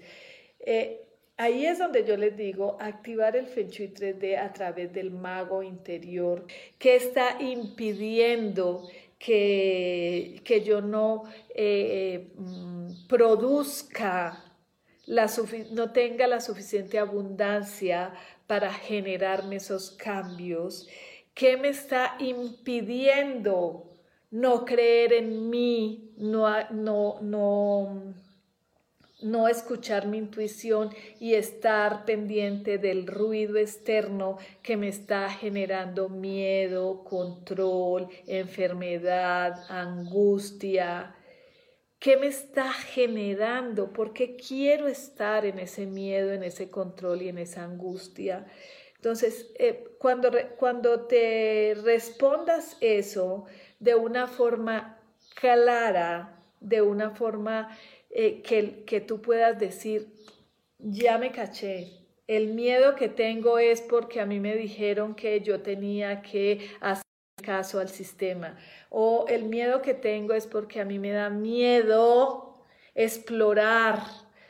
eh, 0.59 1.01
ahí 1.37 1.65
es 1.65 1.79
donde 1.79 2.03
yo 2.03 2.17
les 2.17 2.35
digo, 2.35 2.77
activar 2.81 3.37
el 3.37 3.47
Feng 3.47 3.69
Shui 3.69 3.93
3D 3.93 4.37
a 4.37 4.51
través 4.51 4.91
del 4.91 5.11
mago 5.11 5.63
interior, 5.63 6.45
que 6.77 6.97
está 6.97 7.41
impidiendo 7.41 8.89
que, 9.19 10.41
que 10.43 10.61
yo 10.63 10.81
no 10.81 11.25
eh, 11.53 12.31
mm, 12.35 13.07
produzca, 13.07 14.43
la 15.05 15.29
no 15.71 15.91
tenga 15.91 16.25
la 16.27 16.39
suficiente 16.39 16.97
abundancia 16.97 18.13
para 18.47 18.73
generarme 18.73 19.57
esos 19.57 19.91
cambios 19.91 20.87
¿Qué 21.39 21.55
me 21.55 21.69
está 21.69 22.17
impidiendo 22.19 23.93
no 24.29 24.65
creer 24.65 25.13
en 25.13 25.49
mí, 25.49 26.11
no, 26.17 26.45
no, 26.71 27.21
no, 27.21 28.13
no 29.21 29.47
escuchar 29.47 30.07
mi 30.07 30.17
intuición 30.17 30.93
y 31.19 31.33
estar 31.33 32.05
pendiente 32.05 32.77
del 32.77 33.07
ruido 33.07 33.57
externo 33.57 34.37
que 34.61 34.77
me 34.77 34.87
está 34.87 35.29
generando 35.29 36.09
miedo, 36.09 37.03
control, 37.03 38.07
enfermedad, 38.27 39.65
angustia. 39.69 41.15
¿Qué 41.99 42.15
me 42.15 42.27
está 42.27 42.71
generando? 42.71 43.91
¿Por 43.91 44.13
qué 44.13 44.37
quiero 44.37 44.87
estar 44.87 45.45
en 45.45 45.59
ese 45.59 45.85
miedo, 45.85 46.31
en 46.31 46.43
ese 46.43 46.69
control 46.69 47.21
y 47.21 47.29
en 47.29 47.39
esa 47.39 47.65
angustia? 47.65 48.45
Entonces, 48.95 49.51
eh, 49.59 49.95
cuando, 49.97 50.29
cuando 50.57 51.07
te 51.07 51.75
respondas 51.83 52.77
eso 52.79 53.45
de 53.79 53.95
una 53.95 54.27
forma 54.27 55.01
clara, 55.35 56.41
de 56.59 56.81
una 56.81 57.11
forma 57.11 57.77
eh, 58.09 58.41
que, 58.41 58.83
que 58.85 59.01
tú 59.01 59.21
puedas 59.21 59.59
decir, 59.59 60.07
ya 60.79 61.17
me 61.17 61.31
caché, 61.31 61.99
el 62.27 62.53
miedo 62.53 62.95
que 62.95 63.09
tengo 63.09 63.57
es 63.57 63.81
porque 63.81 64.21
a 64.21 64.25
mí 64.25 64.39
me 64.39 64.55
dijeron 64.55 65.15
que 65.15 65.41
yo 65.41 65.61
tenía 65.61 66.21
que 66.21 66.69
hacer 66.79 67.03
caso 67.41 67.79
al 67.79 67.89
sistema. 67.89 68.55
O 68.89 69.25
el 69.27 69.45
miedo 69.45 69.81
que 69.81 69.93
tengo 69.93 70.33
es 70.33 70.45
porque 70.45 70.79
a 70.79 70.85
mí 70.85 70.99
me 70.99 71.09
da 71.11 71.29
miedo 71.29 72.63
explorar, 72.93 74.03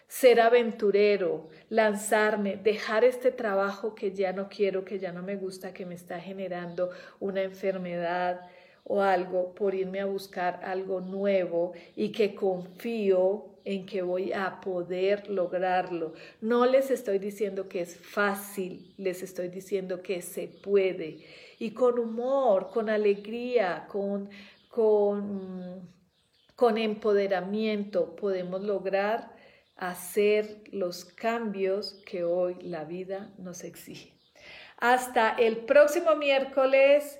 ser 0.07 0.41
aventurero, 0.41 1.47
lanzarme, 1.69 2.57
dejar 2.57 3.03
este 3.03 3.31
trabajo 3.31 3.95
que 3.95 4.11
ya 4.11 4.33
no 4.33 4.49
quiero, 4.49 4.83
que 4.83 4.99
ya 4.99 5.11
no 5.11 5.23
me 5.23 5.35
gusta, 5.35 5.73
que 5.73 5.85
me 5.85 5.95
está 5.95 6.19
generando 6.19 6.89
una 7.19 7.43
enfermedad 7.43 8.41
o 8.83 9.01
algo, 9.01 9.53
por 9.53 9.75
irme 9.75 9.99
a 10.01 10.05
buscar 10.05 10.61
algo 10.63 10.99
nuevo 10.99 11.73
y 11.95 12.11
que 12.11 12.33
confío 12.33 13.48
en 13.69 13.85
que 13.85 14.01
voy 14.01 14.33
a 14.33 14.59
poder 14.61 15.29
lograrlo. 15.29 16.13
No 16.41 16.65
les 16.65 16.89
estoy 16.89 17.19
diciendo 17.19 17.69
que 17.69 17.81
es 17.81 17.95
fácil, 17.95 18.95
les 18.97 19.21
estoy 19.21 19.49
diciendo 19.49 20.01
que 20.01 20.23
se 20.23 20.47
puede. 20.47 21.19
Y 21.59 21.69
con 21.69 21.99
humor, 21.99 22.71
con 22.73 22.89
alegría, 22.89 23.85
con, 23.87 24.27
con, 24.69 25.87
con 26.55 26.79
empoderamiento 26.79 28.15
podemos 28.15 28.63
lograr 28.63 29.35
hacer 29.75 30.63
los 30.71 31.05
cambios 31.05 32.01
que 32.07 32.23
hoy 32.23 32.55
la 32.61 32.85
vida 32.85 33.31
nos 33.37 33.63
exige. 33.63 34.15
Hasta 34.77 35.33
el 35.33 35.57
próximo 35.57 36.15
miércoles. 36.15 37.19